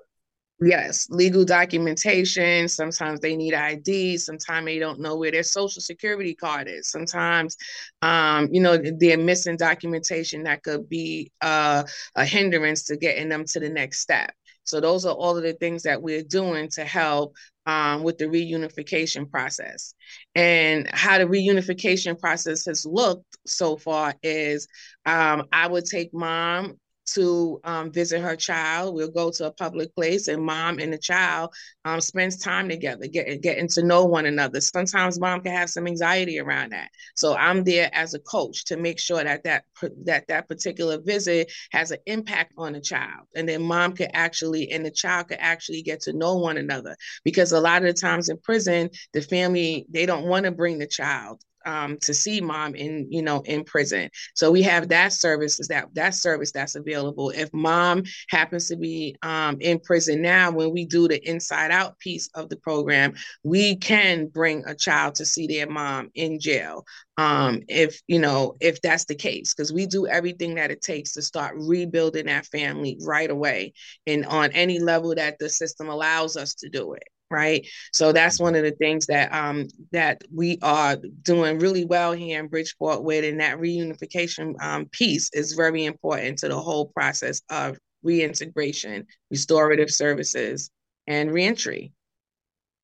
Yes, 0.58 1.06
legal 1.10 1.44
documentation. 1.44 2.66
Sometimes 2.68 3.20
they 3.20 3.36
need 3.36 3.52
ID. 3.52 4.16
Sometimes 4.16 4.64
they 4.64 4.78
don't 4.78 5.00
know 5.00 5.16
where 5.16 5.30
their 5.30 5.42
social 5.42 5.82
security 5.82 6.34
card 6.34 6.66
is. 6.66 6.88
Sometimes, 6.88 7.56
um, 8.00 8.48
you 8.50 8.62
know, 8.62 8.78
they're 8.98 9.18
missing 9.18 9.58
documentation 9.58 10.44
that 10.44 10.62
could 10.62 10.88
be 10.88 11.30
uh, 11.42 11.84
a 12.14 12.24
hindrance 12.24 12.84
to 12.84 12.96
getting 12.96 13.28
them 13.28 13.44
to 13.48 13.60
the 13.60 13.68
next 13.68 14.00
step. 14.00 14.32
So 14.64 14.80
those 14.80 15.04
are 15.04 15.14
all 15.14 15.36
of 15.36 15.42
the 15.42 15.52
things 15.52 15.82
that 15.82 16.00
we're 16.00 16.22
doing 16.22 16.70
to 16.70 16.84
help 16.84 17.36
um, 17.66 18.02
with 18.02 18.18
the 18.18 18.26
reunification 18.26 19.30
process. 19.30 19.94
And 20.34 20.88
how 20.92 21.18
the 21.18 21.24
reunification 21.24 22.18
process 22.18 22.64
has 22.66 22.86
looked 22.86 23.36
so 23.46 23.76
far 23.76 24.14
is 24.22 24.68
um, 25.04 25.44
I 25.52 25.66
would 25.66 25.84
take 25.84 26.14
mom 26.14 26.78
to 27.14 27.60
um, 27.64 27.90
visit 27.92 28.20
her 28.20 28.36
child. 28.36 28.94
We'll 28.94 29.10
go 29.10 29.30
to 29.30 29.46
a 29.46 29.52
public 29.52 29.94
place, 29.94 30.28
and 30.28 30.42
mom 30.42 30.78
and 30.78 30.92
the 30.92 30.98
child 30.98 31.54
um, 31.84 32.00
spends 32.00 32.38
time 32.38 32.68
together, 32.68 33.06
get, 33.06 33.42
getting 33.42 33.68
to 33.68 33.82
know 33.82 34.04
one 34.04 34.26
another. 34.26 34.60
Sometimes 34.60 35.20
mom 35.20 35.40
can 35.40 35.52
have 35.52 35.70
some 35.70 35.86
anxiety 35.86 36.38
around 36.38 36.72
that, 36.72 36.90
so 37.14 37.34
I'm 37.36 37.64
there 37.64 37.90
as 37.92 38.14
a 38.14 38.18
coach 38.18 38.64
to 38.66 38.76
make 38.76 38.98
sure 38.98 39.22
that 39.22 39.44
that 39.44 39.64
that 40.04 40.26
that 40.28 40.48
particular 40.48 40.98
visit 41.00 41.52
has 41.70 41.90
an 41.90 41.98
impact 42.06 42.52
on 42.58 42.72
the 42.72 42.80
child, 42.80 43.26
and 43.34 43.48
then 43.48 43.62
mom 43.62 43.92
could 43.92 44.10
actually 44.12 44.70
and 44.70 44.84
the 44.84 44.90
child 44.90 45.28
could 45.28 45.38
actually 45.40 45.82
get 45.82 46.00
to 46.02 46.12
know 46.12 46.36
one 46.36 46.56
another. 46.56 46.96
Because 47.24 47.52
a 47.52 47.60
lot 47.60 47.84
of 47.84 47.94
the 47.94 48.00
times 48.00 48.28
in 48.28 48.38
prison, 48.38 48.90
the 49.12 49.22
family 49.22 49.86
they 49.90 50.06
don't 50.06 50.26
want 50.26 50.44
to 50.44 50.50
bring 50.50 50.78
the 50.78 50.86
child 50.86 51.40
um, 51.66 51.98
to 52.02 52.14
see 52.14 52.40
mom 52.40 52.74
in 52.74 53.08
you 53.10 53.22
know 53.22 53.42
in 53.44 53.64
prison. 53.64 54.10
So 54.34 54.50
we 54.50 54.62
have 54.62 54.88
that 54.88 55.12
service 55.12 55.60
is 55.60 55.68
that 55.68 55.88
that 55.94 56.14
service 56.14 56.52
that's 56.52 56.76
available. 56.76 57.30
If 57.30 57.52
mom 57.52 58.04
happens 58.30 58.68
to 58.68 58.76
be 58.76 59.16
um, 59.22 59.58
in 59.60 59.80
prison 59.80 60.22
now 60.22 60.50
when 60.50 60.72
we 60.72 60.86
do 60.86 61.08
the 61.08 61.22
inside 61.28 61.70
out 61.70 61.98
piece 61.98 62.28
of 62.34 62.48
the 62.48 62.56
program 62.56 63.14
we 63.42 63.76
can 63.76 64.26
bring 64.26 64.64
a 64.66 64.74
child 64.74 65.16
to 65.16 65.24
see 65.24 65.46
their 65.46 65.68
mom 65.68 66.10
in 66.14 66.38
jail 66.40 66.84
um, 67.16 67.62
if 67.68 68.00
you 68.06 68.18
know 68.18 68.56
if 68.60 68.80
that's 68.82 69.04
the 69.06 69.14
case. 69.14 69.54
Because 69.54 69.72
we 69.72 69.86
do 69.86 70.06
everything 70.06 70.54
that 70.56 70.70
it 70.70 70.82
takes 70.82 71.12
to 71.12 71.22
start 71.22 71.54
rebuilding 71.58 72.26
that 72.26 72.46
family 72.46 72.98
right 73.02 73.30
away 73.30 73.72
and 74.06 74.26
on 74.26 74.52
any 74.52 74.78
level 74.78 75.14
that 75.14 75.38
the 75.38 75.48
system 75.48 75.88
allows 75.88 76.36
us 76.36 76.54
to 76.56 76.68
do 76.68 76.94
it 76.94 77.04
right 77.30 77.66
so 77.92 78.12
that's 78.12 78.38
one 78.38 78.54
of 78.54 78.62
the 78.62 78.72
things 78.72 79.06
that 79.06 79.32
um 79.34 79.66
that 79.92 80.22
we 80.32 80.58
are 80.62 80.96
doing 81.22 81.58
really 81.58 81.84
well 81.84 82.12
here 82.12 82.38
in 82.38 82.46
bridgeport 82.46 83.02
with 83.02 83.24
and 83.24 83.40
that 83.40 83.58
reunification 83.58 84.54
um, 84.62 84.86
piece 84.86 85.30
is 85.32 85.52
very 85.52 85.84
important 85.84 86.38
to 86.38 86.48
the 86.48 86.58
whole 86.58 86.86
process 86.86 87.42
of 87.50 87.78
reintegration 88.02 89.04
restorative 89.30 89.90
services 89.90 90.70
and 91.08 91.32
reentry 91.32 91.92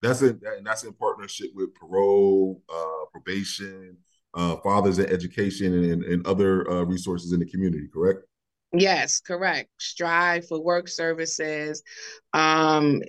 that's 0.02 0.20
in 0.20 0.40
and 0.44 0.66
that's 0.66 0.82
in 0.82 0.92
partnership 0.92 1.50
with 1.54 1.74
parole, 1.74 2.60
uh, 2.68 3.06
probation, 3.12 3.96
uh, 4.34 4.56
fathers 4.56 4.98
in 4.98 5.06
education, 5.06 5.72
and, 5.72 6.02
and 6.04 6.26
other 6.26 6.68
uh, 6.68 6.82
resources 6.82 7.32
in 7.32 7.40
the 7.40 7.46
community. 7.46 7.88
Correct? 7.92 8.20
Yes, 8.72 9.20
correct. 9.20 9.70
Strive 9.78 10.46
for 10.48 10.60
work 10.60 10.88
services, 10.88 11.82
um, 12.32 13.00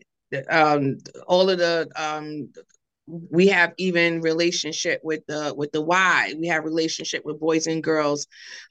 um, 0.50 0.98
all 1.28 1.50
of 1.50 1.58
the 1.58 1.90
um, 1.96 2.50
we 3.06 3.48
have 3.48 3.74
even 3.78 4.22
relationship 4.22 5.02
with 5.04 5.26
the 5.28 5.54
with 5.56 5.72
the 5.72 5.82
Y. 5.82 6.36
We 6.40 6.48
have 6.48 6.64
relationship 6.64 7.26
with 7.26 7.40
boys 7.40 7.68
and 7.68 7.84
girls 7.84 8.28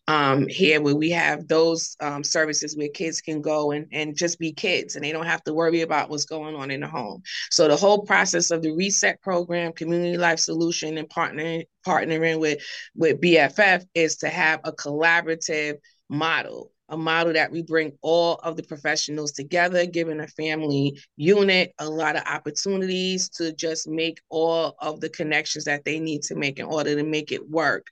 um, 0.08 0.48
here 0.48 0.80
where 0.80 0.96
we 0.96 1.10
have 1.10 1.46
those 1.48 1.96
um, 2.00 2.24
services 2.24 2.76
where 2.76 2.88
kids 2.88 3.20
can 3.20 3.42
go 3.42 3.72
and, 3.72 3.86
and 3.92 4.16
just 4.16 4.38
be 4.38 4.52
kids 4.52 4.96
and 4.96 5.04
they 5.04 5.12
don't 5.12 5.26
have 5.26 5.44
to 5.44 5.54
worry 5.54 5.82
about 5.82 6.08
what's 6.08 6.24
going 6.24 6.54
on 6.54 6.70
in 6.70 6.80
the 6.80 6.88
home. 6.88 7.22
So 7.50 7.68
the 7.68 7.76
whole 7.76 8.02
process 8.02 8.50
of 8.50 8.62
the 8.62 8.72
reset 8.72 9.20
program, 9.20 9.72
community 9.72 10.16
life 10.16 10.38
solution, 10.38 10.96
and 10.96 11.08
partnering 11.08 11.64
partnering 11.86 12.40
with 12.40 12.60
with 12.94 13.20
BFF 13.20 13.84
is 13.94 14.16
to 14.18 14.28
have 14.28 14.60
a 14.64 14.72
collaborative 14.72 15.76
model 16.08 16.72
a 16.88 16.96
model 16.96 17.32
that 17.32 17.50
we 17.50 17.62
bring 17.62 17.92
all 18.02 18.34
of 18.42 18.56
the 18.56 18.62
professionals 18.62 19.32
together, 19.32 19.86
giving 19.86 20.20
a 20.20 20.28
family 20.28 20.98
unit 21.16 21.72
a 21.78 21.88
lot 21.88 22.16
of 22.16 22.22
opportunities 22.26 23.28
to 23.30 23.52
just 23.54 23.88
make 23.88 24.20
all 24.28 24.74
of 24.80 25.00
the 25.00 25.08
connections 25.08 25.64
that 25.64 25.84
they 25.84 25.98
need 25.98 26.22
to 26.22 26.34
make 26.34 26.58
in 26.58 26.66
order 26.66 26.94
to 26.94 27.02
make 27.02 27.32
it 27.32 27.48
work 27.48 27.86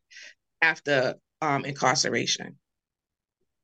after 0.63 1.15
um, 1.41 1.65
incarceration. 1.65 2.59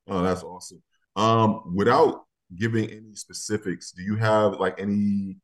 Oh, 0.09 0.23
that's 0.23 0.43
awesome. 0.43 0.83
Um, 1.17 1.75
without 1.75 2.25
giving 2.57 2.91
any 2.91 3.15
specifics, 3.15 3.93
do 3.93 4.03
you 4.03 4.17
have 4.17 4.61
like 4.61 4.81
any? 4.81 5.39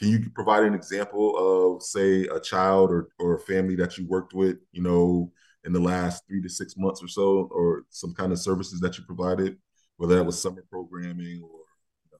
Can 0.00 0.08
you 0.08 0.30
provide 0.34 0.64
an 0.64 0.74
example 0.74 1.36
of, 1.76 1.82
say, 1.82 2.26
a 2.26 2.40
child 2.40 2.90
or 2.90 3.08
or 3.18 3.36
a 3.36 3.40
family 3.40 3.76
that 3.76 3.96
you 3.96 4.06
worked 4.06 4.34
with? 4.34 4.56
You 4.72 4.82
know, 4.82 5.32
in 5.64 5.72
the 5.72 5.80
last 5.80 6.24
three 6.26 6.42
to 6.42 6.48
six 6.48 6.76
months 6.76 7.02
or 7.02 7.08
so, 7.08 7.48
or 7.50 7.84
some 7.90 8.14
kind 8.14 8.32
of 8.32 8.38
services 8.38 8.80
that 8.80 8.98
you 8.98 9.04
provided, 9.04 9.56
whether 9.96 10.14
that 10.16 10.24
was 10.24 10.40
summer 10.40 10.64
programming 10.70 11.42
or 11.42 11.60
you 12.04 12.10
know, 12.12 12.18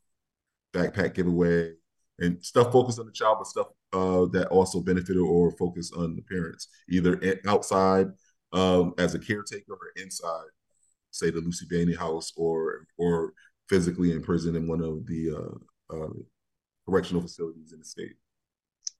backpack 0.72 1.14
giveaway 1.14 1.72
and 2.20 2.42
stuff 2.44 2.72
focused 2.72 2.98
on 2.98 3.06
the 3.06 3.12
child, 3.12 3.38
but 3.38 3.46
stuff 3.46 3.66
uh, 3.92 4.26
that 4.26 4.48
also 4.50 4.80
benefited 4.80 5.18
or 5.18 5.50
focused 5.52 5.94
on 5.94 6.16
the 6.16 6.22
parents, 6.22 6.68
either 6.88 7.20
outside 7.46 8.08
um, 8.52 8.94
as 8.98 9.14
a 9.14 9.18
caretaker 9.18 9.72
or 9.72 9.78
inside, 9.96 10.46
say 11.10 11.30
the 11.30 11.40
Lucy 11.40 11.66
Bainey 11.66 11.96
house, 11.96 12.32
or 12.36 12.86
or 12.98 13.32
physically 13.68 14.12
in 14.12 14.22
prison 14.22 14.56
in 14.56 14.68
one 14.68 14.80
of 14.80 15.06
the 15.06 15.30
uh, 15.36 15.94
uh, 15.96 16.12
correctional 16.86 17.22
facilities 17.22 17.72
in 17.72 17.80
the 17.80 17.84
state. 17.84 18.14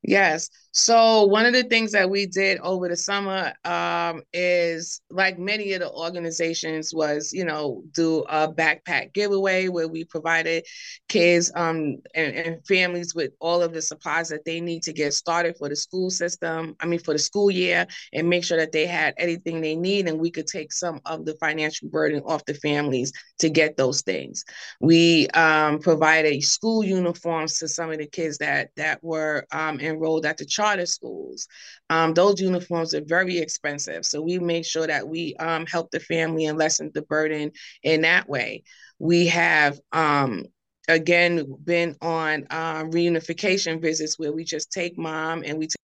Yes. 0.05 0.51
So 0.77 1.25
one 1.27 1.47
of 1.47 1.53
the 1.53 1.63
things 1.63 1.93
that 1.93 2.11
we 2.11 2.27
did 2.27 2.59
over 2.59 2.89
the 2.89 2.97
summer 2.97 3.53
um, 3.65 4.23
is, 4.33 5.01
like 5.09 5.39
many 5.39 5.73
of 5.73 5.81
the 5.81 5.91
organizations, 5.91 6.93
was 6.93 7.33
you 7.33 7.45
know 7.45 7.85
do 7.93 8.25
a 8.29 8.53
backpack 8.53 9.15
giveaway 9.15 9.69
where 9.69 9.87
we 9.87 10.05
provided 10.05 10.67
kids 11.09 11.53
um, 11.55 11.99
and, 12.17 12.35
and, 12.35 12.67
families 12.67 13.15
with 13.15 13.31
all 13.39 13.63
of 13.63 13.73
the 13.73 13.81
supplies 13.81 14.29
that 14.31 14.45
they 14.45 14.61
need 14.61 14.83
to 14.83 14.93
get 14.93 15.15
started 15.15 15.57
for 15.57 15.69
the 15.69 15.77
school 15.77 16.11
system. 16.11 16.75
I 16.81 16.87
mean, 16.87 16.99
for 16.99 17.15
the 17.15 17.21
school 17.21 17.53
year, 17.53 17.87
and 18.13 18.29
make 18.29 18.43
sure 18.43 18.59
that 18.59 18.73
they 18.73 18.87
had 18.87 19.15
anything 19.17 19.61
they 19.61 19.77
need, 19.77 20.09
and 20.09 20.19
we 20.19 20.33
could 20.33 20.49
take 20.49 20.73
some 20.73 21.01
of 21.07 21.25
the 21.25 21.37
financial 21.37 21.89
burden 21.89 22.21
off 22.27 22.45
the 22.47 22.55
families 22.55 23.13
to 23.39 23.49
get 23.49 23.77
those 23.77 24.03
things. 24.03 24.45
We 24.81 25.29
um, 25.29 25.79
provided 25.79 26.43
school 26.43 26.83
uniforms 26.83 27.61
to 27.61 27.69
some 27.69 27.93
of 27.93 27.99
the 27.99 28.09
kids 28.09 28.39
that 28.39 28.71
that 28.77 28.99
were 29.05 29.47
um, 29.53 29.79
in 29.79 29.94
enrolled 29.95 30.27
at 30.27 30.37
the 30.37 30.45
charter 30.45 30.87
schools. 30.87 31.49
Um, 31.91 32.15
those 32.15 32.41
uniforms 32.41 32.95
are 32.95 33.05
very 33.05 33.39
expensive. 33.39 34.05
So 34.05 34.21
we 34.21 34.39
make 34.39 34.67
sure 34.67 34.87
that 34.87 35.09
we 35.09 35.35
um, 35.37 35.67
help 35.67 35.91
the 35.91 36.01
family 36.01 36.47
and 36.47 36.59
lessen 36.59 36.91
the 36.95 37.03
burden 37.03 37.53
in 37.83 38.03
that 38.03 38.29
way. 38.29 38.65
We 38.99 39.27
have 39.29 39.79
um, 39.93 40.45
again 40.89 41.47
been 41.65 41.97
on 42.01 42.47
uh, 42.51 42.85
reunification 42.85 43.81
visits 43.81 44.19
where 44.19 44.33
we 44.33 44.45
just 44.45 44.71
take 44.73 44.99
mom 44.99 45.43
and 45.45 45.59
we 45.59 45.67
take. 45.67 45.77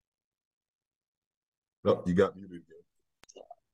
Oh, 1.84 2.02
you 2.06 2.14
got 2.14 2.36
muted 2.36 2.62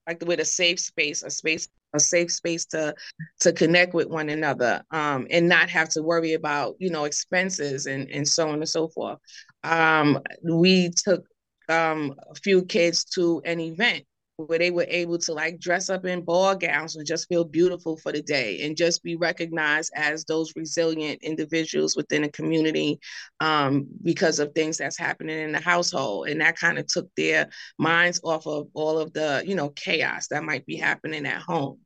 like 0.07 0.23
with 0.25 0.41
a 0.41 0.45
safe 0.45 0.81
space, 0.81 1.23
a 1.23 1.31
space, 1.31 1.69
a 1.95 2.01
safe 2.01 2.31
space 2.31 2.67
to 2.67 2.95
to 3.41 3.53
connect 3.53 3.95
with 3.95 4.09
one 4.09 4.29
another, 4.29 4.83
um, 4.91 5.27
and 5.31 5.49
not 5.49 5.71
have 5.71 5.89
to 5.91 6.03
worry 6.03 6.35
about 6.35 6.77
you 6.79 6.91
know 6.91 7.05
expenses 7.05 7.87
and 7.87 8.11
and 8.11 8.27
so 8.27 8.49
on 8.49 8.57
and 8.57 8.69
so 8.69 8.89
forth. 8.89 9.19
Um, 9.65 10.21
we 10.45 10.91
took 10.91 11.25
um, 11.69 12.15
a 12.31 12.35
few 12.35 12.65
kids 12.65 13.05
to 13.17 13.43
an 13.45 13.61
event 13.61 14.05
where 14.37 14.59
they 14.59 14.71
were 14.71 14.87
able 14.89 15.17
to 15.17 15.33
like 15.33 15.59
dress 15.59 15.89
up 15.89 16.05
in 16.05 16.23
ball 16.23 16.55
gowns 16.55 16.95
and 16.97 17.07
just 17.07 17.29
feel 17.29 17.45
beautiful 17.45 17.97
for 17.97 18.13
the 18.13 18.21
day 18.23 18.61
and 18.63 18.77
just 18.77 19.03
be 19.03 19.17
recognized 19.17 19.91
as 19.95 20.25
those 20.25 20.53
resilient 20.55 21.23
individuals 21.23 21.97
within 21.97 22.25
a 22.25 22.29
community 22.29 23.01
um, 23.41 23.87
because 24.03 24.39
of 24.39 24.53
things 24.55 24.77
that's 24.77 24.99
happening 24.99 25.39
in 25.39 25.53
the 25.53 25.61
household. 25.61 26.29
And 26.29 26.41
that 26.43 26.59
kind 26.59 26.79
of 26.79 26.87
took 26.87 27.09
their 27.17 27.49
minds 27.79 28.21
off 28.23 28.47
of 28.47 28.69
all 28.75 28.99
of 28.99 29.13
the 29.15 29.43
you 29.47 29.55
know 29.55 29.71
chaos 29.71 30.29
that 30.29 30.45
might 30.45 30.67
be 30.67 30.77
happening 30.77 31.27
at 31.27 31.41
home. 31.41 31.79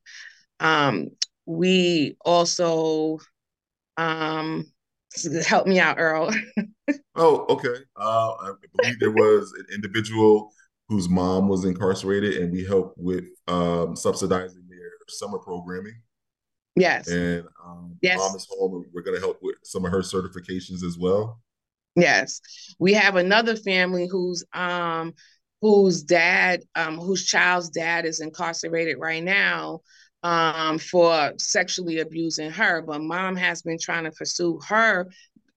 Um, 0.59 1.11
we 1.47 2.17
also 2.25 3.19
um, 3.97 4.67
help 5.47 5.67
me 5.67 5.79
out 5.79 5.99
earl. 5.99 6.35
Oh 7.17 7.45
okay. 7.49 7.75
Uh, 7.97 8.31
i 8.41 8.53
believe 8.77 9.01
there 9.01 9.11
was 9.11 9.53
an 9.59 9.67
individual 9.75 10.53
whose 10.91 11.09
mom 11.09 11.49
was 11.49 11.65
incarcerated, 11.65 12.43
and 12.43 12.51
we 12.53 12.65
helped 12.65 12.99
with 12.99 13.25
um, 13.47 13.95
subsidizing 13.95 14.65
their 14.69 14.91
summer 15.09 15.39
programming. 15.39 15.95
Yes. 16.75 17.07
And 17.07 17.47
um, 17.65 17.97
yes. 18.03 18.19
mom 18.19 18.35
is 18.35 18.49
home, 18.51 18.85
we're 18.93 19.03
going 19.03 19.15
to 19.15 19.25
help 19.25 19.39
with 19.41 19.55
some 19.63 19.85
of 19.85 19.93
her 19.93 20.01
certifications 20.01 20.83
as 20.85 20.99
well. 20.99 21.41
Yes, 21.95 22.41
we 22.81 22.93
have 22.95 23.15
another 23.15 23.55
family 23.57 24.09
whose 24.09 24.45
um 24.53 25.13
whose 25.61 26.03
dad 26.03 26.63
um 26.75 26.99
whose 26.99 27.27
child's 27.27 27.69
dad 27.69 28.05
is 28.07 28.21
incarcerated 28.21 28.97
right 28.99 29.23
now 29.23 29.81
um 30.23 30.79
for 30.79 31.33
sexually 31.39 31.99
abusing 31.99 32.51
her, 32.51 32.83
but 32.83 33.01
mom 33.01 33.37
has 33.37 33.63
been 33.63 33.79
trying 33.81 34.05
to 34.05 34.13
pursue 34.13 34.61
her 34.69 35.09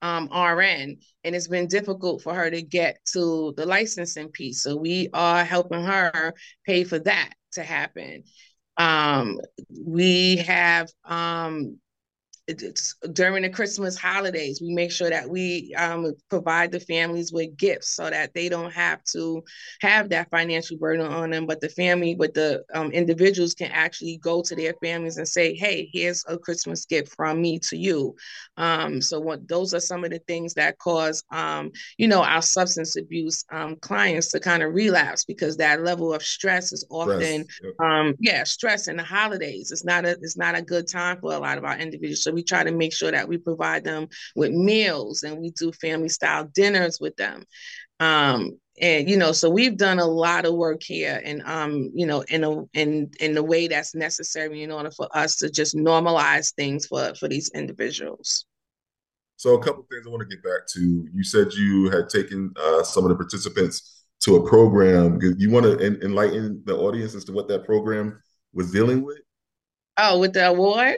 um, 0.04 0.26
RN, 0.26 0.98
and 1.24 1.36
it's 1.36 1.48
been 1.48 1.68
difficult 1.68 2.22
for 2.22 2.34
her 2.34 2.52
to 2.52 2.62
get 2.62 2.98
to 3.14 3.54
the 3.56 3.66
licensing 3.66 4.30
piece. 4.30 4.62
So 4.62 4.76
we 4.76 5.10
are 5.14 5.46
helping 5.46 5.84
her 5.84 6.34
pay 6.66 6.84
for 6.84 7.00
that 7.00 7.34
to 7.54 7.64
happen. 7.64 8.24
Um, 8.76 9.40
we 9.86 10.38
have 10.38 10.90
um, 11.06 11.80
it's 12.48 12.96
during 13.14 13.44
the 13.44 13.50
Christmas 13.50 13.98
holidays, 13.98 14.60
we 14.62 14.74
make 14.74 14.92
sure 14.92 15.10
that 15.10 15.30
we 15.30 15.74
um, 15.78 16.14
provide 16.30 16.72
the 16.72 16.80
families 16.80 17.32
with 17.32 17.56
gifts 17.56 17.96
so 17.96 18.10
that 18.10 18.34
they 18.34 18.50
don't 18.50 18.74
have 18.74 19.02
to 19.14 19.44
have 19.82 20.10
that 20.10 20.30
financial 20.30 20.78
burden 20.78 21.06
on 21.06 21.30
them. 21.30 21.46
But 21.46 21.62
the 21.62 21.70
family, 21.70 22.16
but 22.16 22.34
the 22.34 22.64
um, 22.74 22.92
individuals 22.92 23.54
can 23.54 23.72
actually 23.72 24.18
go 24.18 24.42
to 24.42 24.56
their 24.56 24.74
families 24.84 25.18
and 25.18 25.28
say, 25.28 25.56
"Hey, 25.56 25.90
here's 25.94 26.24
a 26.28 26.38
Christmas 26.38 26.86
gift 26.86 27.16
from 27.16 27.42
me 27.42 27.60
to 27.70 27.78
you." 27.78 28.16
Um, 28.58 29.02
so 29.02 29.20
what 29.20 29.48
those 29.48 29.74
are 29.74 29.80
some 29.80 30.04
of 30.04 30.12
the 30.12 30.20
things 30.20 30.54
that 30.56 30.78
cause, 30.80 31.24
um, 31.32 31.72
you 31.98 32.08
know, 32.08 32.24
our 32.24 32.42
substance 32.42 32.98
abuse 32.98 33.46
um, 33.52 33.78
clients 33.78 34.32
to 34.32 34.40
kind 34.42 34.64
of 34.64 34.74
relapse 34.74 35.24
because 35.24 35.58
that 35.58 35.84
level 35.84 36.14
of 36.14 36.22
stress 36.24 36.74
is 36.74 36.86
often, 36.90 37.46
stress. 37.50 37.74
Um, 37.80 38.16
yeah, 38.20 38.44
stress 38.44 38.88
in 38.90 38.98
the 38.98 39.04
holidays. 39.04 39.72
It's 39.72 39.86
not 39.86 40.06
a 40.06 40.12
it's 40.22 40.38
not 40.38 40.56
a 40.56 40.62
good 40.62 40.88
time 40.90 41.20
for 41.22 41.34
a 41.34 41.40
lot 41.40 41.58
of 41.58 41.64
our 41.64 41.78
individuals. 41.78 42.24
So 42.24 42.33
we 42.34 42.44
try 42.44 42.64
to 42.64 42.72
make 42.72 42.94
sure 42.94 43.12
that 43.12 43.28
we 43.28 43.38
provide 43.38 43.84
them 43.84 44.08
with 44.36 44.52
meals 44.52 45.24
and 45.24 45.38
we 45.38 45.52
do 45.52 45.72
family 45.72 46.10
style 46.10 46.50
dinners 46.54 47.00
with 47.00 47.16
them. 47.16 47.44
Um, 48.00 48.60
and 48.82 49.10
you 49.10 49.18
know, 49.18 49.32
so 49.32 49.50
we've 49.50 49.78
done 49.78 50.00
a 50.00 50.06
lot 50.06 50.46
of 50.46 50.56
work 50.56 50.82
here, 50.82 51.22
and 51.24 51.44
um, 51.44 51.92
you 51.94 52.08
know, 52.08 52.24
in 52.24 52.44
a 52.44 52.64
in 52.74 53.12
in 53.20 53.36
the 53.36 53.44
way 53.44 53.68
that's 53.68 53.94
necessary 53.94 54.64
in 54.64 54.72
order 54.72 54.90
for 54.90 55.08
us 55.16 55.36
to 55.38 55.52
just 55.52 55.76
normalize 55.76 56.54
things 56.56 56.88
for 56.88 57.14
for 57.16 57.28
these 57.28 57.52
individuals. 57.54 58.46
So, 59.36 59.54
a 59.54 59.64
couple 59.64 59.86
things 59.92 60.08
I 60.08 60.10
want 60.10 60.28
to 60.28 60.36
get 60.36 60.44
back 60.44 60.68
to. 60.70 61.08
You 61.14 61.24
said 61.24 61.54
you 61.54 61.90
had 61.92 62.10
taken 62.10 62.52
uh, 62.60 62.84
some 62.84 63.04
of 63.06 63.10
the 63.10 63.16
participants 63.16 64.06
to 64.22 64.38
a 64.38 64.48
program. 64.48 65.20
You 65.38 65.52
want 65.52 65.66
to 65.66 66.04
enlighten 66.04 66.64
the 66.66 66.76
audience 66.76 67.14
as 67.14 67.26
to 67.26 67.32
what 67.32 67.48
that 67.50 67.66
program 67.66 68.20
was 68.54 68.72
dealing 68.72 69.04
with? 69.04 69.20
Oh, 69.98 70.20
with 70.20 70.34
the 70.34 70.48
award? 70.48 70.98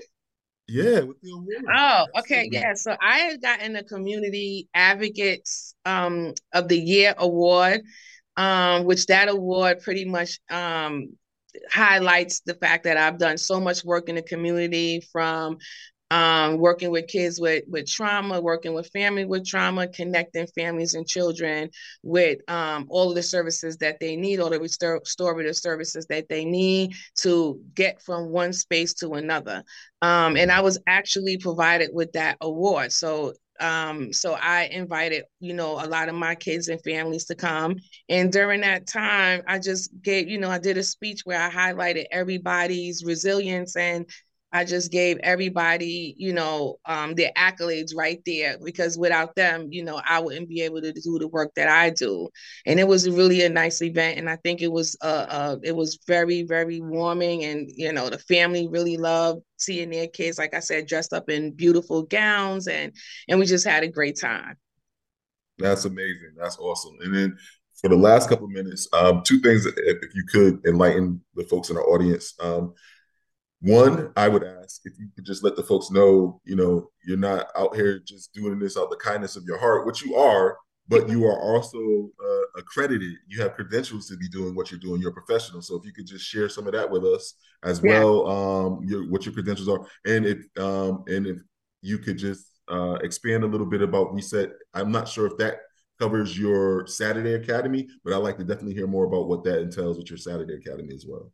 Yeah, 0.68 1.01
with 1.01 1.22
the 1.22 1.32
award. 1.32 1.66
Oh, 1.76 2.05
okay, 2.20 2.49
yeah. 2.51 2.74
So 2.74 2.95
I 2.99 3.20
had 3.20 3.41
gotten 3.41 3.74
the 3.74 3.84
Community 3.84 4.68
Advocates 4.74 5.76
um, 5.86 6.34
of 6.53 6.68
the 6.68 6.80
Year 6.80 7.13
award, 7.18 7.82
um, 8.36 8.86
which 8.86 9.05
that 9.07 9.30
award 9.30 9.82
pretty 9.82 10.05
much 10.05 10.39
um, 10.49 11.09
highlights 11.72 12.41
the 12.41 12.55
fact 12.55 12.86
that 12.86 12.97
I've 12.97 13.20
done 13.20 13.38
so 13.38 13.59
much 13.59 13.86
work 13.86 14.09
in 14.09 14.16
the 14.16 14.22
community 14.22 15.01
from 15.11 15.57
um, 16.12 16.58
working 16.60 16.91
with 16.91 17.08
kids 17.08 17.39
with 17.39 17.64
with 17.68 17.88
trauma, 17.88 18.39
working 18.39 18.74
with 18.74 18.89
family 18.91 19.26
with 19.26 19.45
trauma, 19.45 19.88
connecting 19.88 20.47
families 20.47 20.93
and 20.93 21.08
children 21.08 21.70
with 22.03 22.39
um, 22.49 22.86
all 22.89 23.10
of 23.10 23.16
the 23.16 23.24
services 23.24 23.78
that 23.78 23.99
they 23.99 24.16
need, 24.16 24.39
all 24.39 24.49
the 24.49 24.60
restorative 24.60 25.58
services 25.58 26.06
that 26.08 26.30
they 26.30 26.45
need 26.45 26.93
to 27.20 27.60
get 27.74 28.01
from 28.01 28.30
one 28.30 28.53
space 28.53 28.93
to 28.95 29.14
another. 29.14 29.64
Um, 30.01 30.38
and 30.38 30.51
I 30.51 30.62
was 30.62 30.78
actually 30.88 31.38
provided 31.38 31.89
with 31.93 32.12
that 32.14 32.38
award. 32.41 32.91
So 32.91 33.34
um 33.62 34.12
so 34.12 34.34
i 34.34 34.66
invited 34.66 35.24
you 35.39 35.53
know 35.53 35.74
a 35.82 35.88
lot 35.88 36.10
of 36.10 36.16
my 36.16 36.36
kids 36.36 36.68
and 36.68 36.82
families 36.84 37.24
to 37.24 37.36
come 37.36 37.78
and 38.10 38.30
during 38.32 38.60
that 38.60 38.86
time 38.86 39.41
i 39.47 39.58
just 39.58 39.89
gave 40.01 40.28
you 40.28 40.38
know 40.38 40.49
i 40.49 40.58
did 40.58 40.78
a 40.78 40.84
speech 40.84 41.22
where 41.24 41.39
i 41.41 41.49
highlighted 41.49 42.03
everybody's 42.12 43.06
resilience 43.06 43.78
and 43.78 44.10
I 44.56 44.64
just 44.64 44.89
gave 44.89 45.18
everybody, 45.18 46.16
you 46.18 46.32
know, 46.32 46.78
um, 46.86 47.14
their 47.14 47.34
accolades 47.38 47.93
right 47.93 48.22
there 48.26 48.58
because 48.64 48.97
without 48.97 49.36
them, 49.36 49.68
you 49.70 49.84
know, 49.84 50.01
I 50.08 50.22
wouldn't 50.22 50.47
be 50.47 50.62
able 50.62 50.80
to 50.82 50.93
do 50.93 51.20
the 51.20 51.28
work 51.28 51.51
that 51.58 51.68
I 51.68 51.89
do. 51.89 52.30
And 52.66 52.80
it 52.80 52.88
was 52.88 53.10
really 53.10 53.43
a 53.43 53.49
nice 53.49 53.82
event, 53.82 54.18
and 54.18 54.30
I 54.30 54.38
think 54.38 54.62
it 54.62 54.72
was 54.72 54.95
uh, 55.01 55.26
uh 55.30 55.58
it 55.62 55.76
was 55.76 55.99
very 56.08 56.43
very 56.43 56.80
warming, 56.80 57.43
and 57.43 57.70
you 57.76 57.91
know, 57.91 58.10
the 58.10 58.18
family 58.18 58.70
really 58.70 58.95
loved 58.95 59.41
seeing 59.58 59.89
their 59.89 60.08
kids, 60.08 60.38
like 60.38 60.53
I 60.53 60.60
said, 60.60 60.88
dressed 60.88 61.12
up 61.12 61.30
in 61.30 61.51
beautiful 61.51 62.03
gowns, 62.03 62.70
and 62.70 62.93
and 63.28 63.38
we 63.38 63.45
just 63.45 63.68
had 63.68 63.84
a 63.84 63.89
great 63.89 64.18
time. 64.18 64.56
That's 65.58 65.84
amazing. 65.84 66.32
That's 66.38 66.58
awesome. 66.60 66.95
And 67.01 67.14
then 67.14 67.38
for 67.82 67.89
the 67.89 67.97
last 67.97 68.30
couple 68.30 68.47
minutes, 68.47 68.88
um, 68.93 69.22
two 69.26 69.41
things, 69.41 69.66
if 69.66 70.16
you 70.16 70.24
could 70.32 70.66
enlighten 70.66 71.20
the 71.36 71.43
folks 71.43 71.70
in 71.70 71.76
our 71.76 71.84
audience. 71.84 72.34
Um, 72.39 72.74
one, 73.62 74.12
I 74.16 74.28
would 74.28 74.43
ask 74.43 74.82
if 74.86 74.93
you 74.99 75.08
could 75.16 75.26
just 75.26 75.43
let 75.43 75.56
the 75.56 75.64
folks 75.64 75.89
know, 75.89 76.41
you 76.43 76.56
know, 76.56 76.89
you're 77.06 77.18
not 77.18 77.47
out 77.58 77.76
here 77.76 77.99
just 77.99 78.34
doing 78.34 78.60
this 78.60 78.78
out 78.78 78.86
of 78.86 78.89
the 78.89 78.97
kindness 78.97 79.36
of 79.36 79.43
your 79.45 79.58
heart, 79.58 79.86
which 79.86 80.03
you 80.03 80.16
are, 80.16 80.58
but 80.88 81.10
you 81.10 81.26
are 81.26 81.39
also 81.39 82.10
uh, 82.24 82.60
accredited. 82.60 83.16
You 83.28 83.41
have 83.41 83.56
credentials 83.56 84.08
to 84.10 84.18
be 84.18 84.30
doing 84.30 84.56
what 84.56 84.70
you're 84.70 84.80
doing. 84.80 85.01
You're 85.01 85.12
a 85.12 85.14
professional. 85.14 85.62
So 85.62 85.76
if 85.76 85.86
you 85.86 85.93
could 85.93 86.06
just 86.06 86.26
share 86.26 86.49
some 86.49 86.68
of 86.68 86.74
that 86.74 86.89
with 86.89 87.03
us 87.03 87.36
as 87.64 87.82
yeah. 87.84 87.99
well, 87.99 88.28
um, 88.28 88.86
your, 88.86 89.10
what 89.10 89.26
your 89.26 89.34
credentials 89.34 89.70
are, 89.70 89.86
and 90.06 90.26
if 90.26 90.45
um, 90.58 91.03
and 91.08 91.26
if 91.26 91.38
you 91.82 91.97
could 91.97 92.18
just 92.18 92.47
uh, 92.70 92.97
expand 93.03 93.43
a 93.43 93.47
little 93.47 93.66
bit 93.66 93.82
about 93.82 94.14
Reset. 94.14 94.51
I'm 94.74 94.91
not 94.91 95.08
sure 95.08 95.28
if 95.28 95.38
that 95.38 95.60
covers 95.99 96.38
your 96.38 96.88
Saturday 96.88 97.34
Academy, 97.34 97.88
but 98.03 98.14
I'd 98.14 98.18
like 98.18 98.38
to 98.38 98.43
definitely 98.43 98.74
hear 98.74 98.88
more 98.88 99.06
about 99.06 99.28
what 99.28 99.43
that 99.43 99.62
entails 99.62 99.97
with 99.97 100.10
your 100.10 100.18
Saturday 100.18 100.56
Academy 100.56 100.93
as 100.93 101.06
well. 101.08 101.32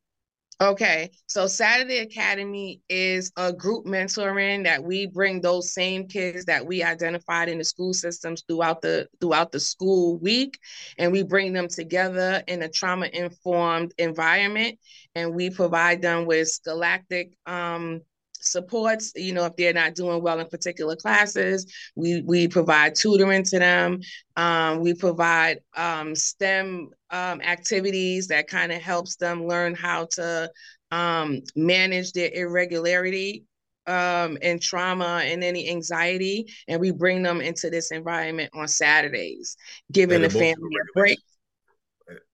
Okay, 0.62 1.09
so 1.26 1.47
Saturday 1.47 1.97
Academy 1.97 2.84
is 2.88 3.32
a 3.36 3.51
group 3.51 3.88
mentoring 3.88 4.64
that 4.66 4.84
we 4.84 5.07
bring 5.07 5.41
those 5.41 5.74
same 5.74 6.07
kids 6.07 6.45
that 6.45 6.64
we 6.64 6.84
identified 6.84 7.49
in 7.49 7.57
the 7.57 7.64
school 7.64 7.95
systems 7.95 8.43
throughout 8.47 8.80
the 8.84 9.07
throughout 9.20 9.51
the 9.51 9.59
school 9.59 10.20
week, 10.20 10.59
and 10.99 11.12
we 11.12 11.24
bring 11.24 11.53
them 11.53 11.68
together 11.68 12.43
in 12.47 12.62
a 12.62 12.70
trauma 12.70 13.07
informed 13.12 13.91
environment, 13.97 14.78
and 15.16 15.34
we 15.34 15.49
provide 15.49 15.99
them 15.99 16.28
with 16.28 16.47
scholastic 16.47 17.34
um, 17.47 18.01
supports 18.34 19.14
you 19.16 19.34
know 19.34 19.45
if 19.45 19.55
they're 19.55 19.74
not 19.74 19.95
doing 19.95 20.22
well 20.22 20.39
in 20.39 20.47
particular 20.47 20.95
classes 20.95 21.72
we 21.95 22.22
we 22.22 22.47
provide 22.47 22.93
tutoring 22.93 23.43
to 23.43 23.57
them. 23.57 23.99
Um, 24.36 24.80
we 24.80 24.93
provide 24.93 25.59
um, 25.76 26.16
stem 26.16 26.91
um, 27.12 27.41
activities 27.41 28.28
that 28.28 28.47
kind 28.47 28.72
of 28.72 28.82
helps 28.82 29.16
them 29.18 29.47
learn 29.47 29.76
how 29.76 30.05
to 30.12 30.51
um, 30.91 31.41
manage 31.55 32.14
their 32.14 32.32
irregularity 32.34 33.45
um, 33.88 34.38
and 34.41 34.62
trauma 34.62 35.22
and 35.24 35.43
any 35.43 35.70
anxiety 35.70 36.47
and 36.68 36.80
we 36.80 36.91
bring 36.91 37.24
them 37.24 37.41
into 37.41 37.70
this 37.70 37.91
environment 37.91 38.49
on 38.53 38.68
saturdays 38.68 39.57
giving 39.91 40.22
the 40.22 40.30
family 40.30 40.51
a 40.53 40.99
break 40.99 41.20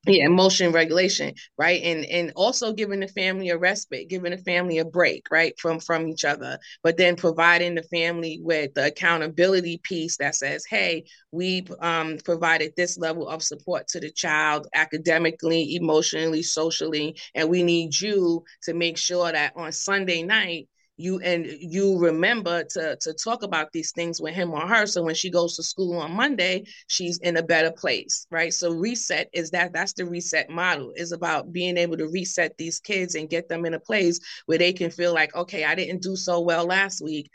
yeah 0.05 0.25
emotion 0.25 0.71
regulation 0.71 1.33
right? 1.57 1.81
And 1.83 2.05
and 2.05 2.31
also 2.35 2.73
giving 2.73 3.01
the 3.01 3.07
family 3.07 3.49
a 3.49 3.57
respite 3.57 4.09
giving 4.09 4.31
the 4.31 4.37
family 4.37 4.77
a 4.77 4.85
break 4.85 5.25
right 5.31 5.53
from 5.59 5.79
from 5.79 6.07
each 6.07 6.23
other 6.25 6.59
but 6.83 6.97
then 6.97 7.15
providing 7.15 7.75
the 7.75 7.83
family 7.83 8.39
with 8.41 8.73
the 8.73 8.87
accountability 8.87 9.79
piece 9.83 10.17
that 10.17 10.35
says 10.35 10.65
hey 10.69 11.05
we 11.31 11.65
um, 11.81 12.17
provided 12.23 12.73
this 12.75 12.97
level 12.97 13.27
of 13.27 13.43
support 13.43 13.87
to 13.89 13.99
the 13.99 14.11
child 14.11 14.67
academically 14.73 15.75
emotionally 15.75 16.43
socially 16.43 17.17
and 17.35 17.49
we 17.49 17.63
need 17.63 17.99
you 17.99 18.43
to 18.63 18.73
make 18.73 18.97
sure 18.97 19.31
that 19.31 19.53
on 19.55 19.71
sunday 19.71 20.23
night 20.23 20.67
you 20.97 21.19
and 21.19 21.45
you 21.45 21.97
remember 21.97 22.63
to 22.63 22.95
to 22.97 23.13
talk 23.13 23.43
about 23.43 23.71
these 23.71 23.91
things 23.91 24.21
with 24.21 24.33
him 24.33 24.51
or 24.53 24.61
her. 24.67 24.85
So 24.85 25.03
when 25.03 25.15
she 25.15 25.29
goes 25.29 25.55
to 25.55 25.63
school 25.63 25.97
on 25.99 26.11
monday 26.11 26.65
she's 26.87 27.17
in 27.19 27.37
a 27.37 27.43
better 27.43 27.71
place 27.71 28.27
right? 28.31 28.53
So 28.53 28.71
reset 28.71 29.29
is 29.33 29.51
that 29.51 29.73
that's 29.73 29.93
the 29.93 30.05
reset 30.05 30.49
model. 30.49 30.91
Is 30.95 31.11
about 31.11 31.51
being 31.51 31.77
able 31.77 31.97
to 31.97 32.07
reset 32.07 32.57
these 32.57 32.79
kids 32.79 33.15
and 33.15 33.29
get 33.29 33.49
them 33.49 33.65
in 33.65 33.73
a 33.73 33.79
place 33.79 34.19
where 34.45 34.57
they 34.57 34.73
can 34.73 34.91
feel 34.91 35.13
like 35.13 35.35
okay 35.35 35.63
i 35.63 35.75
didn't 35.75 36.01
do 36.01 36.15
so 36.15 36.39
well 36.41 36.65
last 36.65 37.01
week 37.01 37.29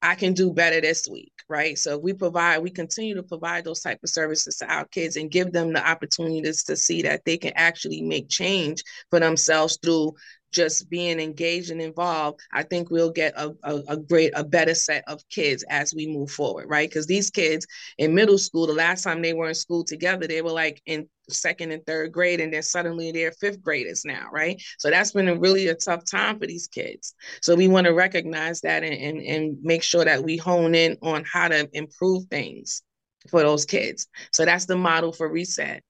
I 0.00 0.14
can 0.14 0.32
do 0.32 0.52
better 0.52 0.80
this 0.80 1.08
week, 1.10 1.32
right? 1.48 1.76
So 1.76 1.98
we 1.98 2.12
provide, 2.12 2.62
we 2.62 2.70
continue 2.70 3.14
to 3.16 3.22
provide 3.22 3.64
those 3.64 3.80
type 3.80 3.98
of 4.02 4.10
services 4.10 4.56
to 4.58 4.72
our 4.72 4.84
kids 4.84 5.16
and 5.16 5.30
give 5.30 5.52
them 5.52 5.72
the 5.72 5.86
opportunities 5.86 6.62
to 6.64 6.76
see 6.76 7.02
that 7.02 7.24
they 7.24 7.36
can 7.36 7.52
actually 7.56 8.02
make 8.02 8.28
change 8.28 8.82
for 9.10 9.18
themselves 9.18 9.78
through 9.82 10.14
just 10.52 10.88
being 10.88 11.20
engaged 11.20 11.70
and 11.70 11.80
involved, 11.80 12.40
I 12.52 12.62
think 12.62 12.90
we'll 12.90 13.10
get 13.10 13.34
a, 13.36 13.54
a, 13.62 13.82
a 13.88 13.96
great, 13.96 14.32
a 14.34 14.44
better 14.44 14.74
set 14.74 15.04
of 15.06 15.20
kids 15.28 15.64
as 15.68 15.92
we 15.94 16.06
move 16.06 16.30
forward, 16.30 16.68
right? 16.68 16.88
Because 16.88 17.06
these 17.06 17.30
kids 17.30 17.66
in 17.98 18.14
middle 18.14 18.38
school, 18.38 18.66
the 18.66 18.72
last 18.72 19.02
time 19.02 19.20
they 19.20 19.34
were 19.34 19.48
in 19.48 19.54
school 19.54 19.84
together, 19.84 20.26
they 20.26 20.42
were 20.42 20.52
like 20.52 20.80
in 20.86 21.08
second 21.30 21.72
and 21.72 21.84
third 21.86 22.12
grade, 22.12 22.40
and 22.40 22.52
then 22.52 22.62
suddenly 22.62 23.12
they're 23.12 23.32
fifth 23.32 23.62
graders 23.62 24.04
now, 24.04 24.28
right? 24.32 24.60
So 24.78 24.90
that's 24.90 25.12
been 25.12 25.28
a 25.28 25.36
really 25.36 25.68
a 25.68 25.74
tough 25.74 26.04
time 26.10 26.38
for 26.38 26.46
these 26.46 26.68
kids. 26.68 27.14
So 27.42 27.54
we 27.54 27.68
want 27.68 27.86
to 27.86 27.94
recognize 27.94 28.60
that 28.62 28.82
and, 28.82 28.94
and, 28.94 29.20
and 29.20 29.58
make 29.62 29.82
sure 29.82 30.04
that 30.04 30.22
we 30.22 30.36
hone 30.36 30.74
in 30.74 30.96
on 31.02 31.24
how 31.24 31.48
to 31.48 31.68
improve 31.72 32.24
things 32.24 32.82
for 33.30 33.40
those 33.40 33.64
kids. 33.64 34.06
So 34.32 34.44
that's 34.44 34.66
the 34.66 34.76
model 34.76 35.12
for 35.12 35.30
reset. 35.30 35.82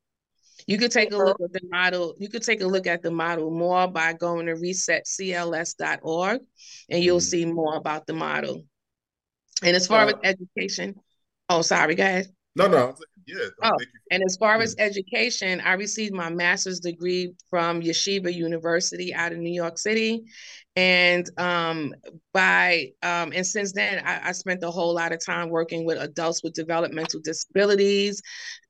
You 0.67 0.77
could 0.77 0.91
take 0.91 1.13
a 1.13 1.17
look 1.17 1.41
at 1.41 1.53
the 1.53 1.67
model. 1.71 2.15
You 2.19 2.29
could 2.29 2.43
take 2.43 2.61
a 2.61 2.67
look 2.67 2.87
at 2.87 3.03
the 3.03 3.11
model 3.11 3.51
more 3.51 3.89
by 3.89 4.13
going 4.13 4.47
to 4.47 4.55
resetcls.org 4.55 6.41
and 6.91 7.03
you'll 7.03 7.19
mm-hmm. 7.19 7.25
see 7.25 7.45
more 7.47 7.77
about 7.77 8.07
the 8.07 8.13
model. 8.13 8.65
And 9.63 9.75
as 9.75 9.87
far 9.87 10.07
uh, 10.07 10.13
as 10.23 10.35
education, 10.35 10.97
oh, 11.49 11.63
sorry, 11.63 11.95
guys. 11.95 12.29
No, 12.55 12.67
no, 12.67 12.97
yeah. 13.29 13.49
Oh, 13.63 13.77
and 14.11 14.23
as 14.25 14.37
far 14.37 14.61
as 14.63 14.75
education, 14.79 15.61
I 15.61 15.75
received 15.75 16.15
my 16.15 16.31
master's 16.31 16.81
degree 16.81 17.35
from 17.51 17.83
Yeshiva 17.83 18.33
University 18.33 19.15
out 19.15 19.33
of 19.33 19.39
New 19.39 19.53
York 19.53 19.79
City. 19.79 20.25
And 20.77 21.29
um, 21.39 21.95
by 22.33 22.93
um, 23.03 23.33
and 23.35 23.47
since 23.47 23.73
then, 23.73 24.03
I, 24.05 24.29
I, 24.29 24.33
spent 24.33 24.63
a 24.63 24.71
whole 24.71 24.95
lot 24.95 25.13
of 25.13 25.19
time 25.25 25.51
working 25.51 25.85
with 25.85 25.99
adults 25.99 26.43
with 26.45 26.55
developmental 26.55 27.21
disabilities 27.21 28.23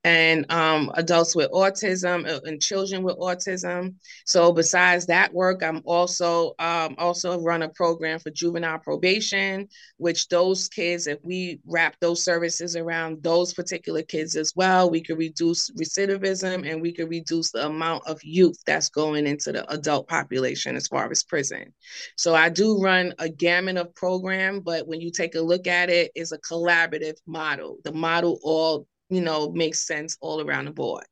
and 0.08 0.50
um, 0.50 0.90
adults 0.94 1.36
with 1.36 1.50
autism 1.52 2.26
uh, 2.26 2.40
and 2.44 2.62
children 2.62 3.02
with 3.02 3.18
autism. 3.18 3.94
So 4.24 4.52
besides 4.52 5.04
that 5.06 5.34
work, 5.34 5.62
I'm 5.62 5.82
also 5.84 6.54
um, 6.58 6.94
also 6.96 7.38
run 7.42 7.60
a 7.62 7.68
program 7.68 8.18
for 8.18 8.30
juvenile 8.30 8.78
probation, 8.78 9.68
which 9.98 10.28
those 10.28 10.66
kids, 10.68 11.06
if 11.06 11.18
we 11.22 11.60
wrap 11.66 11.96
those 12.00 12.24
services 12.24 12.74
around 12.74 13.22
those 13.22 13.52
particular 13.52 14.02
kids 14.02 14.34
as 14.34 14.54
well, 14.56 14.88
we 14.88 15.02
could 15.02 15.18
reduce 15.18 15.70
recidivism 15.72 16.66
and 16.66 16.80
we 16.80 16.92
could 16.92 17.10
reduce 17.10 17.50
the 17.52 17.66
amount 17.66 18.02
of 18.06 18.18
youth 18.24 18.58
that's 18.64 18.88
going 18.88 19.26
into 19.26 19.52
the 19.52 19.70
adult 19.70 20.08
population 20.08 20.74
as 20.74 20.88
far 20.88 21.10
as 21.10 21.22
prison. 21.22 21.74
So 22.16 22.34
I 22.34 22.48
do 22.48 22.80
run 22.80 23.12
a 23.18 23.28
gamut 23.28 23.76
of 23.76 23.94
program, 23.94 24.60
but 24.60 24.88
when 24.88 25.02
you 25.02 25.10
take 25.10 25.34
a 25.34 25.40
look 25.40 25.66
at 25.66 25.90
it, 25.90 26.12
it's 26.14 26.32
a 26.32 26.38
collaborative 26.38 27.16
model. 27.26 27.76
The 27.84 27.92
model 27.92 28.38
all, 28.42 28.86
you 29.08 29.20
know, 29.20 29.50
makes 29.52 29.86
sense 29.86 30.16
all 30.20 30.40
around 30.40 30.66
the 30.66 30.70
board. 30.70 31.04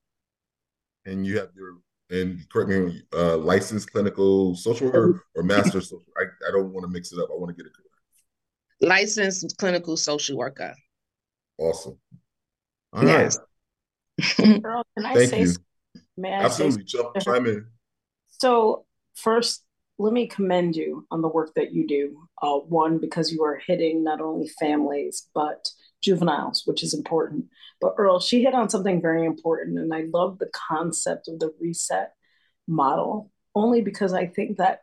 And 1.04 1.26
you 1.26 1.38
have 1.38 1.50
your 1.54 1.78
and 2.10 2.48
correct 2.50 2.70
me, 2.70 3.02
uh, 3.12 3.36
licensed 3.36 3.90
clinical 3.92 4.54
social 4.54 4.86
worker 4.86 5.24
or 5.34 5.42
master 5.42 5.80
social. 5.80 6.04
I, 6.16 6.24
I 6.48 6.52
don't 6.52 6.72
want 6.72 6.84
to 6.84 6.88
mix 6.88 7.12
it 7.12 7.18
up. 7.18 7.28
I 7.32 7.36
want 7.36 7.48
to 7.48 7.54
get 7.54 7.66
it 7.66 7.72
correct. 7.74 7.90
Licensed 8.80 9.56
clinical 9.58 9.96
social 9.96 10.36
worker. 10.36 10.74
Awesome. 11.58 11.98
All 12.92 13.04
yes. 13.04 13.38
right. 14.38 14.62
Girl, 14.62 14.84
can 14.96 15.06
I 15.06 15.14
Thank 15.14 15.30
say? 15.30 15.40
You. 15.42 15.54
May 16.16 16.32
I 16.32 16.44
Absolutely. 16.44 16.84
Jump, 16.84 17.18
chime 17.20 17.46
in. 17.46 17.66
So 18.28 18.84
first, 19.14 19.64
let 19.98 20.12
me 20.12 20.26
commend 20.26 20.76
you 20.76 21.06
on 21.10 21.22
the 21.22 21.28
work 21.28 21.54
that 21.56 21.72
you 21.72 21.86
do. 21.86 22.28
Uh, 22.40 22.58
one, 22.58 22.98
because 22.98 23.32
you 23.32 23.42
are 23.44 23.60
hitting 23.66 24.04
not 24.04 24.20
only 24.20 24.48
families, 24.60 25.28
but 25.34 25.68
juveniles, 26.02 26.62
which 26.66 26.82
is 26.82 26.94
important. 26.94 27.46
But 27.80 27.94
Earl, 27.98 28.20
she 28.20 28.42
hit 28.42 28.54
on 28.54 28.70
something 28.70 29.00
very 29.00 29.24
important. 29.24 29.78
And 29.78 29.92
I 29.92 30.04
love 30.12 30.38
the 30.38 30.50
concept 30.52 31.28
of 31.28 31.38
the 31.38 31.52
reset 31.60 32.12
model, 32.66 33.30
only 33.54 33.80
because 33.80 34.12
I 34.12 34.26
think 34.26 34.58
that 34.58 34.80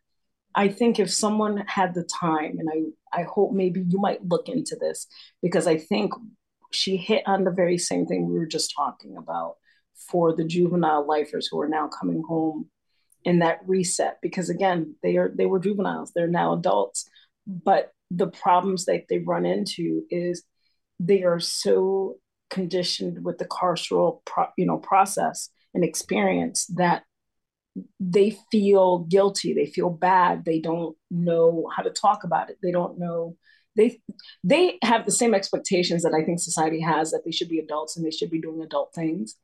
I 0.56 0.68
think 0.68 1.00
if 1.00 1.12
someone 1.12 1.64
had 1.68 1.96
the 1.96 2.04
time, 2.04 2.60
and 2.60 2.70
I, 2.72 3.22
I 3.22 3.24
hope 3.24 3.54
maybe 3.54 3.84
you 3.88 4.00
might 4.00 4.28
look 4.28 4.50
into 4.50 4.76
this 4.76 5.08
because 5.42 5.66
I 5.66 5.78
think 5.78 6.14
she 6.72 6.98
hit 6.98 7.24
on 7.26 7.44
the 7.44 7.52
very 7.52 7.78
same 7.78 8.06
thing 8.06 8.28
we 8.28 8.38
were 8.38 8.46
just 8.46 8.74
talking 8.76 9.18
about 9.18 9.56
for 9.96 10.36
the 10.36 10.44
juvenile 10.44 11.08
lifers 11.08 11.48
who 11.48 11.60
are 11.60 11.70
now 11.70 11.88
coming 11.88 12.24
home 12.28 12.68
in 13.24 13.40
that 13.40 13.60
reset 13.66 14.18
because 14.22 14.50
again 14.50 14.96
they 15.02 15.16
are 15.16 15.32
they 15.34 15.46
were 15.46 15.60
juveniles 15.60 16.12
they're 16.14 16.28
now 16.28 16.54
adults 16.54 17.08
but 17.48 17.92
the 18.12 18.28
problems 18.28 18.86
that 18.86 19.06
they 19.08 19.20
run 19.20 19.46
into 19.46 20.04
is 20.10 20.44
they 21.00 21.24
are 21.24 21.40
so 21.40 22.16
conditioned 22.50 23.24
with 23.24 23.38
the 23.38 23.46
carceral 23.46 24.20
pro, 24.26 24.46
you 24.58 24.66
know 24.66 24.78
process 24.78 25.50
and 25.74 25.84
experience 25.84 26.66
that 26.68 27.04
they 28.00 28.38
feel 28.52 29.00
guilty 29.00 29.54
they 29.54 29.66
feel 29.66 29.90
bad 29.90 30.46
they 30.46 30.60
don't 30.60 30.96
know 31.10 31.68
how 31.76 31.82
to 31.82 31.90
talk 31.90 32.24
about 32.24 32.50
it 32.50 32.58
they 32.62 32.72
don't 32.72 33.00
know 33.00 33.36
they 33.76 34.00
they 34.44 34.78
have 34.84 35.06
the 35.06 35.12
same 35.12 35.34
expectations 35.34 36.04
that 36.04 36.14
i 36.14 36.24
think 36.24 36.40
society 36.40 36.80
has 36.80 37.10
that 37.10 37.24
they 37.26 37.32
should 37.32 37.50
be 37.50 37.58
adults 37.58 37.98
and 37.98 38.06
they 38.06 38.12
should 38.12 38.30
be 38.30 38.40
doing 38.40 38.62
adult 38.62 38.94
things 38.94 39.36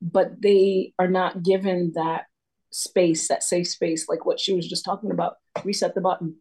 but 0.00 0.40
they 0.40 0.92
are 0.98 1.08
not 1.08 1.42
given 1.42 1.92
that 1.94 2.26
space 2.72 3.28
that 3.28 3.42
safe 3.42 3.68
space 3.68 4.08
like 4.08 4.24
what 4.26 4.40
she 4.40 4.54
was 4.54 4.68
just 4.68 4.84
talking 4.84 5.10
about. 5.10 5.34
Reset 5.64 5.94
the 5.94 6.00
button 6.00 6.36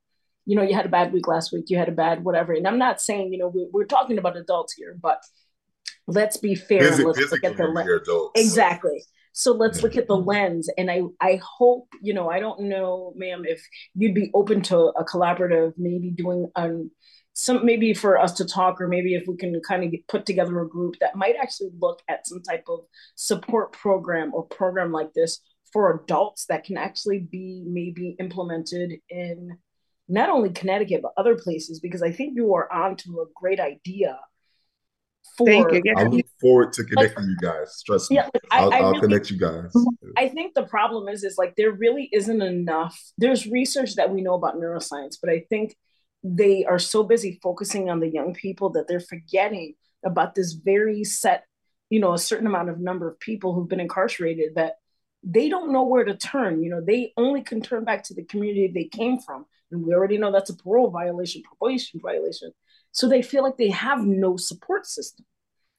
you 0.45 0.55
know 0.55 0.61
you 0.61 0.73
had 0.73 0.85
a 0.85 0.89
bad 0.89 1.13
week 1.13 1.27
last 1.27 1.51
week 1.51 1.65
you 1.67 1.77
had 1.77 1.89
a 1.89 1.93
bad 1.93 2.23
whatever. 2.23 2.53
And 2.53 2.67
i'm 2.67 2.77
not 2.77 3.01
saying 3.01 3.31
you 3.33 3.39
know 3.39 3.47
we're, 3.47 3.67
we're 3.71 3.85
talking 3.85 4.17
about 4.17 4.37
adults 4.37 4.73
here 4.73 4.95
but 5.01 5.21
let's 6.07 6.37
be 6.37 6.55
fair 6.55 6.89
Visit, 6.89 7.05
let's 7.05 7.31
look 7.31 7.43
at 7.43 7.57
the 7.57 7.67
lens 7.67 8.31
exactly. 8.35 9.03
So 9.33 9.53
let's 9.53 9.81
look 9.81 9.95
at 9.95 10.07
the 10.07 10.17
lens. 10.17 10.69
And 10.77 10.91
i 10.91 11.01
i 11.21 11.39
hope 11.41 11.87
you 12.01 12.13
know 12.13 12.29
i 12.29 12.39
don't 12.39 12.61
know 12.61 13.13
ma'am 13.15 13.43
if 13.45 13.65
you'd 13.95 14.15
be 14.15 14.29
open 14.33 14.61
to 14.63 14.77
a 14.77 15.05
collaborative 15.05 15.73
maybe 15.77 16.11
doing 16.11 16.49
um 16.55 16.91
some 17.33 17.65
maybe 17.65 17.93
for 17.93 18.19
us 18.19 18.33
to 18.33 18.45
talk 18.45 18.81
or 18.81 18.87
maybe 18.87 19.15
if 19.15 19.23
we 19.27 19.37
can 19.37 19.59
kind 19.61 19.83
of 19.83 19.91
get, 19.91 20.07
put 20.07 20.25
together 20.25 20.59
a 20.59 20.67
group 20.67 20.95
that 20.99 21.15
might 21.15 21.35
actually 21.41 21.69
look 21.79 22.01
at 22.09 22.27
some 22.27 22.41
type 22.41 22.65
of 22.67 22.79
support 23.15 23.71
program 23.71 24.33
or 24.33 24.43
program 24.43 24.91
like 24.91 25.13
this 25.13 25.39
for 25.71 26.01
adults 26.03 26.45
that 26.47 26.65
can 26.65 26.77
actually 26.77 27.19
be 27.19 27.63
maybe 27.65 28.15
implemented 28.19 28.99
in 29.09 29.57
not 30.11 30.29
only 30.29 30.49
Connecticut 30.49 31.01
but 31.01 31.13
other 31.17 31.35
places 31.35 31.79
because 31.79 32.03
I 32.03 32.11
think 32.11 32.35
you 32.35 32.53
are 32.53 32.71
onto 32.71 33.21
a 33.21 33.25
great 33.33 33.59
idea 33.59 34.19
for, 35.37 35.47
Thank 35.47 35.85
you. 35.85 35.93
I 35.95 36.03
look 36.03 36.25
forward 36.39 36.73
to 36.73 36.83
connecting 36.83 37.23
like, 37.23 37.29
you 37.29 37.37
guys. 37.41 37.81
Trust 37.85 38.11
yeah, 38.11 38.23
me. 38.23 38.29
Like, 38.33 38.43
I'll, 38.51 38.73
I, 38.73 38.77
I 38.77 38.81
will 38.81 38.91
really, 38.91 39.01
connect 39.01 39.31
you 39.31 39.37
guys. 39.37 39.71
Mhm. 39.73 39.85
I 40.17 40.27
think 40.27 40.53
the 40.53 40.63
problem 40.63 41.07
is, 41.07 41.23
is 41.23 41.37
like 41.37 41.55
there 41.55 41.71
really 41.71 42.09
isn't 42.11 42.41
enough. 42.41 42.99
There's 43.17 43.47
research 43.47 43.95
that 43.95 44.11
we 44.11 44.21
know 44.21 44.33
about 44.33 44.55
neuroscience, 44.55 45.15
but 45.21 45.31
I 45.31 45.45
think 45.49 45.75
they 46.23 46.65
are 46.65 46.79
so 46.79 47.03
busy 47.03 47.39
focusing 47.41 47.89
on 47.89 47.99
the 47.99 48.09
young 48.09 48.33
people 48.33 48.71
that 48.71 48.87
they're 48.87 48.99
forgetting 48.99 49.75
about 50.03 50.35
this 50.35 50.53
very 50.53 51.03
set, 51.03 51.45
you 51.89 51.99
know, 51.99 52.13
a 52.13 52.19
certain 52.19 52.47
amount 52.47 52.69
of 52.69 52.79
number 52.79 53.09
of 53.09 53.19
people 53.19 53.53
who've 53.53 53.69
been 53.69 53.79
incarcerated 53.79 54.55
that 54.55 54.75
they 55.23 55.49
don't 55.49 55.71
know 55.71 55.83
where 55.83 56.03
to 56.03 56.17
turn. 56.17 56.61
You 56.61 56.71
know, 56.71 56.81
they 56.81 57.13
only 57.15 57.41
can 57.41 57.61
turn 57.61 57.85
back 57.85 58.03
to 58.05 58.13
the 58.13 58.25
community 58.25 58.67
they 58.67 58.85
came 58.85 59.19
from. 59.19 59.45
And 59.71 59.85
we 59.85 59.93
already 59.93 60.17
know 60.17 60.31
that's 60.31 60.49
a 60.49 60.55
parole 60.55 60.89
violation, 60.89 61.41
probation 61.43 61.99
violation. 62.01 62.51
So 62.91 63.07
they 63.07 63.21
feel 63.21 63.43
like 63.43 63.57
they 63.57 63.69
have 63.69 64.05
no 64.05 64.37
support 64.37 64.85
system. 64.85 65.25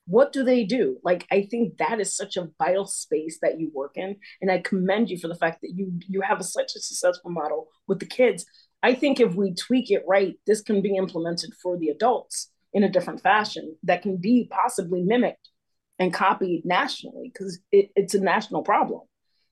What 0.07 0.33
do 0.33 0.43
they 0.43 0.65
do? 0.65 0.99
Like, 1.05 1.27
I 1.31 1.43
think 1.43 1.79
that 1.79 2.01
is 2.01 2.17
such 2.17 2.37
a 2.37 2.49
vital 2.59 2.87
space 2.87 3.39
that 3.41 3.61
you 3.61 3.71
work 3.73 3.93
in. 3.97 4.17
And 4.41 4.51
I 4.51 4.59
commend 4.59 5.11
you 5.11 5.19
for 5.19 5.29
the 5.29 5.37
fact 5.37 5.61
that 5.63 5.73
you 5.75 5.93
you 6.09 6.23
have 6.23 6.41
a, 6.41 6.45
such 6.45 6.73
a 6.77 6.81
successful 6.81 7.31
model 7.31 7.69
with 7.87 8.01
the 8.01 8.07
kids. 8.07 8.45
I 8.83 8.95
think 8.95 9.21
if 9.21 9.35
we 9.35 9.55
tweak 9.55 9.91
it 9.91 10.03
right, 10.09 10.35
this 10.47 10.61
can 10.61 10.83
be 10.83 10.97
implemented 10.97 11.53
for 11.63 11.79
the 11.79 11.89
adults 11.89 12.51
in 12.73 12.83
a 12.83 12.91
different 12.91 13.21
fashion 13.21 13.77
that 13.85 14.03
can 14.03 14.17
be 14.17 14.49
possibly 14.51 15.03
mimicked 15.03 15.51
and 15.99 16.13
copied 16.13 16.65
nationally 16.65 17.31
because 17.33 17.61
it, 17.71 17.91
it's 17.95 18.15
a 18.15 18.21
national 18.21 18.63
problem. 18.63 19.03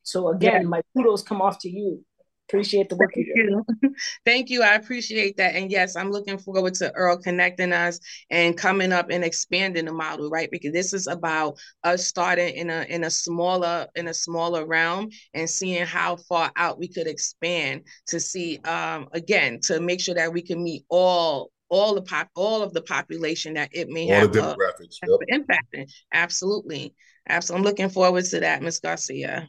So 0.03 0.31
again, 0.31 0.63
yeah. 0.63 0.69
my 0.69 0.83
kudos 0.97 1.23
come 1.23 1.41
off 1.41 1.59
to 1.61 1.71
you 1.71 2.05
appreciate 2.51 2.89
the 2.89 2.97
work 2.97 3.13
you 3.15 3.33
do. 3.35 3.91
Thank 4.25 4.51
you. 4.51 4.63
I 4.63 4.75
appreciate 4.75 5.37
that. 5.37 5.55
And 5.55 5.71
yes, 5.71 5.97
I'm 5.97 6.11
looking 6.11 6.39
forward 6.39 6.75
to 6.75 6.93
Earl 6.95 7.19
connecting 7.19 7.73
us 7.73 8.01
and 8.31 8.57
coming 8.57 8.93
up 8.93 9.11
and 9.11 9.25
expanding 9.25 9.85
the 9.85 9.93
model, 9.93 10.29
right? 10.31 10.51
Because 10.51 10.73
this 10.73 10.93
is 10.93 11.07
about 11.07 11.59
us 11.85 12.07
starting 12.07 12.55
in 12.55 12.71
a 12.71 12.83
in 12.89 13.05
a 13.05 13.11
smaller 13.11 13.87
in 13.95 14.09
a 14.09 14.15
smaller 14.15 14.67
realm 14.67 15.11
and 15.33 15.49
seeing 15.49 15.87
how 15.87 16.17
far 16.17 16.51
out 16.57 16.79
we 16.79 16.89
could 16.89 17.07
expand 17.07 17.83
to 18.09 18.19
see 18.19 18.59
um 18.65 19.09
again 19.13 19.61
to 19.63 19.81
make 19.81 20.01
sure 20.01 20.15
that 20.15 20.33
we 20.33 20.43
can 20.43 20.63
meet 20.63 20.85
all 20.89 21.51
all 21.69 21.95
the 21.95 22.03
pop 22.03 22.29
all 22.35 22.63
of 22.63 22.73
the 22.73 22.83
population 22.83 23.55
that 23.55 23.71
it 23.73 23.89
may 23.89 24.13
all 24.13 24.21
have 24.21 24.33
the 24.33 24.41
demographics 24.41 24.97
uh, 25.09 25.17
yep. 25.29 25.41
impacting. 25.41 25.91
Absolutely. 26.13 26.95
Absolutely. 27.29 27.61
I'm 27.61 27.71
looking 27.71 27.91
forward 27.91 28.25
to 28.25 28.41
that, 28.41 28.63
Ms. 28.63 28.81
Garcia. 28.81 29.49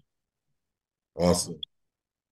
Awesome. 1.15 1.59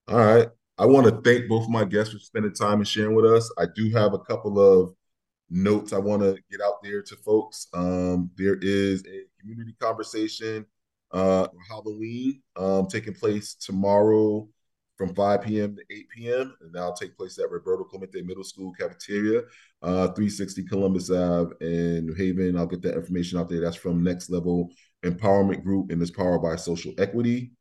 All 0.08 0.18
right. 0.18 0.50
I 0.80 0.86
want 0.86 1.08
to 1.08 1.22
thank 1.30 1.50
both 1.50 1.66
of 1.66 1.70
my 1.70 1.84
guests 1.84 2.14
for 2.14 2.20
spending 2.20 2.54
time 2.54 2.80
and 2.80 2.88
sharing 2.88 3.14
with 3.14 3.26
us. 3.26 3.52
I 3.58 3.66
do 3.76 3.92
have 3.92 4.14
a 4.14 4.20
couple 4.20 4.60
of 4.60 4.96
notes 5.50 5.92
I 5.92 5.98
want 5.98 6.22
to 6.22 6.38
get 6.50 6.62
out 6.62 6.82
there 6.82 7.02
to 7.02 7.16
folks. 7.18 7.68
Um, 7.74 8.32
there 8.38 8.56
is 8.62 9.04
a 9.06 9.26
community 9.42 9.76
conversation 9.80 10.66
uh, 11.12 11.48
Halloween 11.68 12.42
um, 12.56 12.88
taking 12.88 13.14
place 13.14 13.56
tomorrow 13.56 14.48
from 14.98 15.14
5 15.16 15.42
p.m. 15.42 15.76
to 15.76 15.82
8 15.90 16.10
p.m. 16.10 16.56
and 16.62 16.74
that'll 16.74 16.94
take 16.94 17.18
place 17.18 17.40
at 17.40 17.50
Roberto 17.50 17.84
Clemente 17.84 18.22
Middle 18.22 18.44
School 18.44 18.74
cafeteria, 18.80 19.42
uh, 19.82 20.08
360 20.08 20.64
Columbus 20.66 21.10
Ave 21.10 21.54
in 21.62 22.06
New 22.06 22.14
Haven. 22.14 22.58
I'll 22.58 22.66
get 22.66 22.82
that 22.84 22.96
information 22.96 23.40
out 23.40 23.50
there. 23.50 23.62
That's 23.62 23.76
from 23.76 24.04
Next 24.04 24.30
Level 24.30 24.70
Empowerment 25.04 25.64
Group 25.64 25.92
and 25.92 26.02
is 26.02 26.12
powered 26.12 26.42
by 26.42 26.56
Social 26.58 26.94
Equity. 26.98 27.52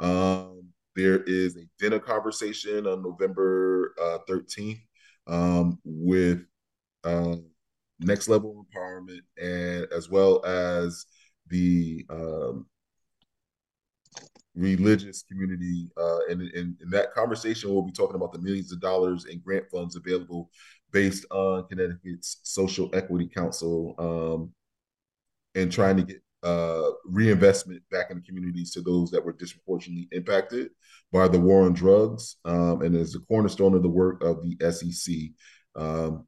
Um, 0.00 0.57
there 0.98 1.22
is 1.22 1.56
a 1.56 1.60
dinner 1.78 2.00
conversation 2.00 2.84
on 2.84 3.04
November 3.04 3.94
uh, 4.02 4.18
13th 4.28 4.80
um, 5.28 5.78
with 5.84 6.40
uh, 7.04 7.36
Next 8.00 8.28
Level 8.28 8.66
Empowerment 8.66 9.20
and 9.40 9.86
as 9.92 10.10
well 10.10 10.44
as 10.44 11.06
the 11.46 12.04
um, 12.10 12.66
religious 14.56 15.22
community. 15.22 15.88
Uh, 15.96 16.18
and 16.30 16.42
in, 16.42 16.76
in, 16.82 16.90
that 16.90 17.14
conversation, 17.14 17.72
we'll 17.72 17.82
be 17.82 17.92
talking 17.92 18.16
about 18.16 18.32
the 18.32 18.40
millions 18.40 18.72
of 18.72 18.80
dollars 18.80 19.26
in 19.26 19.38
grant 19.38 19.70
funds 19.70 19.94
available 19.94 20.50
based 20.90 21.24
on 21.30 21.64
Connecticut's 21.68 22.40
Social 22.42 22.90
Equity 22.92 23.28
Council 23.28 23.94
um, 23.98 24.52
and 25.54 25.70
trying 25.70 25.96
to 25.96 26.02
get 26.02 26.20
uh, 26.42 26.90
reinvestment 27.04 27.82
back 27.90 28.10
in 28.10 28.18
the 28.18 28.22
communities 28.22 28.70
to 28.72 28.80
those 28.80 29.10
that 29.10 29.24
were 29.24 29.32
disproportionately 29.32 30.08
impacted 30.12 30.70
by 31.12 31.26
the 31.26 31.40
war 31.40 31.64
on 31.64 31.72
drugs, 31.72 32.36
um, 32.44 32.82
and 32.82 32.94
is 32.94 33.14
a 33.14 33.20
cornerstone 33.20 33.74
of 33.74 33.82
the 33.82 33.88
work 33.88 34.22
of 34.22 34.42
the 34.42 34.56
SEC. 34.70 35.14
Um, 35.74 36.26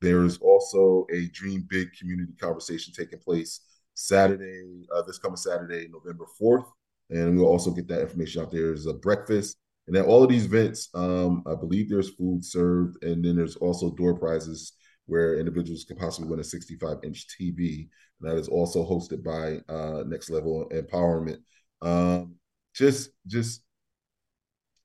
there 0.00 0.24
is 0.24 0.38
also 0.38 1.06
a 1.12 1.28
Dream 1.28 1.66
Big 1.68 1.88
community 1.98 2.34
conversation 2.40 2.92
taking 2.94 3.18
place 3.18 3.60
Saturday, 3.94 4.86
uh, 4.94 5.02
this 5.02 5.18
coming 5.18 5.36
Saturday, 5.36 5.88
November 5.90 6.26
4th. 6.40 6.66
And 7.10 7.36
we'll 7.36 7.46
also 7.46 7.70
get 7.70 7.88
that 7.88 8.02
information 8.02 8.42
out 8.42 8.50
there. 8.50 8.66
There's 8.66 8.86
a 8.86 8.94
breakfast. 8.94 9.56
And 9.86 9.96
at 9.96 10.04
all 10.04 10.22
of 10.22 10.28
these 10.28 10.46
events, 10.46 10.88
um, 10.94 11.44
I 11.46 11.54
believe 11.54 11.88
there's 11.88 12.10
food 12.10 12.44
served. 12.44 13.02
And 13.04 13.24
then 13.24 13.36
there's 13.36 13.56
also 13.56 13.94
door 13.94 14.14
prizes 14.18 14.72
where 15.06 15.38
individuals 15.38 15.84
can 15.84 15.96
possibly 15.96 16.28
win 16.28 16.40
a 16.40 16.44
65 16.44 16.98
inch 17.04 17.26
TV. 17.28 17.88
And 18.20 18.30
that 18.30 18.38
is 18.38 18.48
also 18.48 18.84
hosted 18.84 19.22
by 19.22 19.60
uh, 19.72 20.04
Next 20.06 20.30
Level 20.30 20.68
Empowerment. 20.72 21.38
Um, 21.82 22.36
just, 22.74 23.10
just 23.26 23.62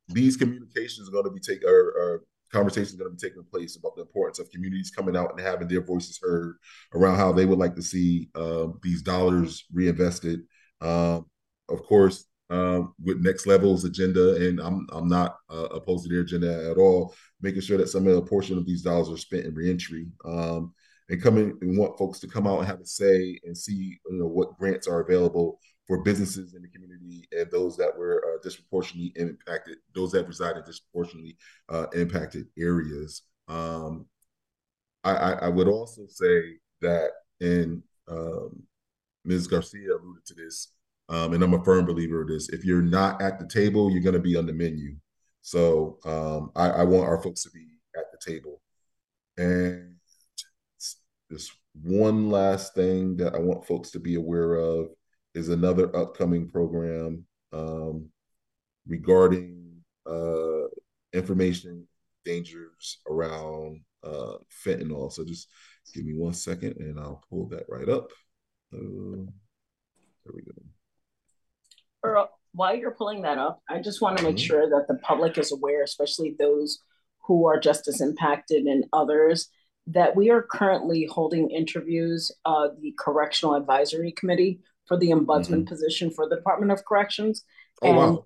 these 0.08 0.38
communications 0.38 1.08
are 1.08 1.12
going 1.12 1.26
to 1.26 1.32
be 1.32 1.40
taken, 1.40 1.68
or, 1.68 1.74
or 1.74 2.24
conversations 2.52 2.94
are 2.96 3.04
going 3.04 3.18
to 3.18 3.22
be 3.22 3.30
taking 3.30 3.44
place 3.44 3.78
about 3.78 3.96
the 3.96 4.02
importance 4.02 4.40
of 4.40 4.50
communities 4.52 4.92
coming 4.92 5.16
out 5.16 5.32
and 5.32 5.40
having 5.40 5.68
their 5.68 5.84
voices 5.84 6.20
heard 6.22 6.58
around 6.94 7.18
how 7.18 7.32
they 7.32 7.46
would 7.46 7.60
like 7.60 7.76
to 7.76 7.82
see 7.82 8.30
uh, 8.36 8.68
these 8.82 9.02
dollars 9.02 9.66
reinvested. 9.74 10.42
Um, 10.82 11.26
of 11.70 11.84
course, 11.84 12.26
um, 12.52 12.94
with 13.02 13.22
next 13.22 13.48
levels 13.48 13.86
agenda, 13.86 14.36
and 14.36 14.60
I'm 14.60 14.86
I'm 14.92 15.08
not 15.08 15.38
uh, 15.50 15.70
opposed 15.72 16.04
to 16.04 16.10
their 16.10 16.22
agenda 16.22 16.70
at 16.70 16.78
all. 16.78 17.16
Making 17.42 17.62
sure 17.62 17.78
that 17.78 17.90
some 17.90 18.06
of 18.06 18.14
the 18.14 18.22
portion 18.22 18.58
of 18.58 18.66
these 18.66 18.84
dollars 18.84 19.10
are 19.10 19.18
spent 19.18 19.46
in 19.46 19.56
reentry, 19.56 20.08
um, 20.26 20.74
and 21.10 21.22
coming 21.22 21.58
and 21.62 21.78
want 21.78 21.98
folks 21.98 22.20
to 22.20 22.28
come 22.28 22.46
out 22.46 22.60
and 22.60 22.68
have 22.68 22.82
a 22.82 22.86
say 22.86 23.40
and 23.46 23.58
see 23.58 24.00
you 24.10 24.18
know 24.20 24.28
what 24.28 24.58
grants 24.60 24.88
are 24.88 25.00
available 25.00 25.60
for 25.88 26.04
businesses 26.04 26.54
in 26.54 26.62
the 26.62 26.68
community 26.70 27.28
and 27.32 27.50
those 27.52 27.76
that 27.78 27.98
were 27.98 28.24
uh, 28.26 28.38
disproportionately 28.44 29.12
impacted, 29.16 29.78
those 29.96 30.12
that 30.12 30.28
reside 30.28 30.56
in 30.56 30.64
disproportionately 30.64 31.38
uh, 31.70 31.88
impacted 31.94 32.48
areas. 32.58 33.24
Um, 33.48 34.06
I, 35.04 35.12
I, 35.12 35.32
I, 35.34 35.50
would 35.50 35.68
also 35.68 36.04
say 36.08 36.58
that, 36.82 37.10
and 37.42 37.82
um, 38.08 38.64
Ms. 39.26 39.48
Garcia 39.48 39.96
alluded 39.96 40.26
to 40.28 40.34
this, 40.36 40.72
um, 41.12 41.34
and 41.34 41.44
I'm 41.44 41.54
a 41.54 41.64
firm 41.64 41.86
believer 41.86 42.22
of 42.22 42.30
this. 42.30 42.50
If 42.50 42.64
you're 42.64 42.82
not 42.82 43.22
at 43.22 43.38
the 43.38 43.46
table, 43.46 43.92
you're 43.92 44.02
going 44.02 44.14
to 44.14 44.20
be 44.20 44.38
on 44.38 44.46
the 44.46 44.54
menu. 44.54 44.96
So 45.42 46.00
um, 46.06 46.52
I, 46.56 46.70
I 46.70 46.84
want 46.84 47.08
our 47.08 47.22
folks 47.22 47.44
to 47.44 47.52
be 47.52 47.68
at 47.96 48.06
the 48.12 48.32
table. 48.32 48.62
And 49.38 49.96
this 51.30 51.52
one 51.74 52.30
last 52.30 52.76
thing 52.76 53.18
that 53.18 53.36
I 53.36 53.40
want 53.40 53.66
folks 53.66 53.92
to 53.92 54.00
be 54.00 54.16
aware 54.16 54.56
of 54.56 54.88
is 55.34 55.50
another 55.50 55.94
upcoming 55.96 56.48
program 56.48 57.26
um, 57.52 58.10
regarding 58.88 59.82
uh, 60.06 60.68
information 61.12 61.88
dangers 62.24 63.00
around 63.10 63.82
uh, 64.04 64.36
fentanyl. 64.66 65.12
So 65.12 65.26
just 65.26 65.50
give 65.94 66.06
me 66.06 66.14
one 66.14 66.34
second 66.34 66.78
and 66.78 67.00
I'll 67.00 67.24
pull 67.30 67.48
that 67.50 67.66
right 67.68 67.90
up. 67.90 68.12
Uh, 68.74 69.28
there 70.24 70.34
we 70.34 70.42
go. 70.42 70.71
Earl, 72.04 72.30
while 72.54 72.76
you're 72.76 72.92
pulling 72.92 73.22
that 73.22 73.38
up, 73.38 73.62
I 73.70 73.80
just 73.80 74.02
want 74.02 74.18
to 74.18 74.24
make 74.24 74.36
mm-hmm. 74.36 74.46
sure 74.46 74.70
that 74.70 74.88
the 74.88 74.96
public 75.00 75.38
is 75.38 75.52
aware, 75.52 75.84
especially 75.84 76.36
those 76.38 76.80
who 77.26 77.46
are 77.46 77.60
just 77.60 77.88
as 77.88 78.02
impacted 78.02 78.66
and 78.66 78.86
others, 78.92 79.50
that 79.88 80.16
we 80.16 80.30
are 80.30 80.42
currently 80.42 81.08
holding 81.10 81.50
interviews, 81.50 82.32
uh, 82.46 82.70
the 82.82 82.94
Correctional 82.98 83.56
Advisory 83.56 84.12
Committee 84.12 84.60
for 84.88 84.98
the 84.98 85.10
ombudsman 85.10 85.50
mm-hmm. 85.50 85.64
position 85.66 86.12
for 86.12 86.28
the 86.28 86.36
Department 86.36 86.72
of 86.72 86.84
Corrections. 86.86 87.44
Oh, 87.82 87.88
and 87.88 87.98
wow. 87.98 88.24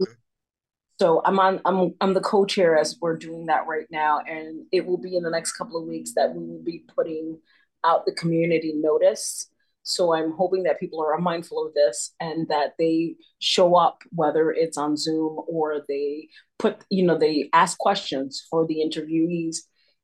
so 0.99 1.21
I'm 1.23 1.39
on 1.39 1.61
I'm 1.65 1.93
I'm 2.01 2.13
the 2.13 2.21
co-chair 2.21 2.78
as 2.78 2.97
we're 2.99 3.17
doing 3.17 3.45
that 3.47 3.67
right 3.67 3.88
now. 3.91 4.19
And 4.19 4.65
it 4.71 4.86
will 4.86 4.97
be 4.97 5.15
in 5.15 5.23
the 5.23 5.30
next 5.30 5.53
couple 5.53 5.80
of 5.80 5.88
weeks 5.88 6.13
that 6.15 6.34
we 6.34 6.45
will 6.45 6.63
be 6.63 6.84
putting 6.95 7.39
out 7.84 8.05
the 8.05 8.13
community 8.13 8.73
notice 8.76 9.49
so 9.86 10.15
I'm 10.15 10.31
hoping 10.31 10.63
that 10.63 10.79
people 10.79 10.99
are 10.99 11.15
mindful 11.19 11.63
of 11.63 11.75
this 11.75 12.15
and 12.19 12.47
that 12.47 12.73
they 12.79 13.15
show 13.38 13.75
up, 13.75 14.01
whether 14.11 14.51
it's 14.51 14.79
on 14.79 14.97
Zoom 14.97 15.39
or 15.47 15.83
they 15.88 16.29
put, 16.57 16.83
you 16.89 17.05
know, 17.05 17.15
they 17.15 17.49
ask 17.53 17.77
questions 17.77 18.43
for 18.49 18.65
the 18.65 18.77
interviewees 18.77 19.57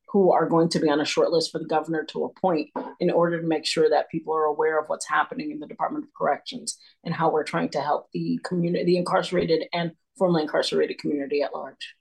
who 0.09 0.31
are 0.31 0.47
going 0.47 0.69
to 0.69 0.79
be 0.79 0.87
on 0.87 1.01
a 1.01 1.05
short 1.05 1.31
list 1.31 1.51
for 1.51 1.57
the 1.57 1.65
governor 1.65 2.03
to 2.03 2.25
appoint 2.25 2.69
in 2.99 3.09
order 3.09 3.41
to 3.41 3.47
make 3.47 3.65
sure 3.65 3.89
that 3.89 4.11
people 4.11 4.35
are 4.35 4.43
aware 4.43 4.79
of 4.79 4.87
what's 4.87 5.07
happening 5.07 5.49
in 5.49 5.59
the 5.59 5.65
Department 5.65 6.05
of 6.05 6.13
Corrections 6.13 6.77
and 7.03 7.15
how 7.15 7.31
we're 7.31 7.43
trying 7.43 7.69
to 7.69 7.81
help 7.81 8.07
the 8.13 8.39
community, 8.43 8.85
the 8.85 8.97
incarcerated 8.97 9.63
and 9.73 9.93
formerly 10.15 10.43
incarcerated 10.43 10.99
community 10.99 11.41
at 11.41 11.55
large. 11.55 11.95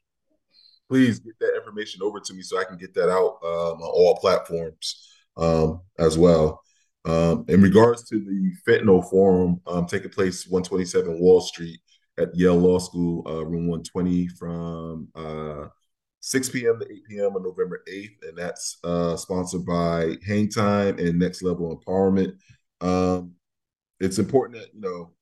Please 0.90 1.18
get 1.18 1.38
that 1.40 1.56
information 1.56 2.02
over 2.02 2.20
to 2.20 2.34
me 2.34 2.42
so 2.42 2.58
I 2.58 2.64
can 2.64 2.76
get 2.76 2.92
that 2.92 3.08
out 3.08 3.38
um, 3.42 3.80
on 3.80 3.90
all 3.90 4.16
platforms 4.16 5.08
um, 5.38 5.80
as 5.98 6.18
well. 6.18 6.62
Um, 7.06 7.46
in 7.48 7.62
regards 7.62 8.04
to 8.10 8.18
the 8.18 8.52
fentanyl 8.66 9.08
forum 9.08 9.60
um, 9.66 9.86
taking 9.86 10.10
place 10.10 10.46
127 10.46 11.18
Wall 11.18 11.40
Street 11.40 11.80
at 12.18 12.34
Yale 12.36 12.56
Law 12.56 12.78
School, 12.78 13.26
uh, 13.26 13.44
room 13.44 13.68
120 13.68 14.28
from 14.28 15.08
uh, 15.14 15.68
6 16.20 16.48
p.m. 16.50 16.78
to 16.78 16.92
8 16.92 17.04
p.m. 17.08 17.36
on 17.36 17.42
November 17.42 17.82
8th. 17.88 18.28
And 18.28 18.36
that's 18.36 18.78
uh, 18.84 19.16
sponsored 19.16 19.64
by 19.64 20.16
Hang 20.26 20.48
Time 20.48 20.98
and 20.98 21.18
Next 21.18 21.42
Level 21.42 21.76
Empowerment. 21.76 22.32
Um, 22.82 23.32
it's 23.98 24.18
important 24.18 24.60
that, 24.60 24.74
you 24.74 24.80
know, 24.80 25.12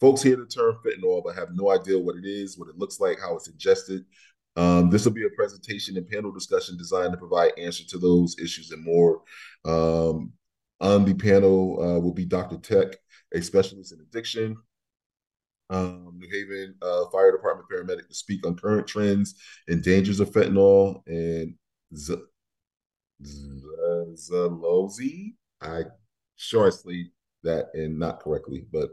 folks 0.00 0.22
hear 0.22 0.36
the 0.36 0.46
term 0.46 0.78
fentanyl 0.84 1.22
but 1.24 1.36
have 1.36 1.54
no 1.54 1.70
idea 1.70 1.98
what 1.98 2.16
it 2.16 2.24
is, 2.24 2.58
what 2.58 2.68
it 2.68 2.78
looks 2.78 2.98
like, 2.98 3.20
how 3.20 3.36
it's 3.36 3.48
ingested. 3.48 4.04
Um, 4.56 4.90
this 4.90 5.04
will 5.04 5.12
be 5.12 5.26
a 5.26 5.30
presentation 5.30 5.96
and 5.96 6.08
panel 6.08 6.32
discussion 6.32 6.76
designed 6.76 7.12
to 7.12 7.18
provide 7.18 7.52
answer 7.56 7.84
to 7.86 7.98
those 7.98 8.36
issues 8.38 8.72
and 8.72 8.84
more. 8.84 9.22
Um, 9.64 10.32
on 10.80 11.04
the 11.04 11.14
panel 11.14 11.82
uh, 11.82 11.98
will 12.00 12.14
be 12.14 12.24
Dr. 12.24 12.56
Tech, 12.58 12.96
a 13.34 13.42
specialist 13.42 13.92
in 13.92 14.00
addiction, 14.00 14.56
um, 15.70 16.18
New 16.18 16.28
Haven 16.28 16.74
uh, 16.82 17.06
Fire 17.10 17.32
Department 17.32 17.68
paramedic 17.70 18.08
to 18.08 18.14
speak 18.14 18.46
on 18.46 18.56
current 18.56 18.86
trends 18.86 19.34
and 19.68 19.82
dangers 19.82 20.20
of 20.20 20.30
fentanyl, 20.30 21.02
and 21.06 21.54
Z- 21.96 22.16
Zalozi. 24.14 25.34
I 25.60 25.84
sure 26.36 26.66
I 26.66 26.70
sleep 26.70 27.12
that 27.42 27.66
and 27.74 27.98
not 27.98 28.20
correctly, 28.20 28.66
but 28.72 28.90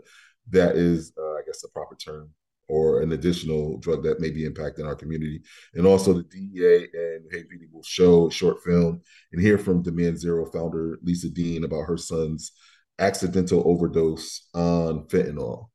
that 0.51 0.75
is, 0.75 1.13
uh, 1.17 1.33
I 1.33 1.41
guess, 1.45 1.61
the 1.61 1.69
proper 1.69 1.95
term 1.95 2.29
or 2.67 3.01
an 3.01 3.11
additional 3.13 3.77
drug 3.77 4.03
that 4.03 4.19
may 4.19 4.29
be 4.29 4.47
impacting 4.47 4.85
our 4.85 4.95
community. 4.95 5.41
And 5.73 5.85
also 5.85 6.13
the 6.13 6.23
DEA 6.23 6.87
and 6.93 7.25
Hey 7.31 7.43
will 7.71 7.83
show 7.83 8.27
a 8.27 8.31
short 8.31 8.63
film 8.63 9.01
and 9.31 9.41
hear 9.41 9.57
from 9.57 9.83
Demand 9.83 10.19
Zero 10.19 10.45
founder 10.51 10.99
Lisa 11.03 11.29
Dean 11.29 11.63
about 11.63 11.83
her 11.83 11.97
son's 11.97 12.51
accidental 12.99 13.63
overdose 13.65 14.47
on 14.53 15.07
fentanyl. 15.07 15.69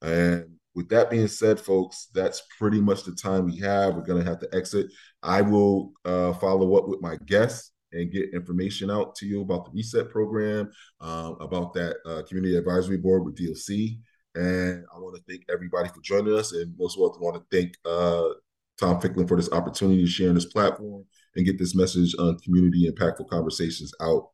And 0.00 0.56
with 0.74 0.88
that 0.88 1.10
being 1.10 1.28
said, 1.28 1.60
folks, 1.60 2.08
that's 2.14 2.42
pretty 2.58 2.80
much 2.80 3.04
the 3.04 3.12
time 3.12 3.46
we 3.46 3.58
have. 3.58 3.94
We're 3.94 4.02
going 4.02 4.22
to 4.22 4.28
have 4.28 4.40
to 4.40 4.48
exit. 4.54 4.86
I 5.22 5.42
will 5.42 5.92
uh, 6.04 6.32
follow 6.34 6.76
up 6.76 6.88
with 6.88 7.00
my 7.00 7.16
guests 7.26 7.72
and 7.92 8.10
get 8.10 8.32
information 8.32 8.90
out 8.90 9.14
to 9.16 9.26
you 9.26 9.42
about 9.42 9.66
the 9.66 9.70
reset 9.72 10.08
program, 10.10 10.70
uh, 11.00 11.32
about 11.40 11.74
that 11.74 11.96
uh, 12.06 12.22
community 12.26 12.56
advisory 12.56 12.96
board 12.96 13.24
with 13.24 13.36
DLC. 13.36 13.98
And 14.34 14.84
I 14.94 14.98
want 14.98 15.16
to 15.16 15.22
thank 15.28 15.44
everybody 15.52 15.88
for 15.88 16.00
joining 16.02 16.34
us. 16.34 16.52
And 16.52 16.74
most 16.78 16.96
of 16.96 17.02
all, 17.02 17.14
I 17.14 17.22
want 17.22 17.36
to 17.36 17.56
thank 17.56 17.76
uh, 17.84 18.34
Tom 18.80 19.00
Ficklin 19.00 19.28
for 19.28 19.36
this 19.36 19.52
opportunity 19.52 20.04
to 20.04 20.10
share 20.10 20.28
on 20.28 20.34
this 20.34 20.46
platform 20.46 21.04
and 21.36 21.46
get 21.46 21.58
this 21.58 21.74
message 21.74 22.14
on 22.18 22.38
community 22.38 22.90
impactful 22.90 23.28
conversations 23.28 23.92
out, 24.00 24.30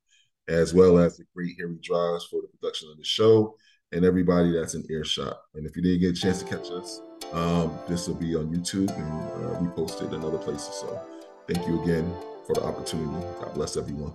as 0.48 0.72
well 0.72 0.98
as 0.98 1.16
the 1.16 1.24
great 1.34 1.56
Harry 1.58 1.78
Drives 1.82 2.26
for 2.26 2.40
the 2.40 2.48
production 2.48 2.88
of 2.90 2.98
the 2.98 3.04
show 3.04 3.56
and 3.92 4.04
everybody 4.04 4.52
that's 4.52 4.74
in 4.74 4.84
earshot. 4.90 5.36
And 5.54 5.66
if 5.66 5.76
you 5.76 5.82
didn't 5.82 6.00
get 6.00 6.16
a 6.16 6.20
chance 6.20 6.42
to 6.42 6.48
catch 6.48 6.70
us, 6.70 7.00
um, 7.32 7.78
this 7.88 8.08
will 8.08 8.14
be 8.14 8.36
on 8.36 8.54
YouTube 8.54 8.90
and 8.96 9.56
uh, 9.56 9.60
we 9.60 9.68
posted 9.68 10.12
in 10.12 10.24
other 10.24 10.38
places. 10.38 10.74
So 10.74 11.00
thank 11.46 11.66
you 11.66 11.82
again 11.82 12.12
for 12.46 12.54
the 12.54 12.64
opportunity. 12.64 13.10
God 13.40 13.54
bless 13.54 13.76
everyone. 13.76 14.14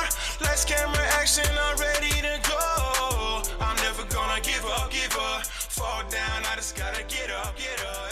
Lights, 0.41 0.65
camera, 0.65 0.97
action, 1.19 1.45
I'm 1.65 1.77
ready 1.77 2.09
to 2.09 2.39
go. 2.49 3.41
I'm 3.59 3.75
never 3.77 4.03
gonna 4.05 4.41
give 4.41 4.65
up, 4.65 4.91
give 4.91 5.15
up. 5.17 5.45
Fall 5.45 6.03
down, 6.09 6.43
I 6.51 6.55
just 6.55 6.75
gotta 6.75 7.03
get 7.03 7.29
up, 7.31 7.55
get 7.57 7.85
up. 7.85 8.10